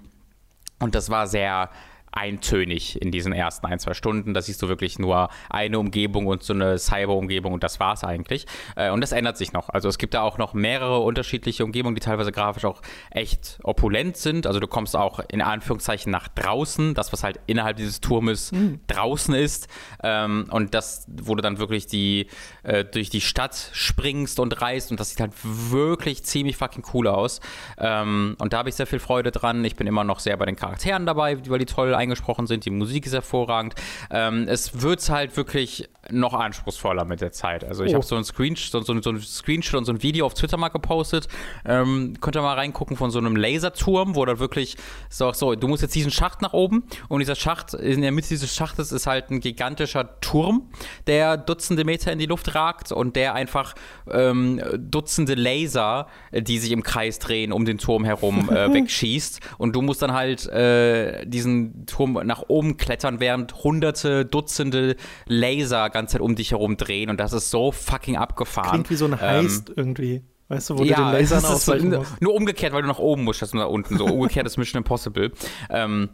[0.79, 1.69] und das war sehr
[2.11, 4.33] eintönig in diesen ersten ein, zwei Stunden.
[4.33, 8.03] Da siehst du wirklich nur eine Umgebung und so eine Cyber-Umgebung und das war es
[8.03, 8.45] eigentlich.
[8.75, 9.69] Äh, und das ändert sich noch.
[9.69, 12.81] Also es gibt da auch noch mehrere unterschiedliche Umgebungen, die teilweise grafisch auch
[13.11, 14.47] echt opulent sind.
[14.47, 18.79] Also du kommst auch in Anführungszeichen nach draußen, das, was halt innerhalb dieses Turmes mhm.
[18.87, 19.67] draußen ist.
[20.03, 22.27] Ähm, und das, wo du dann wirklich die
[22.63, 27.07] äh, durch die Stadt springst und reist und das sieht halt wirklich ziemlich fucking cool
[27.07, 27.39] aus.
[27.77, 29.63] Ähm, und da habe ich sehr viel Freude dran.
[29.65, 32.65] Ich bin immer noch sehr bei den Charakteren dabei, weil die toll eingesprochen sind.
[32.65, 33.75] Die Musik ist hervorragend.
[34.09, 37.63] Ähm, es wird halt wirklich noch anspruchsvoller mit der Zeit.
[37.63, 37.95] Also ich oh.
[37.95, 40.69] habe so ein Screenshot, so, so, ein Screenshot und so ein Video auf Twitter mal
[40.69, 41.27] gepostet.
[41.65, 44.77] Ähm, könnt ihr mal reingucken von so einem Laserturm, wo da wirklich
[45.09, 48.29] so, so, du musst jetzt diesen Schacht nach oben und dieser Schacht, in der Mitte
[48.29, 50.69] dieses Schachtes ist halt ein gigantischer Turm,
[51.07, 53.75] der Dutzende Meter in die Luft ragt und der einfach
[54.09, 59.39] ähm, Dutzende Laser, die sich im Kreis drehen, um den Turm herum äh, wegschießt.
[59.57, 65.89] Und du musst dann halt äh, diesen Turm nach oben klettern, während hunderte, Dutzende Laser
[65.89, 68.69] ganze Zeit um dich herum drehen und das ist so fucking abgefahren.
[68.69, 70.23] Klingt wie so ein Heist ähm, irgendwie.
[70.47, 72.21] Weißt du, wo ja, du den Lasern ausweichen so, musst.
[72.21, 73.97] Nur umgekehrt, weil du nach oben musst, das nur nach unten.
[73.97, 75.31] So umgekehrt ist Mission Impossible.
[75.69, 76.09] Ähm,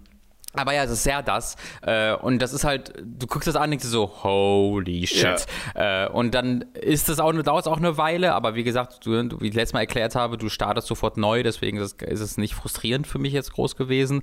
[0.57, 1.55] aber ja, es ist sehr das.
[1.81, 5.45] Äh, und das ist halt, du guckst das an und denkst so, holy shit.
[5.75, 6.05] Ja.
[6.05, 9.39] Äh, und dann ist das auch, dauert es auch eine Weile, aber wie gesagt, du,
[9.39, 12.37] wie ich letztes Mal erklärt habe, du startest sofort neu, deswegen ist es, ist es
[12.37, 14.21] nicht frustrierend für mich jetzt groß gewesen.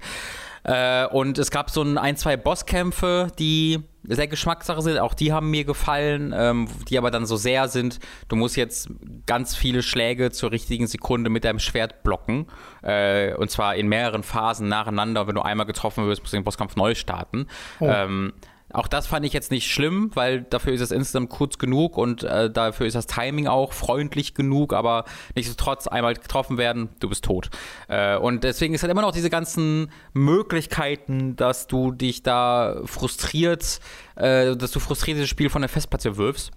[0.64, 4.98] Äh, und es gab so ein, ein, zwei Bosskämpfe, die sehr Geschmackssache sind.
[4.98, 8.90] Auch die haben mir gefallen, ähm, die aber dann so sehr sind, du musst jetzt
[9.26, 12.46] ganz viele Schläge zur richtigen Sekunde mit deinem Schwert blocken.
[12.82, 15.26] Äh, und zwar in mehreren Phasen nacheinander.
[15.26, 17.46] Wenn du einmal getroffen wirst, musst du den Bosskampf neu starten.
[17.80, 17.88] Oh.
[17.88, 18.32] Ähm,
[18.72, 22.22] auch das fand ich jetzt nicht schlimm, weil dafür ist es insgesamt kurz genug und
[22.22, 25.04] äh, dafür ist das Timing auch freundlich genug, aber
[25.34, 27.50] nichtsdestotrotz einmal getroffen werden, du bist tot.
[27.88, 33.80] Äh, und deswegen ist halt immer noch diese ganzen Möglichkeiten, dass du dich da frustriert,
[34.16, 36.52] äh, dass du frustriert dieses Spiel von der Festplatte wirfst.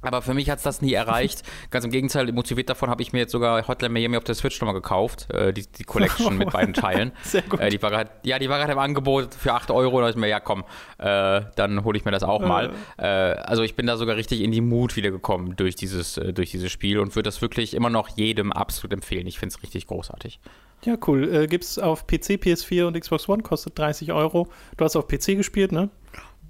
[0.00, 1.42] Aber für mich hat es das nie erreicht.
[1.70, 4.60] Ganz im Gegenteil, motiviert davon habe ich mir jetzt sogar Hotline Miami auf der Switch
[4.60, 5.32] nochmal gekauft.
[5.32, 7.12] Äh, die, die Collection mit beiden Teilen.
[7.22, 7.60] Sehr gut.
[7.60, 10.00] Äh, die war grad, ja, die war gerade im Angebot für 8 Euro.
[10.00, 10.64] Da dachte ich mir, ja komm,
[10.98, 12.72] äh, dann hole ich mir das auch mal.
[12.96, 16.50] Äh, also ich bin da sogar richtig in die Mut wiedergekommen durch dieses, äh, durch
[16.50, 19.26] dieses Spiel und würde das wirklich immer noch jedem absolut empfehlen.
[19.26, 20.40] Ich finde es richtig großartig.
[20.84, 21.34] Ja, cool.
[21.34, 24.48] Äh, Gibt es auf PC, PS4 und Xbox One, kostet 30 Euro.
[24.76, 25.90] Du hast auf PC gespielt, ne?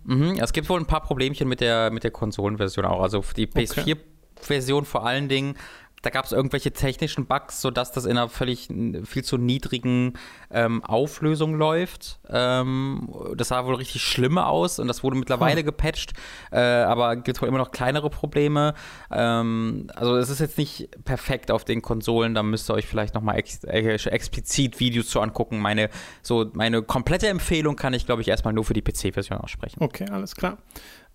[0.08, 3.02] Mhm, es gibt wohl ein paar Problemchen mit der, mit der Konsolenversion auch.
[3.02, 4.88] Also die PS4-Version okay.
[4.90, 5.54] vor allen Dingen
[6.02, 8.68] da gab es irgendwelche technischen Bugs, sodass das in einer völlig
[9.04, 10.14] viel zu niedrigen
[10.50, 12.20] ähm, Auflösung läuft.
[12.28, 15.66] Ähm, das sah wohl richtig schlimm aus und das wurde mittlerweile hm.
[15.66, 16.12] gepatcht,
[16.52, 18.74] äh, aber gibt wohl immer noch kleinere Probleme.
[19.10, 23.14] Ähm, also es ist jetzt nicht perfekt auf den Konsolen, da müsst ihr euch vielleicht
[23.14, 25.58] nochmal ex äh, explizit Videos zu angucken.
[25.58, 25.90] Meine,
[26.22, 29.82] so, meine komplette Empfehlung kann ich, glaube ich, erstmal nur für die PC-Version aussprechen.
[29.82, 30.58] Okay, alles klar.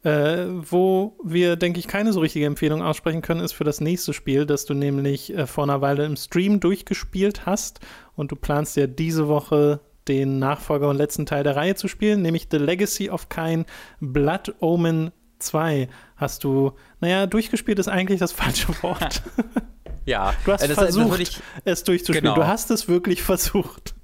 [0.03, 4.11] Äh, wo wir, denke ich, keine so richtige Empfehlung aussprechen können, ist für das nächste
[4.13, 7.79] Spiel, das du nämlich äh, vor einer Weile im Stream durchgespielt hast.
[8.15, 9.79] Und du planst ja diese Woche
[10.09, 13.65] den Nachfolger und letzten Teil der Reihe zu spielen, nämlich The Legacy of Kain
[14.01, 15.87] Blood Omen 2.
[16.17, 19.21] Hast du, naja, durchgespielt ist eigentlich das falsche Wort.
[20.05, 20.33] Ja.
[20.43, 22.23] Du hast Äh, das- versucht, das ich- es durchzuspielen.
[22.33, 22.35] Genau.
[22.35, 23.95] Du hast es wirklich versucht.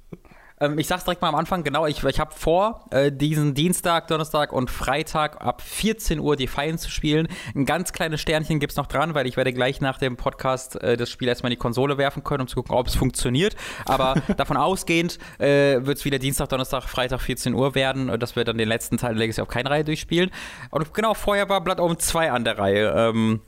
[0.60, 4.08] Ähm, ich sag's direkt mal am Anfang, genau, ich, ich habe vor, äh, diesen Dienstag,
[4.08, 7.28] Donnerstag und Freitag ab 14 Uhr die Fallen zu spielen.
[7.54, 10.98] Ein ganz kleines Sternchen gibt's noch dran, weil ich werde gleich nach dem Podcast äh,
[10.98, 13.56] das Spiel erstmal in die Konsole werfen können, um zu gucken, ob es funktioniert.
[13.86, 18.58] Aber davon ausgehend äh, wird's wieder Dienstag, Donnerstag, Freitag 14 Uhr werden, dass wir dann
[18.58, 20.30] den letzten Teil der Legacy auf keine Reihe durchspielen.
[20.70, 22.92] Und genau, vorher war Blood Omen 2 an der Reihe.
[22.94, 23.40] Ähm,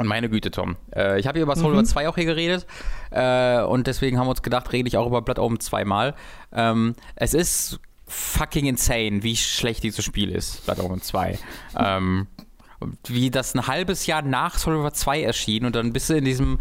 [0.00, 0.76] und meine Güte, Tom.
[0.96, 2.66] Äh, ich habe hier über Soul River 2 auch hier geredet.
[3.10, 6.14] Äh, und deswegen haben wir uns gedacht, rede ich auch über Blood Omen zweimal.
[6.54, 11.38] Ähm, es ist fucking insane, wie schlecht dieses Spiel ist, Blood Omen 2.
[11.78, 12.26] ähm,
[13.08, 16.24] wie das ein halbes Jahr nach Soul River 2 erschien und dann bist du in
[16.24, 16.58] diesem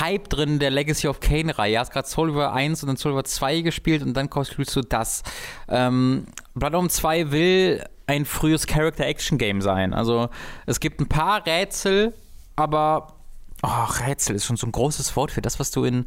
[0.00, 1.78] Hype drin der Legacy of Kane-Reihe.
[1.78, 4.80] Hast gerade Soul River 1 und dann Soul River 2 gespielt und dann spielst du
[4.80, 5.22] das.
[5.68, 9.92] Ähm, Blood Omen 2 will ein frühes Character-Action-Game sein.
[9.92, 10.30] Also
[10.64, 12.14] es gibt ein paar Rätsel,
[12.56, 13.14] aber
[13.62, 16.06] oh, Rätsel ist schon so ein großes Wort für das, was du in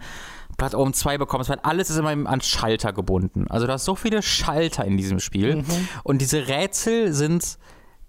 [0.74, 3.48] Omen 2 bekommst, weil alles ist immer an Schalter gebunden.
[3.50, 5.64] Also du hast so viele Schalter in diesem Spiel
[6.04, 7.58] und diese Rätsel sind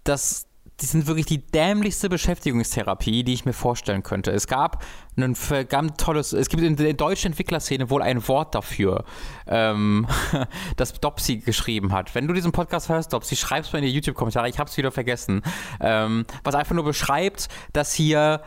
[0.05, 0.47] das
[0.81, 4.31] die sind wirklich die dämlichste Beschäftigungstherapie, die ich mir vorstellen könnte.
[4.31, 4.85] Es gab
[5.17, 9.05] ein verdammt tolles, es gibt in der deutschen Entwicklerszene wohl ein Wort dafür,
[9.47, 10.07] ähm,
[10.77, 12.15] das Dopsy geschrieben hat.
[12.15, 15.43] Wenn du diesen Podcast hörst, Dopsy, schreib's mal in die YouTube-Kommentare, ich hab's wieder vergessen.
[15.81, 18.43] Ähm, was einfach nur beschreibt, dass hier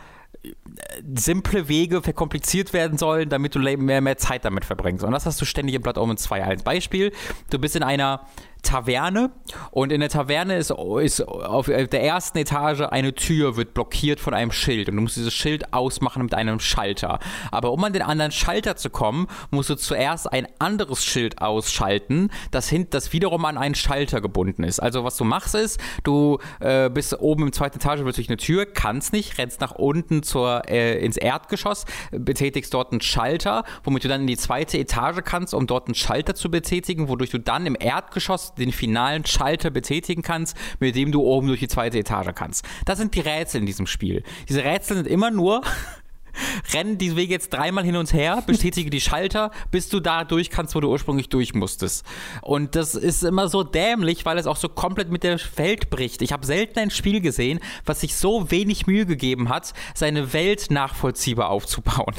[1.16, 5.04] simple Wege verkompliziert werden sollen, damit du mehr, mehr Zeit damit verbringst.
[5.04, 7.12] Und das hast du ständig in Blood Omen 2 als Beispiel.
[7.50, 8.26] Du bist in einer
[8.62, 9.32] Taverne
[9.72, 14.34] und in der Taverne ist, ist auf der ersten Etage eine Tür wird blockiert von
[14.34, 17.20] einem Schild und du musst dieses Schild ausmachen mit einem Schalter.
[17.52, 22.30] Aber um an den anderen Schalter zu kommen, musst du zuerst ein anderes Schild ausschalten,
[22.52, 24.80] das, hint, das wiederum an einen Schalter gebunden ist.
[24.80, 28.66] Also was du machst ist, du äh, bist oben im zweiten Etage durch eine Tür,
[28.66, 34.08] kannst nicht, rennst nach unten zur, äh, ins Erdgeschoss, betätigst dort einen Schalter, womit du
[34.08, 37.66] dann in die zweite Etage kannst, um dort einen Schalter zu betätigen, wodurch du dann
[37.66, 42.34] im Erdgeschoss den finalen Schalter betätigen kannst, mit dem du oben durch die zweite Etage
[42.36, 42.66] kannst.
[42.86, 44.24] Das sind die Rätsel in diesem Spiel.
[44.48, 45.62] Diese Rätsel sind immer nur
[46.74, 50.50] rennen diese Wege jetzt dreimal hin und her, bestätige die Schalter, bis du da durch
[50.50, 52.06] kannst, wo du ursprünglich durch musstest.
[52.42, 56.22] Und das ist immer so dämlich, weil es auch so komplett mit der Welt bricht.
[56.22, 60.72] Ich habe selten ein Spiel gesehen, was sich so wenig Mühe gegeben hat, seine Welt
[60.72, 62.16] nachvollziehbar aufzubauen.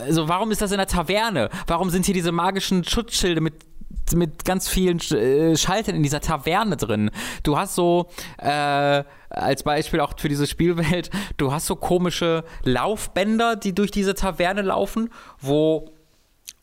[0.00, 1.50] Also warum ist das in der Taverne?
[1.66, 3.54] Warum sind hier diese magischen Schutzschilde mit
[4.14, 7.10] mit ganz vielen äh, Schaltern in dieser Taverne drin.
[7.42, 8.08] Du hast so,
[8.38, 14.14] äh, als Beispiel auch für diese Spielwelt, du hast so komische Laufbänder, die durch diese
[14.14, 15.10] Taverne laufen,
[15.40, 15.92] wo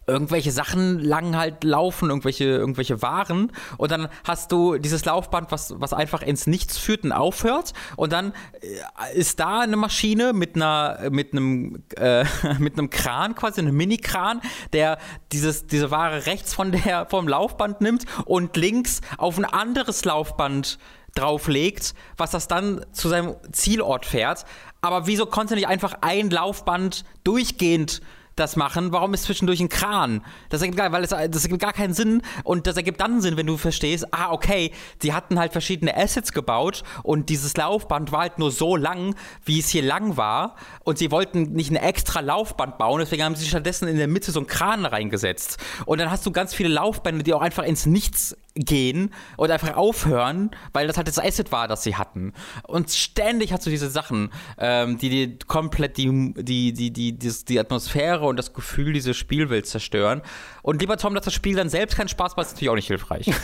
[0.09, 5.73] irgendwelche Sachen lang halt laufen, irgendwelche, irgendwelche Waren und dann hast du dieses Laufband, was,
[5.79, 10.55] was einfach ins Nichts führt und aufhört und dann äh, ist da eine Maschine mit
[10.55, 12.25] einer, mit einem, äh,
[12.59, 14.41] mit einem Kran quasi, einem Mini-Kran,
[14.73, 14.97] der
[15.31, 20.79] dieses, diese Ware rechts von der, vom Laufband nimmt und links auf ein anderes Laufband
[21.15, 24.45] drauflegt, was das dann zu seinem Zielort fährt.
[24.81, 28.01] Aber wieso konnte nicht einfach ein Laufband durchgehend
[28.39, 30.21] das machen, warum ist zwischendurch ein Kran?
[30.49, 33.37] Das ergibt gar, weil es, das ergibt gar keinen Sinn und das ergibt dann Sinn,
[33.37, 34.71] wenn du verstehst, ah, okay,
[35.01, 39.15] die hatten halt verschiedene Assets gebaut und dieses Laufband war halt nur so lang,
[39.45, 43.35] wie es hier lang war und sie wollten nicht ein extra Laufband bauen, deswegen haben
[43.35, 45.57] sie stattdessen in der Mitte so einen Kran reingesetzt.
[45.85, 48.35] Und dann hast du ganz viele Laufbände, die auch einfach ins Nichts
[48.65, 52.33] gehen und einfach aufhören, weil das halt das Asset war, das sie hatten.
[52.67, 57.33] Und ständig hast du diese Sachen, ähm, die dir komplett die, die, die, die, die,
[57.47, 60.21] die Atmosphäre und das Gefühl dieser Spielwelt zerstören.
[60.61, 62.87] Und lieber Tom, dass das Spiel dann selbst keinen Spaß macht, ist natürlich auch nicht
[62.87, 63.31] hilfreich.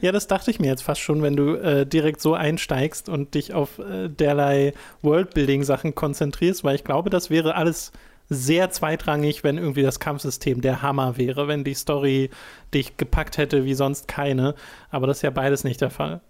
[0.00, 3.34] Ja, das dachte ich mir jetzt fast schon, wenn du äh, direkt so einsteigst und
[3.34, 7.92] dich auf äh, derlei Worldbuilding-Sachen konzentrierst, weil ich glaube, das wäre alles
[8.28, 12.30] sehr zweitrangig, wenn irgendwie das Kampfsystem der Hammer wäre, wenn die Story
[12.74, 14.54] dich gepackt hätte wie sonst keine.
[14.90, 16.20] Aber das ist ja beides nicht der Fall.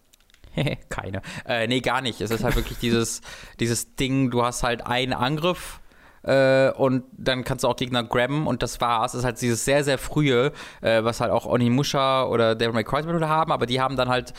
[0.88, 1.22] Keine.
[1.46, 2.20] Äh, nee, gar nicht.
[2.20, 3.20] Es ist halt wirklich dieses,
[3.60, 5.80] dieses Ding, du hast halt einen Angriff
[6.22, 9.14] äh, und dann kannst du auch Gegner grabben und das war's.
[9.14, 12.84] Es ist halt dieses sehr, sehr frühe, äh, was halt auch Onimusha oder Devil May
[12.84, 14.32] Cry haben, aber die haben dann halt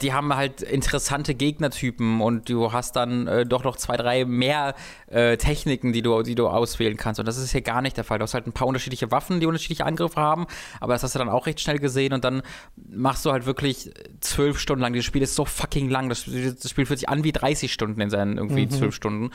[0.00, 4.74] die haben halt interessante Gegnertypen und du hast dann äh, doch noch zwei, drei mehr
[5.06, 7.20] äh, Techniken, die du, die du auswählen kannst.
[7.20, 8.18] Und das ist hier gar nicht der Fall.
[8.18, 10.46] Du hast halt ein paar unterschiedliche Waffen, die unterschiedliche Angriffe haben,
[10.80, 12.42] aber das hast du dann auch recht schnell gesehen und dann
[12.76, 13.90] machst du halt wirklich
[14.20, 14.92] zwölf Stunden lang.
[14.92, 16.08] Dieses Spiel ist so fucking lang.
[16.08, 18.96] Das, das Spiel fühlt sich an wie 30 Stunden in seinen irgendwie zwölf mhm.
[18.96, 19.30] Stunden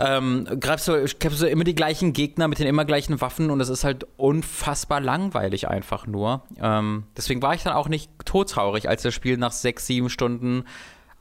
[0.00, 3.60] ähm, greifst du, greifst du immer die gleichen Gegner mit den immer gleichen Waffen und
[3.60, 6.44] es ist halt unfassbar langweilig einfach nur.
[6.60, 10.64] Ähm, deswegen war ich dann auch nicht todtraurig, als das Spiel nach sechs, sieben Stunden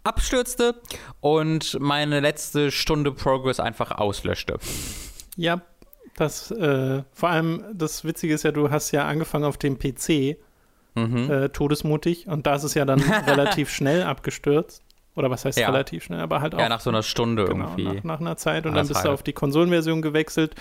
[0.03, 0.76] abstürzte
[1.19, 4.57] und meine letzte Stunde Progress einfach auslöschte.
[5.35, 5.61] Ja,
[6.15, 10.38] das, äh, vor allem das Witzige ist ja, du hast ja angefangen auf dem PC,
[10.95, 11.30] mhm.
[11.30, 14.84] äh, todesmutig, und da ist es ja dann relativ schnell abgestürzt.
[15.19, 15.69] Oder was heißt ja.
[15.69, 16.59] relativ schnell, aber halt auch.
[16.59, 17.83] Ja, nach so einer Stunde genau, irgendwie.
[17.83, 20.55] Nach, nach, einer Zeit und dann bist du auf die Konsolenversion gewechselt,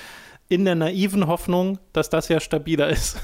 [0.48, 3.18] in der naiven Hoffnung, dass das ja stabiler ist.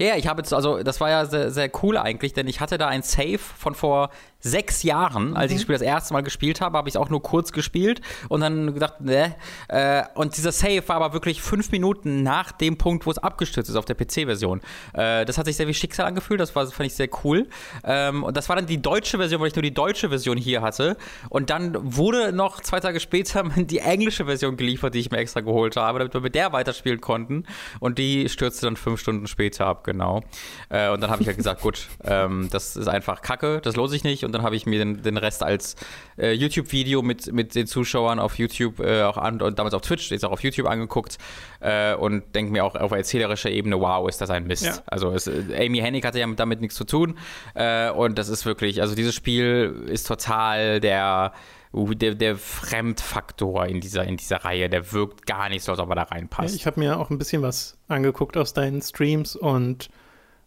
[0.00, 2.78] Ja, ich habe jetzt, also das war ja sehr, sehr cool eigentlich, denn ich hatte
[2.78, 4.10] da ein Save von vor
[4.44, 5.64] sechs Jahren, als ich das mhm.
[5.64, 8.74] Spiel das erste Mal gespielt habe, habe ich es auch nur kurz gespielt und dann
[8.74, 9.34] gedacht, ne.
[9.68, 13.70] Äh, und dieser Save war aber wirklich fünf Minuten nach dem Punkt, wo es abgestürzt
[13.70, 14.60] ist auf der PC-Version.
[14.92, 17.48] Äh, das hat sich sehr wie Schicksal angefühlt, das war, fand ich sehr cool.
[17.84, 20.60] Ähm, und das war dann die deutsche Version, weil ich nur die deutsche Version hier
[20.60, 20.98] hatte.
[21.30, 25.40] Und dann wurde noch zwei Tage später die englische Version geliefert, die ich mir extra
[25.40, 27.44] geholt habe, damit wir mit der weiterspielen konnten.
[27.80, 30.22] Und die stürzte dann fünf Stunden später ab, genau.
[30.68, 33.90] Äh, und dann habe ich halt gesagt, gut, ähm, das ist einfach Kacke, das lohnt
[33.90, 34.24] sich nicht.
[34.24, 35.76] Und dann habe ich mir den, den Rest als
[36.18, 40.10] äh, YouTube-Video mit, mit den Zuschauern auf YouTube äh, auch an und damals auf Twitch,
[40.10, 41.18] jetzt auch auf YouTube angeguckt
[41.60, 44.64] äh, und denke mir auch auf erzählerischer Ebene, wow, ist das ein Mist.
[44.64, 44.74] Ja.
[44.86, 47.18] Also es, Amy Hennig hatte ja damit nichts zu tun
[47.54, 51.32] äh, und das ist wirklich, also dieses Spiel ist total der
[51.76, 55.88] der, der, Fremdfaktor in dieser, in dieser Reihe, der wirkt gar nicht so, als ob
[55.90, 56.54] er da reinpasst.
[56.54, 59.88] Ich habe mir auch ein bisschen was angeguckt aus deinen Streams und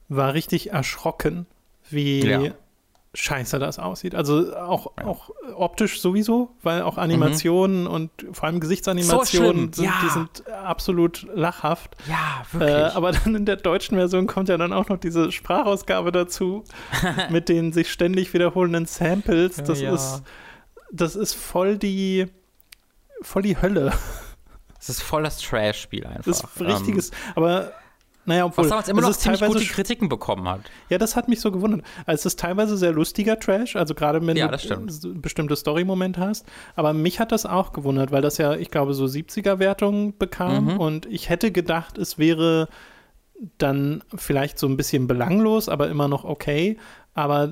[0.08, 1.46] war richtig erschrocken,
[1.90, 2.54] wie ja
[3.14, 4.16] scheiße das aussieht.
[4.16, 5.06] Also auch, ja.
[5.06, 7.88] auch optisch sowieso, weil auch Animationen mhm.
[7.88, 9.94] und vor allem Gesichtsanimationen so sind, ja.
[10.04, 11.96] die sind absolut lachhaft.
[12.08, 12.76] Ja, wirklich.
[12.76, 16.64] Äh, aber dann in der deutschen Version kommt ja dann auch noch diese Sprachausgabe dazu
[17.30, 19.58] mit den sich ständig wiederholenden Samples.
[19.64, 20.24] Das ja, ist
[20.92, 22.28] das ist voll die
[23.22, 23.94] voll die Hölle.
[24.76, 26.24] Das ist voll das Trash-Spiel einfach.
[26.26, 27.74] Das ist richtiges, um, aber
[28.28, 30.60] naja, obwohl, Was damals immer noch ziemlich gute Kritiken bekommen hat.
[30.90, 31.84] Ja, das hat mich so gewundert.
[32.06, 36.46] Also es ist teilweise sehr lustiger Trash, also gerade wenn ja, du bestimmte Story-Momente hast.
[36.76, 40.74] Aber mich hat das auch gewundert, weil das ja, ich glaube, so 70er-Wertungen bekam.
[40.74, 40.78] Mhm.
[40.78, 42.68] Und ich hätte gedacht, es wäre
[43.58, 46.78] dann vielleicht so ein bisschen belanglos, aber immer noch okay.
[47.14, 47.50] Aber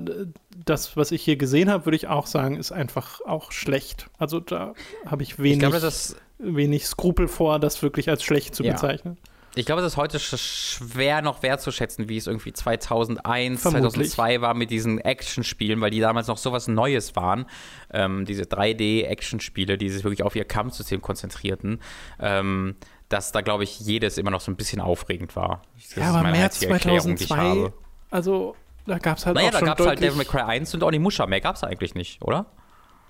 [0.66, 4.10] das, was ich hier gesehen habe, würde ich auch sagen, ist einfach auch schlecht.
[4.18, 4.74] Also da
[5.06, 5.92] habe ich wenig, ich glaube,
[6.40, 8.74] wenig Skrupel vor, das wirklich als schlecht zu ja.
[8.74, 9.18] bezeichnen.
[9.56, 14.12] Ich glaube, es ist heute schwer noch wertzuschätzen, wie es irgendwie 2001, Vermutlich.
[14.12, 17.46] 2002 war mit diesen Actionspielen, weil die damals noch sowas Neues waren.
[17.92, 21.80] Ähm, diese 3D-Actionspiele, die sich wirklich auf ihr Kampfsystem konzentrierten.
[22.20, 22.76] Ähm,
[23.10, 25.62] dass da, glaube ich, jedes immer noch so ein bisschen aufregend war.
[25.76, 27.72] Das ja, aber März 2002,
[28.10, 28.56] also
[28.86, 30.74] da gab es halt naja, auch schon da gab es halt Devil May Cry 1
[30.74, 31.26] und Onimusha.
[31.28, 32.48] Mehr gab es eigentlich nicht, oder?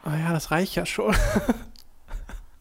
[0.03, 1.15] Ah ja, das reicht ja schon.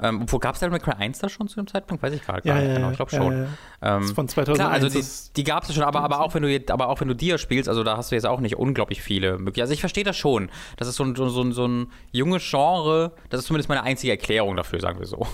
[0.02, 2.02] Ähm, wo gab es Devil May Cry 1 da schon zu dem Zeitpunkt?
[2.02, 2.74] Weiß ich gerade gar nicht.
[2.74, 3.32] genau, ich glaube schon.
[3.32, 3.46] Ja,
[3.82, 3.96] ja.
[3.96, 4.58] Ähm, von 2001.
[4.58, 5.04] Klar, also die,
[5.36, 7.68] die gab es schon, aber, aber, auch wenn du, aber auch wenn du dir spielst,
[7.68, 9.62] also da hast du jetzt auch nicht unglaublich viele Möglichkeiten.
[9.62, 10.50] Also ich verstehe das schon.
[10.76, 13.12] Das ist so ein, so, so, so ein junges Genre.
[13.30, 15.26] Das ist zumindest meine einzige Erklärung dafür, sagen wir so.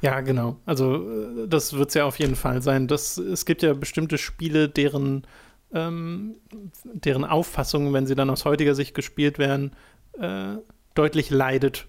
[0.00, 0.56] Ja, genau.
[0.66, 2.88] Also äh, das wird es ja auf jeden Fall sein.
[2.88, 5.26] Das, es gibt ja bestimmte Spiele, deren,
[5.72, 6.36] ähm,
[6.84, 9.72] deren Auffassung, wenn sie dann aus heutiger Sicht gespielt werden,
[10.18, 10.56] äh,
[10.94, 11.86] deutlich leidet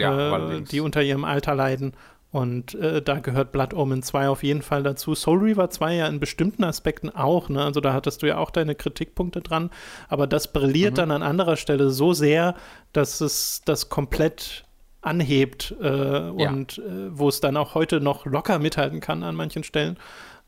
[0.00, 1.92] ja, äh, die unter ihrem Alter leiden.
[2.30, 5.14] Und äh, da gehört Blood Omen 2 auf jeden Fall dazu.
[5.14, 7.64] Soul Reaver 2 ja in bestimmten Aspekten auch, ne?
[7.64, 9.70] Also da hattest du ja auch deine Kritikpunkte dran.
[10.08, 10.96] Aber das brilliert mhm.
[10.96, 12.54] dann an anderer Stelle so sehr,
[12.92, 14.64] dass es das komplett
[15.00, 16.50] anhebt äh, ja.
[16.50, 19.96] und äh, wo es dann auch heute noch locker mithalten kann an manchen Stellen.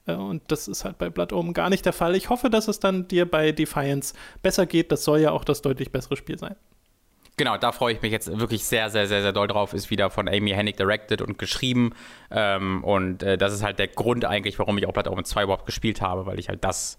[0.07, 2.15] Äh, und das ist halt bei Blood Omen gar nicht der Fall.
[2.15, 4.93] Ich hoffe, dass es dann dir bei Defiance besser geht.
[4.93, 6.57] Das soll ja auch das deutlich bessere Spiel sein.
[7.41, 9.73] Genau, da freue ich mich jetzt wirklich sehr, sehr, sehr, sehr doll drauf.
[9.73, 11.95] Ist wieder von Amy Hennig directed und geschrieben.
[12.31, 15.45] Ähm, und äh, das ist halt der Grund eigentlich, warum ich auch Blood Omen 2
[15.45, 16.99] überhaupt gespielt habe, weil ich halt das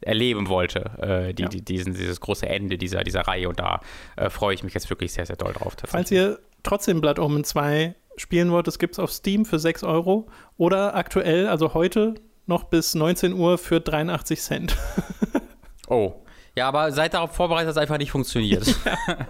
[0.00, 1.48] erleben wollte, äh, die, ja.
[1.48, 3.48] die, diesen, dieses große Ende dieser, dieser Reihe.
[3.48, 3.80] Und da
[4.14, 5.74] äh, freue ich mich jetzt wirklich sehr, sehr doll drauf.
[5.84, 9.82] Falls ihr trotzdem Blood Omen 2 spielen wollt, es gibt es auf Steam für 6
[9.82, 10.28] Euro
[10.58, 12.14] oder aktuell, also heute
[12.46, 14.76] noch bis 19 Uhr für 83 Cent.
[15.88, 16.21] oh,
[16.56, 18.66] ja, aber seid darauf vorbereitet, dass es einfach nicht funktioniert.
[18.84, 19.26] Ja,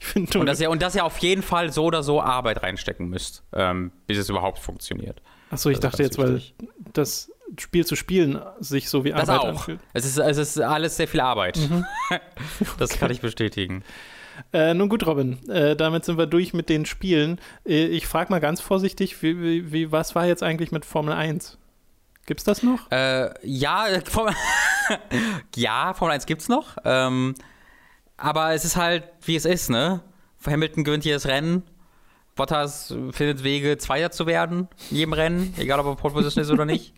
[0.00, 2.62] ich finde und, dass ihr, und dass ihr auf jeden Fall so oder so Arbeit
[2.62, 5.22] reinstecken müsst, ähm, bis es überhaupt funktioniert.
[5.50, 6.54] Achso, ich dachte jetzt, wichtig.
[6.58, 9.48] weil das Spiel zu spielen sich so wie Arbeit das auch.
[9.48, 9.80] anfühlt.
[9.92, 11.56] Es ist, es ist alles sehr viel Arbeit.
[11.56, 11.84] Mhm.
[12.78, 13.00] das okay.
[13.00, 13.84] kann ich bestätigen.
[14.52, 17.40] Äh, nun gut, Robin, äh, damit sind wir durch mit den Spielen.
[17.66, 21.58] Äh, ich frage mal ganz vorsichtig, wie, wie, was war jetzt eigentlich mit Formel 1?
[22.26, 22.90] Gibt's das noch?
[22.90, 24.34] Äh, ja, Formel,
[25.56, 26.76] ja, Formel 1 gibt's noch.
[26.84, 27.34] Ähm,
[28.16, 30.02] aber es ist halt, wie es ist, ne?
[30.46, 31.62] Hamilton gewinnt das Rennen.
[32.34, 36.50] Bottas findet Wege, Zweiter zu werden in jedem Rennen, egal ob er Pole Position ist
[36.50, 36.92] oder nicht.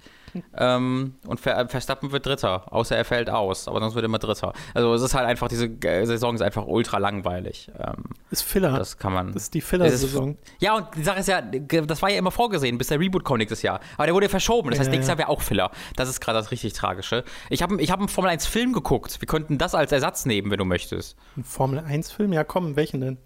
[0.56, 4.18] Ähm, und Ver Verstappen wird Dritter, außer er fällt aus, aber sonst wird er immer
[4.18, 4.52] Dritter.
[4.74, 5.70] Also es ist halt einfach, diese
[6.06, 7.70] Saison ist einfach ultra langweilig.
[7.78, 8.78] Ähm, ist Filler.
[8.78, 9.32] Das kann man.
[9.32, 10.36] Das ist die Filler-Saison.
[10.58, 13.38] Ja, und die Sache ist ja, das war ja immer vorgesehen, bis der Reboot kommt
[13.38, 13.80] nächstes Jahr.
[13.96, 14.70] Aber der wurde ja verschoben.
[14.70, 15.70] Das heißt, nächstes Jahr wäre auch Filler.
[15.96, 17.24] Das ist gerade das richtig Tragische.
[17.50, 19.20] Ich habe ich hab einen Formel 1-Film geguckt.
[19.20, 21.16] Wir könnten das als Ersatz nehmen, wenn du möchtest.
[21.36, 22.32] Ein Formel 1-Film?
[22.32, 23.18] Ja, komm, welchen denn?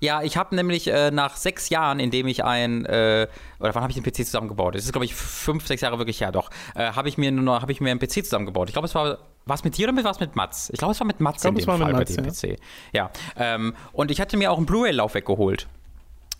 [0.00, 3.28] Ja, ich habe nämlich äh, nach sechs Jahren, in dem ich ein, äh,
[3.58, 4.74] oder wann habe ich den PC zusammengebaut?
[4.74, 6.50] Das ist, glaube ich, fünf, sechs Jahre wirklich her, doch.
[6.74, 8.68] Äh, habe ich mir nur noch, habe ich mir einen PC zusammengebaut.
[8.68, 10.70] Ich glaube, es war, es mit dir oder mit was mit Mats?
[10.72, 12.30] Ich glaube, es war mit Mats glaub, in dem Fall Mats, bei dem ja.
[12.30, 12.60] PC.
[12.92, 13.10] Ja.
[13.36, 15.68] Ähm, und ich hatte mir auch ein Blu-ray-Laufwerk geholt.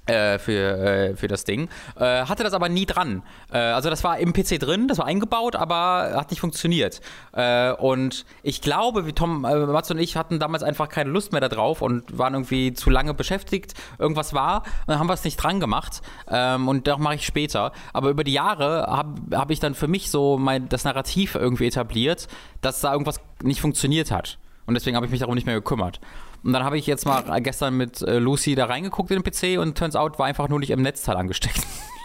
[0.06, 1.68] Äh, für, äh, für das Ding.
[1.94, 3.22] Äh, hatte das aber nie dran.
[3.52, 7.00] Äh, also das war im PC drin, das war eingebaut, aber hat nicht funktioniert.
[7.32, 11.40] Äh, und ich glaube, wie Tom, Mats und ich hatten damals einfach keine Lust mehr
[11.42, 13.74] darauf und waren irgendwie zu lange beschäftigt.
[13.98, 16.00] Irgendwas war und dann haben wir es nicht dran gemacht.
[16.28, 17.70] Ähm, und das mache ich später.
[17.92, 21.66] Aber über die Jahre habe hab ich dann für mich so mein, das Narrativ irgendwie
[21.66, 22.26] etabliert,
[22.62, 24.38] dass da irgendwas nicht funktioniert hat.
[24.66, 26.00] Und deswegen habe ich mich darum nicht mehr gekümmert.
[26.42, 29.60] Und dann habe ich jetzt mal gestern mit äh, Lucy da reingeguckt in den PC
[29.60, 31.60] und turns out war einfach nur nicht im Netzteil angesteckt.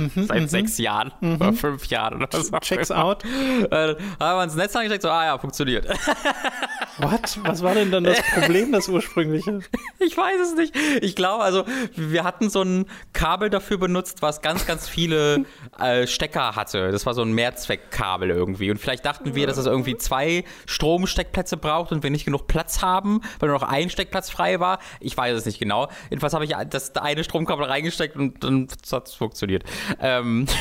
[0.00, 0.48] Mhm, Seit mhm.
[0.48, 1.36] sechs Jahren mhm.
[1.36, 2.58] oder fünf Jahren oder so.
[2.60, 3.24] Checks out.
[3.70, 5.86] Äh, haben wir ins Netz angesteckt, so, ah ja, funktioniert.
[6.98, 7.38] What?
[7.42, 9.60] Was war denn dann das Problem, das ursprüngliche?
[10.02, 10.74] Ich weiß es nicht.
[11.02, 11.64] Ich glaube, also,
[11.94, 15.44] wir hatten so ein Kabel dafür benutzt, was ganz, ganz viele
[15.78, 16.90] äh, Stecker hatte.
[16.90, 18.70] Das war so ein Mehrzweckkabel irgendwie.
[18.70, 22.80] Und vielleicht dachten wir, dass es irgendwie zwei Stromsteckplätze braucht und wir nicht genug Platz
[22.80, 24.78] haben, weil nur noch ein Steckplatz frei war.
[25.00, 25.88] Ich weiß es nicht genau.
[26.08, 29.64] Jedenfalls habe ich das eine Stromkabel reingesteckt und dann hat es funktioniert.
[30.00, 30.46] Ähm,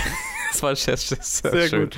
[0.52, 1.84] das war sehr, sehr, sehr schön.
[1.86, 1.98] Gut.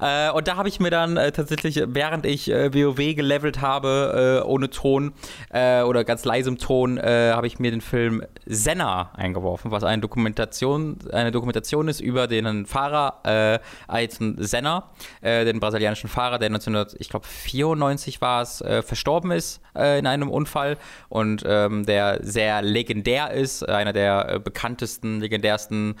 [0.00, 4.42] Äh, und da habe ich mir dann äh, tatsächlich, während ich äh, WoW gelevelt habe,
[4.42, 5.12] äh, ohne Ton
[5.50, 10.02] äh, oder ganz leisem Ton, äh, habe ich mir den Film Senna eingeworfen, was eine
[10.02, 14.90] Dokumentation, eine Dokumentation ist über den Fahrer äh, Ayrton Senna,
[15.22, 20.78] den brasilianischen Fahrer, der 1994 war es, verstorben ist in einem Unfall
[21.08, 25.96] und ähm, der sehr legendär ist, einer der bekanntesten, legendärsten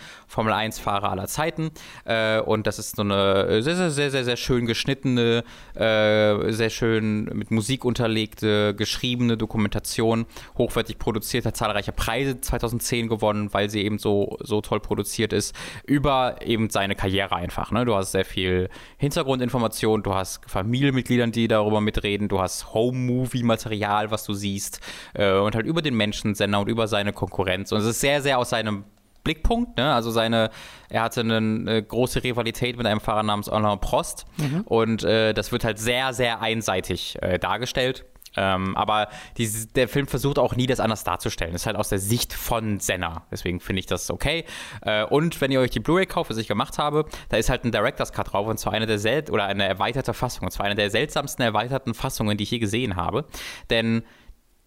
[0.46, 1.70] Formel-1-Fahrer aller Zeiten.
[2.04, 5.44] Äh, und das ist so eine sehr, sehr, sehr, sehr, sehr schön geschnittene,
[5.74, 13.52] äh, sehr schön mit Musik unterlegte, geschriebene Dokumentation, hochwertig produziert, hat zahlreiche Preise 2010 gewonnen,
[13.52, 15.54] weil sie eben so, so toll produziert ist,
[15.84, 17.72] über eben seine Karriere einfach.
[17.72, 17.84] Ne?
[17.84, 18.68] Du hast sehr viel
[18.98, 24.80] Hintergrundinformation, du hast Familienmitgliedern, die darüber mitreden, du hast Home-Movie-Material, was du siehst,
[25.14, 27.72] äh, und halt über den Menschensender und über seine Konkurrenz.
[27.72, 28.84] Und es ist sehr, sehr aus seinem
[29.26, 29.76] Blickpunkt.
[29.76, 29.92] Ne?
[29.92, 30.50] Also seine,
[30.88, 34.60] er hatte eine, eine, große Rivalität mit einem Fahrer namens Alain Prost mhm.
[34.62, 38.04] und äh, das wird halt sehr, sehr einseitig äh, dargestellt.
[38.36, 39.08] Ähm, aber
[39.38, 41.52] die, der Film versucht auch nie, das anders darzustellen.
[41.52, 43.26] Das ist halt aus der Sicht von Senna.
[43.30, 44.44] Deswegen finde ich das okay.
[44.82, 47.64] Äh, und wenn ihr euch die Blu-ray kauft, was ich gemacht habe, da ist halt
[47.64, 50.44] ein Director's Cut drauf und zwar eine der sel oder eine erweiterte Fassung.
[50.44, 53.24] Und zwar eine der seltsamsten erweiterten Fassungen, die ich je gesehen habe.
[53.70, 54.02] Denn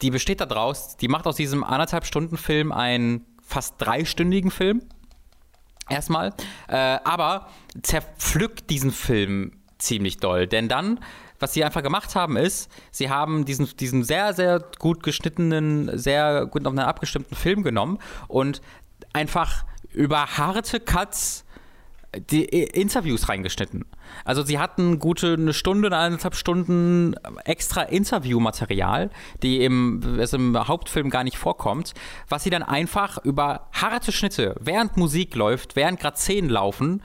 [0.01, 4.83] die besteht daraus, die macht aus diesem anderthalb Stunden Film ein fast dreistündigen Film.
[5.89, 6.33] Erstmal.
[6.67, 7.49] Äh, aber
[7.81, 10.45] zerpflückt diesen Film ziemlich doll.
[10.45, 10.99] Denn dann,
[11.39, 16.45] was sie einfach gemacht haben, ist, sie haben diesen, diesen sehr, sehr gut geschnittenen, sehr
[16.45, 17.97] gut auf einen abgestimmten Film genommen
[18.27, 18.61] und
[19.13, 21.43] einfach über harte Cuts
[22.17, 23.85] die Interviews reingeschnitten.
[24.25, 27.15] Also sie hatten gute eine Stunde, eineinhalb Stunden
[27.45, 29.11] extra Interviewmaterial,
[29.43, 31.93] die im, es im Hauptfilm gar nicht vorkommt,
[32.27, 37.03] was sie dann einfach über harte Schnitte, während Musik läuft, während gerade Szenen laufen,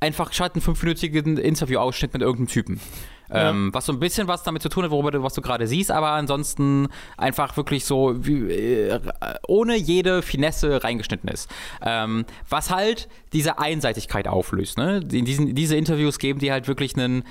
[0.00, 2.80] einfach statt einen fünfminütigen Interviewausschnitt mit irgendeinem Typen.
[3.32, 3.50] Ja.
[3.50, 5.66] Ähm, was so ein bisschen was damit zu tun hat, worüber du, was du gerade
[5.66, 9.00] siehst, aber ansonsten einfach wirklich so wie, äh,
[9.46, 11.48] ohne jede Finesse reingeschnitten ist.
[11.84, 14.78] Ähm, was halt diese Einseitigkeit auflöst.
[14.78, 15.00] Ne?
[15.12, 17.24] In diesen, diese Interviews geben die halt wirklich einen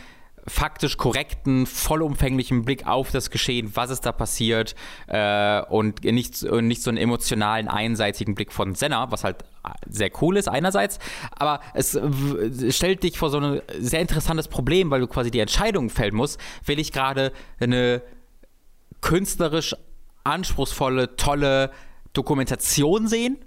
[0.50, 4.76] faktisch korrekten, vollumfänglichen Blick auf das Geschehen, was ist da passiert
[5.08, 9.46] äh, und nicht, nicht so einen emotionalen, einseitigen Blick von Senna, was halt
[9.88, 11.00] sehr cool ist einerseits,
[11.32, 12.00] aber es
[12.70, 16.40] stellt dich vor so ein sehr interessantes Problem, weil du quasi die Entscheidung fällen musst,
[16.66, 18.02] will ich gerade eine
[19.02, 19.76] künstlerisch
[20.24, 21.72] anspruchsvolle, tolle
[22.14, 23.38] Dokumentation sehen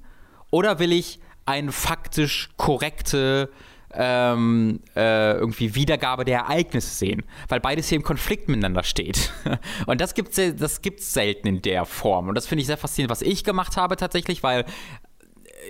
[0.50, 3.50] oder will ich eine faktisch korrekte
[3.94, 9.32] ähm, äh, irgendwie Wiedergabe der Ereignisse sehen, weil beides hier im Konflikt miteinander steht.
[9.86, 12.28] Und das gibt es das gibt's selten in der Form.
[12.28, 14.64] Und das finde ich sehr faszinierend, was ich gemacht habe tatsächlich, weil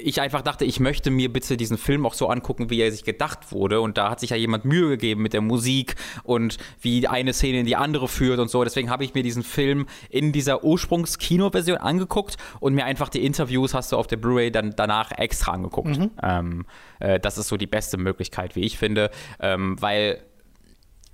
[0.02, 3.04] ich einfach dachte, ich möchte mir bitte diesen Film auch so angucken, wie er sich
[3.04, 3.80] gedacht wurde.
[3.80, 7.60] Und da hat sich ja jemand Mühe gegeben mit der Musik und wie eine Szene
[7.60, 8.64] in die andere führt und so.
[8.64, 13.74] Deswegen habe ich mir diesen Film in dieser Ursprungs-Kino-Version angeguckt und mir einfach die Interviews
[13.74, 15.98] hast du auf der Blu-ray dann danach extra angeguckt.
[15.98, 16.10] Mhm.
[16.22, 16.66] Ähm,
[17.00, 19.10] äh, das ist so die beste Möglichkeit, wie ich finde,
[19.40, 20.22] ähm, weil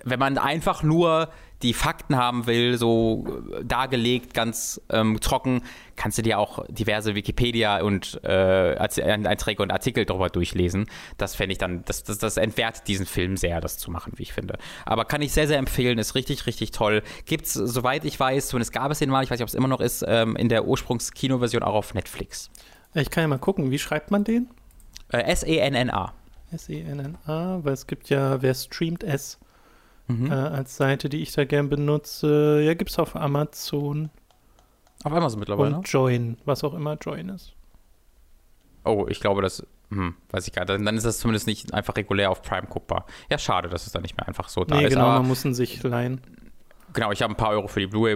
[0.03, 1.29] wenn man einfach nur
[1.61, 5.61] die Fakten haben will, so äh, dargelegt, ganz ähm, trocken,
[5.95, 10.87] kannst du dir auch diverse Wikipedia und äh, Einträge und Artikel darüber durchlesen.
[11.17, 14.23] Das fände ich dann, das, das, das entwertet diesen Film sehr, das zu machen, wie
[14.23, 14.57] ich finde.
[14.85, 17.03] Aber kann ich sehr, sehr empfehlen, ist richtig, richtig toll.
[17.25, 19.55] Gibt es, soweit ich weiß, zumindest gab es den mal, ich weiß nicht, ob es
[19.55, 22.49] immer noch ist, ähm, in der Ursprungs-Kinoversion auch auf Netflix.
[22.93, 24.49] Ich kann ja mal gucken, wie schreibt man den?
[25.11, 26.13] Äh, S-E-N-N-A.
[26.51, 29.37] S-E-N-N-A, weil es gibt ja, wer streamt S?
[30.09, 30.31] Mhm.
[30.31, 32.61] äh, als Seite, die ich da gern benutze.
[32.63, 34.09] Ja, gibt es auf Amazon.
[35.03, 35.77] Auf Amazon mittlerweile?
[35.77, 37.53] Und Join, was auch immer Join ist.
[38.83, 40.85] Oh, ich glaube, das, hm, weiß ich gar nicht.
[40.85, 43.05] Dann ist das zumindest nicht einfach regulär auf Prime guckbar.
[43.29, 44.93] Ja, schade, dass es dann nicht mehr einfach so da nee, ist.
[44.93, 46.21] Genau, man muss ihn sich leihen.
[46.93, 48.15] Genau, ich habe ein paar Euro für die Blu-ray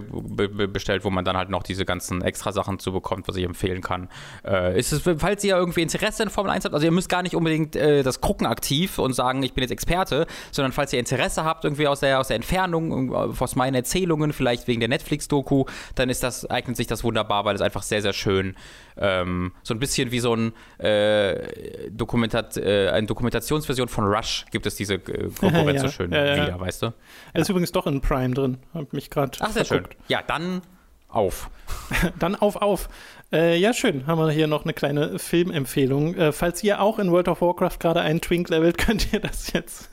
[0.68, 3.82] bestellt, wo man dann halt noch diese ganzen extra Sachen zu bekommt, was ich empfehlen
[3.82, 4.10] kann.
[4.46, 7.22] Äh, ist es, falls ihr irgendwie Interesse in Formel 1 habt, also ihr müsst gar
[7.22, 11.00] nicht unbedingt äh, das gucken aktiv und sagen, ich bin jetzt Experte, sondern falls ihr
[11.00, 15.66] Interesse habt, irgendwie aus der, aus der Entfernung, aus meinen Erzählungen, vielleicht wegen der Netflix-Doku,
[15.96, 18.56] dann ist das, eignet sich das wunderbar, weil es einfach sehr, sehr schön
[18.98, 24.66] ähm, so ein bisschen wie so ein äh, Dokumentat, äh, eine Dokumentationsversion von Rush gibt
[24.66, 26.48] es diese äh, Konkurrenz ja, so schön ja, ja.
[26.48, 26.94] wieder, weißt du?
[27.34, 28.58] Er ist übrigens doch in Prime drin.
[28.74, 29.32] Hab mich gerade.
[29.40, 29.94] Ach, sehr verguckt.
[29.94, 30.04] schön.
[30.08, 30.62] Ja, dann
[31.10, 31.50] auf.
[32.20, 32.90] dann auf, auf.
[33.32, 34.06] Äh, ja, schön.
[34.08, 36.16] Haben wir hier noch eine kleine Filmempfehlung.
[36.16, 39.52] Äh, falls ihr auch in World of Warcraft gerade einen Twink levelt, könnt ihr das
[39.54, 39.90] jetzt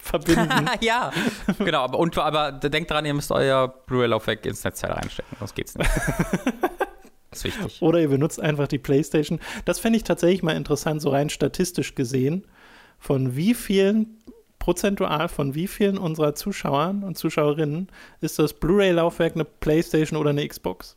[0.00, 0.68] verbinden.
[0.80, 1.12] ja,
[1.58, 1.82] genau.
[1.82, 5.90] Aber, und, aber denkt dran, ihr müsst euer Blu-ray-Laufwerk ins Netzteil reinstecken, sonst geht's nicht.
[7.32, 7.80] Ist wichtig.
[7.80, 9.38] Oder ihr benutzt einfach die PlayStation.
[9.64, 12.46] Das fände ich tatsächlich mal interessant, so rein statistisch gesehen,
[12.98, 14.18] von wie vielen
[14.60, 17.88] prozentual von wie vielen unserer Zuschauern und Zuschauerinnen
[18.20, 20.96] ist das Blu-ray-Laufwerk eine PlayStation oder eine Xbox?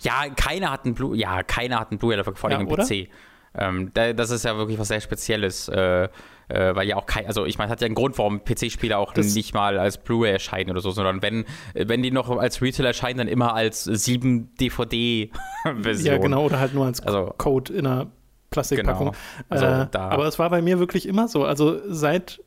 [0.00, 3.08] Ja, keiner hat ein Blu, ja, keiner hat ein Blu-ray-Laufwerk, vor allem ja, PC.
[3.54, 6.08] Ähm, das ist ja wirklich was sehr Spezielles, äh,
[6.48, 9.12] äh, weil ja auch kein, also ich meine, hat ja einen Grund, warum PC-Spiele auch
[9.12, 11.44] das nicht mal als Blu-ray erscheinen oder so, sondern wenn,
[11.74, 16.06] wenn die noch als Retail erscheinen, dann immer als 7 DVD-Version.
[16.06, 18.06] Ja, genau, oder halt nur als also, Code in einer
[18.50, 19.08] Plastikpackung.
[19.08, 19.18] Genau.
[19.48, 21.44] Also, äh, aber es war bei mir wirklich immer so.
[21.44, 22.40] Also seit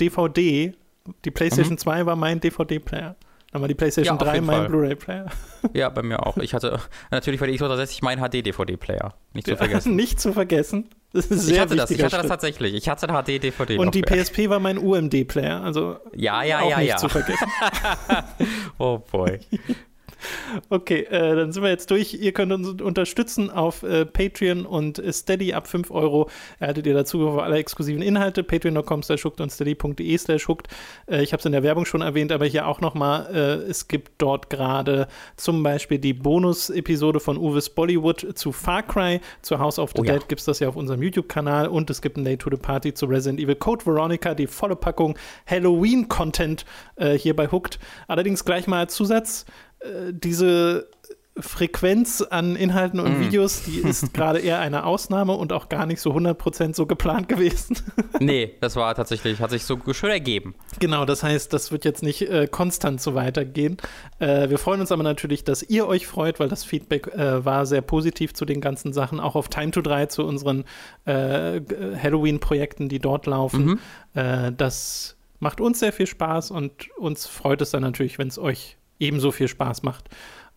[0.00, 0.74] DVD,
[1.24, 1.78] die PlayStation mhm.
[1.78, 3.16] 2 war mein DVD-Player.
[3.52, 5.26] Dann war die PlayStation ja, 3 mein Blu-ray-Player.
[5.74, 6.36] Ja, bei mir auch.
[6.38, 6.80] Ich hatte
[7.10, 9.14] natürlich bei der Xbox 360 mein HD-DVD-Player.
[9.32, 9.94] Nicht zu vergessen.
[9.94, 10.88] nicht zu vergessen.
[11.14, 11.90] Das ist sehr ich hatte das.
[11.92, 12.22] Ich hatte Schritt.
[12.24, 12.74] das tatsächlich.
[12.74, 13.78] Ich hatte HD-DVD.
[13.78, 15.62] Und die PSP war mein UMD-Player.
[15.62, 16.96] Also ja, ja, auch ja, nicht ja.
[16.96, 17.46] zu vergessen.
[18.78, 19.38] oh boy.
[20.70, 22.14] Okay, äh, dann sind wir jetzt durch.
[22.14, 26.30] Ihr könnt uns unterstützen auf äh, Patreon und Steady ab 5 Euro.
[26.58, 28.42] Erhaltet ihr dazu auf alle exklusiven Inhalte.
[28.42, 30.48] Patreon.com slash und steady.de slash
[31.06, 33.28] Äh, ich habe es in der Werbung schon erwähnt, aber hier auch nochmal.
[33.34, 39.20] Äh, es gibt dort gerade zum Beispiel die Bonus-Episode von Uwe's Bollywood zu Far Cry.
[39.42, 40.26] Zu House of the oh, Dead ja.
[40.28, 42.94] gibt es das ja auf unserem YouTube-Kanal und es gibt ein Day to the Party
[42.94, 46.64] zu Resident Evil Code Veronica, die volle Packung Halloween-Content
[46.96, 47.78] äh, hier bei Hooked.
[48.08, 49.73] Allerdings gleich mal als Zusatz äh,
[50.10, 50.88] diese
[51.36, 53.20] Frequenz an Inhalten und mm.
[53.22, 57.28] Videos, die ist gerade eher eine Ausnahme und auch gar nicht so 100% so geplant
[57.28, 57.76] gewesen.
[58.20, 60.54] nee, das war tatsächlich, hat sich so schön ergeben.
[60.78, 63.78] Genau, das heißt, das wird jetzt nicht äh, konstant so weitergehen.
[64.20, 67.66] Äh, wir freuen uns aber natürlich, dass ihr euch freut, weil das Feedback äh, war
[67.66, 70.64] sehr positiv zu den ganzen Sachen, auch auf Time to 3 zu unseren
[71.04, 71.60] äh,
[72.00, 73.64] Halloween-Projekten, die dort laufen.
[73.64, 73.78] Mhm.
[74.14, 78.38] Äh, das macht uns sehr viel Spaß und uns freut es dann natürlich, wenn es
[78.38, 80.08] euch ebenso viel Spaß macht.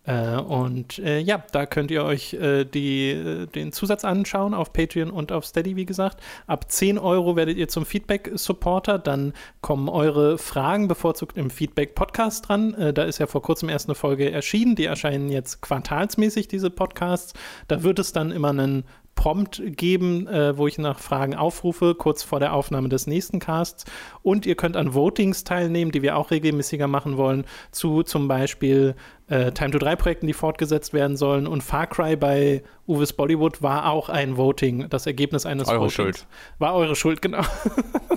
[0.08, 4.72] Äh, und äh, ja, da könnt ihr euch äh, die, äh, den Zusatz anschauen auf
[4.72, 6.22] Patreon und auf Steady, wie gesagt.
[6.46, 8.98] Ab 10 Euro werdet ihr zum Feedback-Supporter.
[8.98, 12.72] Dann kommen eure Fragen bevorzugt im Feedback-Podcast dran.
[12.74, 14.76] Äh, da ist ja vor kurzem erst eine Folge erschienen.
[14.76, 17.34] Die erscheinen jetzt quartalsmäßig, diese Podcasts.
[17.66, 18.84] Da wird es dann immer einen
[19.18, 23.84] Prompt geben, äh, wo ich nach Fragen aufrufe, kurz vor der Aufnahme des nächsten Casts.
[24.22, 28.94] Und ihr könnt an Votings teilnehmen, die wir auch regelmäßiger machen wollen, zu zum Beispiel
[29.26, 31.48] äh, Time to 3 Projekten, die fortgesetzt werden sollen.
[31.48, 35.94] Und Far Cry bei Uwe's Bollywood war auch ein Voting, das Ergebnis eines eure Votings.
[35.94, 36.26] Schuld.
[36.60, 37.42] War eure Schuld, genau.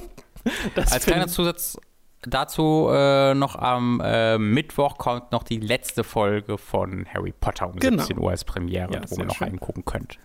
[0.75, 1.79] Als kleiner Zusatz
[2.21, 7.79] dazu äh, noch am äh, Mittwoch kommt noch die letzte Folge von Harry Potter um
[7.79, 8.03] genau.
[8.03, 9.47] 17 Uhr als Premiere, ja, wo ihr noch schön.
[9.47, 10.19] reingucken könnt.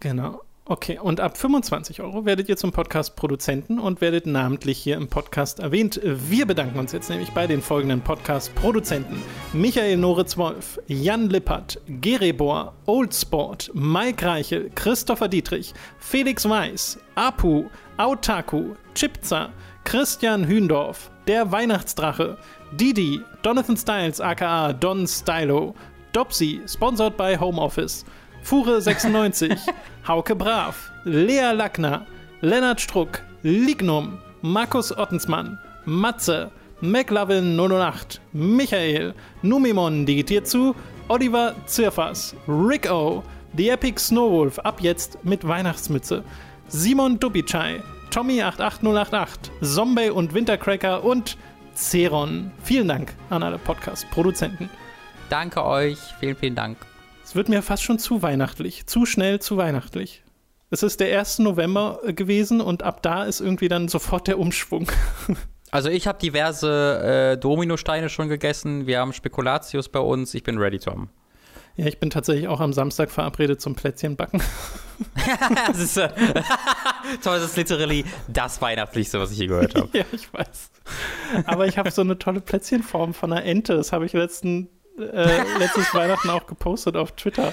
[0.00, 0.42] Genau.
[0.70, 5.60] Okay, und ab 25 Euro werdet ihr zum Podcast-Produzenten und werdet namentlich hier im Podcast
[5.60, 5.98] erwähnt.
[6.04, 9.22] Wir bedanken uns jetzt nämlich bei den folgenden Podcast-Produzenten:
[9.54, 17.64] Michael Noritz-Wolf, Jan Lippert, Gerebor, Oldsport, Mike Reichel, Christopher Dietrich, Felix Weiß, Apu,
[17.96, 19.48] Autaku, Chipza,
[19.84, 22.36] Christian Hündorf, der Weihnachtsdrache,
[22.72, 25.74] Didi, Jonathan Styles aka Don Stylo,
[26.12, 28.04] Dopsy, sponsored by Homeoffice.
[28.44, 29.58] Fure96,
[30.08, 32.06] Hauke Brav, Lea Lackner,
[32.40, 36.50] Lennart Struck, Lignum, Markus Ottensmann, Matze,
[36.80, 40.74] McLovin 008, Michael, Numimon digitiert zu,
[41.08, 43.22] Oliver Zirfas, Rick O,
[43.56, 46.22] The Epic Snowwolf ab jetzt mit Weihnachtsmütze,
[46.68, 49.28] Simon Dubicai, Tommy88088,
[49.62, 51.36] Zombie und Wintercracker und
[51.74, 52.50] Ceron.
[52.62, 54.68] Vielen Dank an alle Podcast-Produzenten.
[55.30, 56.78] Danke euch, vielen, vielen Dank.
[57.28, 60.22] Es wird mir fast schon zu weihnachtlich, zu schnell zu weihnachtlich.
[60.70, 61.40] Es ist der 1.
[61.40, 64.90] November äh, gewesen und ab da ist irgendwie dann sofort der Umschwung.
[65.70, 68.86] Also ich habe diverse äh, Dominosteine schon gegessen.
[68.86, 70.32] Wir haben Spekulatius bei uns.
[70.32, 71.10] Ich bin ready, Tom.
[71.76, 74.42] Ja, ich bin tatsächlich auch am Samstag verabredet zum Plätzchenbacken.
[75.66, 76.08] das ist, äh,
[77.22, 79.90] das ist literally das Weihnachtlichste, was ich je gehört habe.
[79.92, 80.70] ja, ich weiß.
[81.44, 83.76] Aber ich habe so eine tolle Plätzchenform von einer Ente.
[83.76, 87.52] Das habe ich letzten äh, letztes Weihnachten auch gepostet auf Twitter.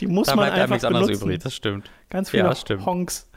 [0.00, 1.12] Die muss da man einfach benutzen.
[1.12, 1.90] Übrig, das stimmt.
[2.08, 2.86] Ganz viele ja, stimmt.
[2.86, 3.28] Honks.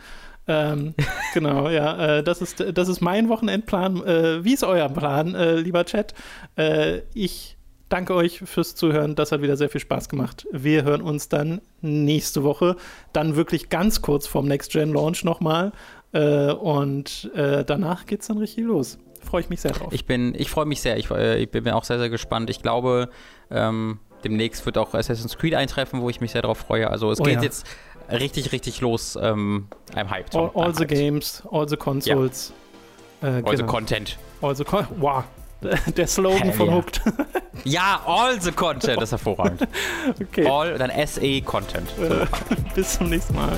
[0.48, 0.94] Ähm,
[1.34, 4.04] genau, ja, äh, das, ist, das ist mein Wochenendplan.
[4.06, 6.14] Äh, wie ist euer Plan, äh, lieber Chat?
[6.58, 7.58] Äh, ich
[7.90, 9.16] danke euch fürs Zuhören.
[9.16, 10.48] Das hat wieder sehr viel Spaß gemacht.
[10.52, 12.76] Wir hören uns dann nächste Woche.
[13.14, 15.72] Dann wirklich ganz kurz vorm Next Gen Launch nochmal.
[16.12, 19.91] Äh, und danach geht es dann richtig los freue ich mich sehr drauf.
[19.91, 20.98] Ich bin, ich freue mich sehr.
[20.98, 22.50] Ich, äh, ich, bin auch sehr, sehr gespannt.
[22.50, 23.10] Ich glaube,
[23.52, 26.90] ähm, demnächst wird auch Assassin's Creed eintreffen, wo ich mich sehr drauf freue.
[26.90, 27.41] Also es oh, geht ja.
[27.44, 27.66] jetzt
[28.12, 29.18] richtig, richtig los.
[29.22, 30.36] Ähm, I'm hyped.
[30.36, 30.90] All, all I'm the hyped.
[30.90, 32.54] games, all the consoles.
[33.22, 33.28] Ja.
[33.28, 33.58] Äh, all genau.
[33.58, 34.18] the content.
[34.41, 35.24] All the con wow.
[35.95, 36.76] Der Slogan Hell von yeah.
[36.76, 37.02] Hooked.
[37.64, 39.62] ja, all the content ist hervorragend.
[40.22, 40.45] okay.
[40.45, 41.90] All, dann SE Content.
[42.76, 43.58] Bis zum nächsten Mal.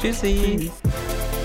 [0.00, 0.70] Tschüssi.
[0.70, 1.35] Tschüssi.